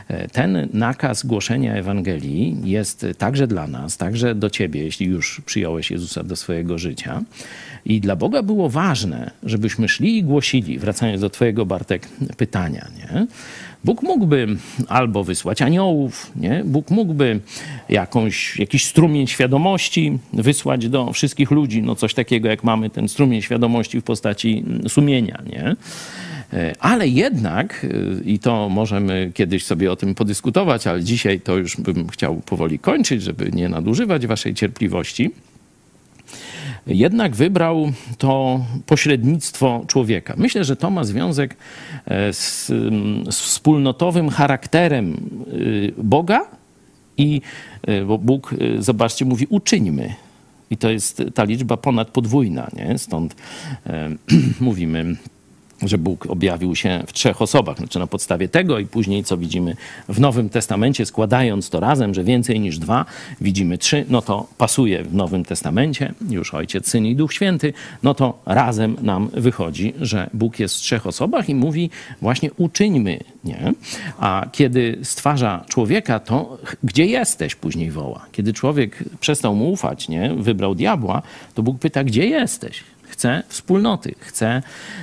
e, 0.08 0.28
ten 0.28 0.70
nakaz 0.74 1.26
głoszenia 1.26 1.76
Ewangelii 1.76 2.58
jest 2.64 3.06
także 3.18 3.48
dla 3.48 3.68
nas, 3.68 3.98
także 3.98 4.36
do 4.36 4.50
ciebie, 4.50 4.84
jeśli 4.84 5.06
już 5.06 5.42
przyjąłeś 5.46 5.92
Jezusa 5.92 6.24
do 6.24 6.36
swojego 6.36 6.78
życia. 6.78 7.22
I 7.86 8.02
dla 8.02 8.16
Boga 8.16 8.44
było 8.44 8.70
ważne, 8.70 9.32
żebyśmy 9.44 9.90
szli 9.90 10.18
i 10.18 10.24
głosili, 10.24 10.80
wracając 10.80 11.22
do 11.22 11.30
twojego, 11.30 11.66
Bartek, 11.66 12.08
pytania, 12.38 12.88
nie? 12.98 13.28
Bóg 13.84 14.04
mógłby 14.04 14.48
albo 14.88 15.24
wysłać 15.24 15.62
aniołów, 15.62 16.32
nie? 16.36 16.64
Bóg 16.66 16.90
mógłby 16.90 17.40
jakąś, 17.90 18.60
jakiś 18.60 18.86
strumień 18.86 19.28
świadomości 19.28 20.20
wysłać 20.34 20.90
do 20.90 21.14
wszystkich 21.14 21.52
ludzi, 21.52 21.82
no 21.82 21.96
coś 21.96 22.14
takiego 22.14 22.50
jak 22.50 22.64
mamy 22.64 22.90
ten 22.90 23.10
strumień 23.10 23.42
świadomości 23.42 24.02
w 24.02 24.04
postaci 24.04 24.64
sumienia, 24.88 25.42
nie? 25.46 25.76
E, 26.54 26.74
ale 26.80 27.08
jednak, 27.08 27.86
e, 27.86 28.24
i 28.24 28.40
to 28.40 28.70
możemy 28.70 29.32
kiedyś 29.34 29.66
sobie 29.66 29.92
o 29.92 29.96
tym 29.96 30.16
podyskutować, 30.16 30.88
ale 30.88 31.04
dzisiaj 31.04 31.42
to 31.42 31.58
już 31.58 31.78
bym 31.78 32.10
chciał 32.10 32.36
powoli 32.36 32.80
kończyć, 32.80 33.24
żeby 33.24 33.52
nie 33.52 33.70
nadużywać 33.70 34.28
waszej 34.28 34.54
cierpliwości. 34.54 35.32
Jednak 36.88 37.36
wybrał 37.36 37.92
to 38.18 38.66
pośrednictwo 38.86 39.86
człowieka. 39.88 40.34
Myślę, 40.38 40.64
że 40.64 40.76
to 40.76 40.90
ma 40.90 41.04
związek 41.04 41.58
e, 42.06 42.34
z, 42.34 42.68
z 43.30 43.40
wspólnotowym 43.40 44.30
charakterem 44.30 45.18
Boga 45.98 46.42
i 47.18 47.42
bo 48.08 48.18
Bóg, 48.18 48.56
zobaczcie, 48.80 49.26
mówi 49.26 49.48
uczyńmy. 49.50 50.14
I 50.70 50.78
to 50.78 50.90
jest 50.90 51.24
ta 51.34 51.44
liczba 51.44 51.78
ponad 51.78 52.10
podwójna, 52.10 52.68
nie? 52.74 52.98
Stąd 52.98 53.36
mówimy 54.60 55.16
że 55.84 55.98
Bóg 55.98 56.26
objawił 56.30 56.76
się 56.76 57.04
w 57.08 57.14
trzech 57.14 57.42
osobach. 57.42 57.78
Znaczy 57.78 58.00
na 58.00 58.08
podstawie 58.08 58.50
tego 58.50 58.80
i 58.80 58.86
później, 58.86 59.24
co 59.24 59.38
widzimy 59.38 59.76
w 60.10 60.20
Nowym 60.20 60.50
Testamencie, 60.50 61.06
składając 61.06 61.70
to 61.70 61.80
razem, 61.80 62.14
że 62.14 62.24
więcej 62.24 62.60
niż 62.60 62.80
dwa, 62.80 63.06
widzimy 63.42 63.78
trzy, 63.78 64.06
no 64.10 64.22
to 64.22 64.48
pasuje 64.58 65.04
w 65.04 65.14
Nowym 65.14 65.46
Testamencie, 65.46 66.14
już 66.30 66.54
Ojciec, 66.54 66.88
Syn 66.88 67.06
i 67.06 67.16
Duch 67.16 67.34
Święty, 67.34 67.74
no 68.04 68.14
to 68.14 68.40
razem 68.46 68.98
nam 69.02 69.30
wychodzi, 69.34 69.94
że 70.02 70.30
Bóg 70.34 70.60
jest 70.60 70.76
w 70.76 70.80
trzech 70.80 71.08
osobach 71.08 71.50
i 71.50 71.56
mówi 71.56 71.90
właśnie 72.22 72.52
uczyńmy, 72.58 73.20
nie? 73.44 73.74
A 74.20 74.46
kiedy 74.52 75.00
stwarza 75.04 75.66
człowieka, 75.68 76.20
to 76.20 76.58
gdzie 76.84 77.06
jesteś, 77.06 77.56
później 77.56 77.92
woła. 77.92 78.26
Kiedy 78.32 78.54
człowiek 78.54 79.04
przestał 79.20 79.56
mu 79.56 79.72
ufać, 79.72 80.10
nie? 80.10 80.34
Wybrał 80.38 80.76
diabła, 80.76 81.22
to 81.54 81.64
Bóg 81.64 81.80
pyta, 81.80 82.04
gdzie 82.04 82.26
jesteś? 82.26 82.84
Chce 83.12 83.44
wspólnoty, 83.48 84.16
chce 84.20 84.62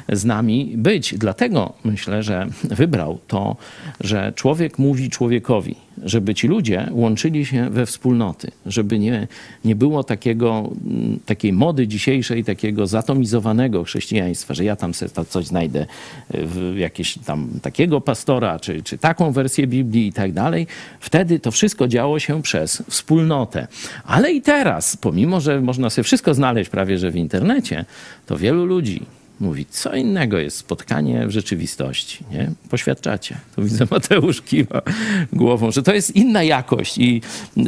z 0.09 0.25
nami 0.25 0.75
być. 0.77 1.15
Dlatego 1.19 1.73
myślę, 1.85 2.23
że 2.23 2.47
wybrał 2.65 3.19
to, 3.27 3.57
że 4.01 4.33
człowiek 4.37 4.79
mówi 4.79 5.11
człowiekowi, 5.11 5.77
żeby 6.05 6.34
ci 6.34 6.49
ludzie 6.49 6.88
łączyli 6.90 7.46
się 7.46 7.70
we 7.70 7.86
wspólnoty, 7.86 8.51
żeby 8.66 8.99
nie, 8.99 9.28
nie 9.64 9.76
było 9.76 10.05
takiego, 10.05 10.70
mm, 10.86 11.18
takiej 11.26 11.53
mody 11.53 11.88
dzisiejszej, 11.88 12.44
takiego 12.44 12.86
zatomizowanego 12.86 13.84
chrześcijaństwa, 13.84 14.55
że 14.55 14.64
ja 14.64 14.76
tam 14.76 14.94
sobie 14.94 15.11
coś 15.28 15.46
znajdę, 15.46 15.86
w 16.30 16.74
jakieś 16.76 17.18
tam 17.18 17.49
takiego 17.62 18.01
pastora, 18.01 18.61
czy, 18.61 18.82
czy 18.82 18.99
taką 18.99 19.32
wersję 19.32 19.66
Biblii 19.66 20.07
i 20.07 20.12
tak 20.12 20.32
dalej. 20.32 20.66
Wtedy 21.01 21.40
to 21.40 21.51
wszystko 21.51 21.88
działo 21.88 22.18
się 22.18 22.42
przez 22.42 22.82
wspólnotę. 22.88 23.66
Ale 24.05 24.32
i 24.32 24.42
teraz, 24.42 24.96
pomimo, 24.96 25.40
że 25.40 25.61
można 25.61 25.90
sobie 25.90 26.05
wszystko 26.05 26.34
znaleźć 26.34 26.70
prawie 26.70 26.99
że 26.99 27.11
w 27.11 27.16
internecie, 27.16 27.84
to 28.26 28.38
wielu 28.38 28.64
ludzi 28.64 29.18
mówi, 29.41 29.66
co 29.70 29.95
innego 29.95 30.39
jest 30.39 30.57
spotkanie 30.57 31.26
w 31.26 31.30
rzeczywistości. 31.30 32.24
Nie? 32.30 32.51
Poświadczacie. 32.70 33.36
Tu 33.57 33.62
widzę 33.62 33.86
Mateusz 33.91 34.43
kiwa 34.43 34.82
głową, 35.32 35.70
że 35.70 35.82
to 35.82 35.95
jest 35.95 36.16
inna 36.16 36.43
jakość 36.43 36.99
i 36.99 37.22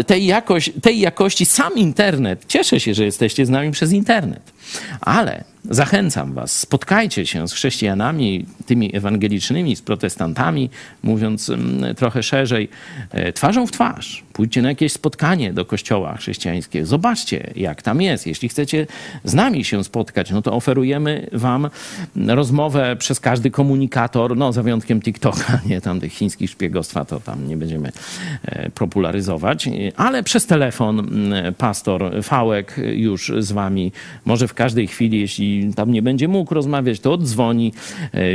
tej, 0.06 0.26
jakość, 0.26 0.72
tej 0.82 1.00
jakości 1.00 1.46
sam 1.46 1.74
internet, 1.74 2.44
cieszę 2.48 2.80
się, 2.80 2.94
że 2.94 3.04
jesteście 3.04 3.46
z 3.46 3.50
nami 3.50 3.70
przez 3.70 3.92
internet. 3.92 4.52
Ale 5.00 5.44
zachęcam 5.64 6.32
Was, 6.32 6.58
spotkajcie 6.58 7.26
się 7.26 7.48
z 7.48 7.52
chrześcijanami, 7.52 8.46
tymi 8.66 8.96
ewangelicznymi, 8.96 9.76
z 9.76 9.82
protestantami, 9.82 10.70
mówiąc 11.02 11.50
mm, 11.50 11.94
trochę 11.94 12.22
szerzej, 12.22 12.68
e, 13.11 13.32
twarzą 13.32 13.66
w 13.66 13.72
twarz. 13.72 14.24
Pójdźcie 14.32 14.62
na 14.62 14.68
jakieś 14.68 14.92
spotkanie 14.92 15.52
do 15.52 15.64
kościoła 15.64 16.16
chrześcijańskiego. 16.16 16.86
Zobaczcie, 16.86 17.52
jak 17.56 17.82
tam 17.82 18.02
jest. 18.02 18.26
Jeśli 18.26 18.48
chcecie 18.48 18.86
z 19.24 19.34
nami 19.34 19.64
się 19.64 19.84
spotkać, 19.84 20.30
no 20.30 20.42
to 20.42 20.52
oferujemy 20.52 21.26
Wam 21.32 21.70
rozmowę 22.26 22.96
przez 22.96 23.20
każdy 23.20 23.50
komunikator, 23.50 24.36
no 24.36 24.52
za 24.52 24.62
wyjątkiem 24.62 25.00
TikToka, 25.00 25.61
nie 25.70 25.80
tam 25.80 26.00
tych 26.00 26.12
chińskich 26.12 26.50
szpiegostwa, 26.50 27.04
to 27.04 27.20
tam 27.20 27.48
nie 27.48 27.56
będziemy 27.56 27.92
e, 28.44 28.70
popularyzować, 28.70 29.68
ale 29.96 30.22
przez 30.22 30.46
telefon 30.46 30.98
mm, 30.98 31.54
pastor 31.54 32.11
Fałek 32.22 32.76
już 32.92 33.32
z 33.38 33.52
Wami 33.52 33.92
może 34.24 34.48
w 34.48 34.54
każdej 34.54 34.86
chwili, 34.86 35.20
jeśli 35.20 35.49
tam 35.76 35.92
nie 35.92 36.03
będzie 36.03 36.28
mógł 36.28 36.55
rozmawiać, 36.55 37.01
to 37.01 37.12
odzwoni 37.12 37.72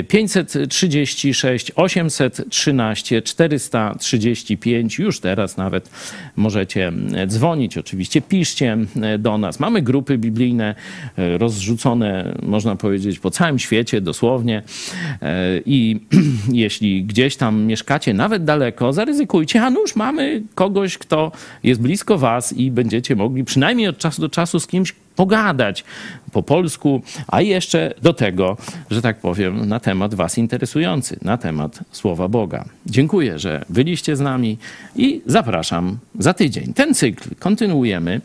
536 0.07 1.71
813 1.75 3.21
435. 3.21 4.99
Już 4.99 5.19
teraz 5.19 5.57
nawet 5.57 5.89
możecie 6.35 6.91
dzwonić. 7.27 7.77
Oczywiście 7.77 8.21
piszcie 8.21 8.77
do 9.19 9.37
nas. 9.37 9.59
Mamy 9.59 9.81
grupy 9.81 10.17
biblijne 10.17 10.75
e, 11.17 11.37
rozrzucone, 11.37 12.35
można 12.43 12.75
powiedzieć, 12.75 13.19
po 13.19 13.31
całym 13.31 13.59
świecie 13.59 14.01
dosłownie. 14.01 14.63
E, 15.21 15.59
I 15.65 15.99
jeśli 16.63 17.03
gdzieś 17.03 17.35
tam 17.35 17.63
mieszkacie, 17.63 18.13
nawet 18.13 18.43
daleko, 18.43 18.93
zaryzykujcie, 18.93 19.61
a 19.61 19.69
nuż 19.69 19.95
mamy 19.95 20.43
kogoś, 20.55 20.97
kto 20.97 21.31
jest 21.63 21.81
blisko 21.81 22.17
was 22.17 22.53
i 22.53 22.71
będziecie 22.71 23.15
mogli 23.15 23.43
przynajmniej 23.43 23.87
od 23.87 23.97
czasu 23.97 24.21
do 24.21 24.29
czasu 24.29 24.59
z 24.59 24.67
kimś 24.67 24.93
pogadać 25.15 25.83
po 26.31 26.43
polsku, 26.43 27.01
a 27.27 27.41
jeszcze 27.41 27.93
do 28.01 28.13
tego, 28.13 28.57
że 28.91 29.01
tak 29.01 29.19
powiem, 29.19 29.65
na 29.65 29.79
temat 29.79 30.13
Was 30.15 30.37
interesujący, 30.37 31.19
na 31.21 31.37
temat 31.37 31.79
Słowa 31.91 32.27
Boga. 32.27 32.65
Dziękuję, 32.85 33.39
że 33.39 33.65
byliście 33.69 34.15
z 34.15 34.19
nami 34.19 34.57
i 34.95 35.21
zapraszam 35.25 35.97
za 36.19 36.33
tydzień. 36.33 36.73
Ten 36.73 36.93
cykl 36.93 37.29
kontynuujemy 37.39 38.21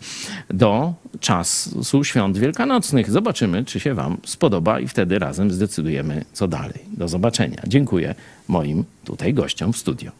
do 0.50 0.94
czasu 1.20 2.04
świąt 2.04 2.38
wielkanocnych. 2.38 3.10
Zobaczymy, 3.10 3.64
czy 3.64 3.80
się 3.80 3.94
Wam 3.94 4.16
spodoba 4.24 4.80
i 4.80 4.88
wtedy 4.88 5.18
razem 5.18 5.50
zdecydujemy, 5.50 6.24
co 6.32 6.48
dalej. 6.48 6.78
Do 6.96 7.08
zobaczenia. 7.08 7.62
Dziękuję 7.66 8.14
moim 8.48 8.84
tutaj 9.04 9.34
gościom 9.34 9.72
w 9.72 9.76
studio. 9.76 10.10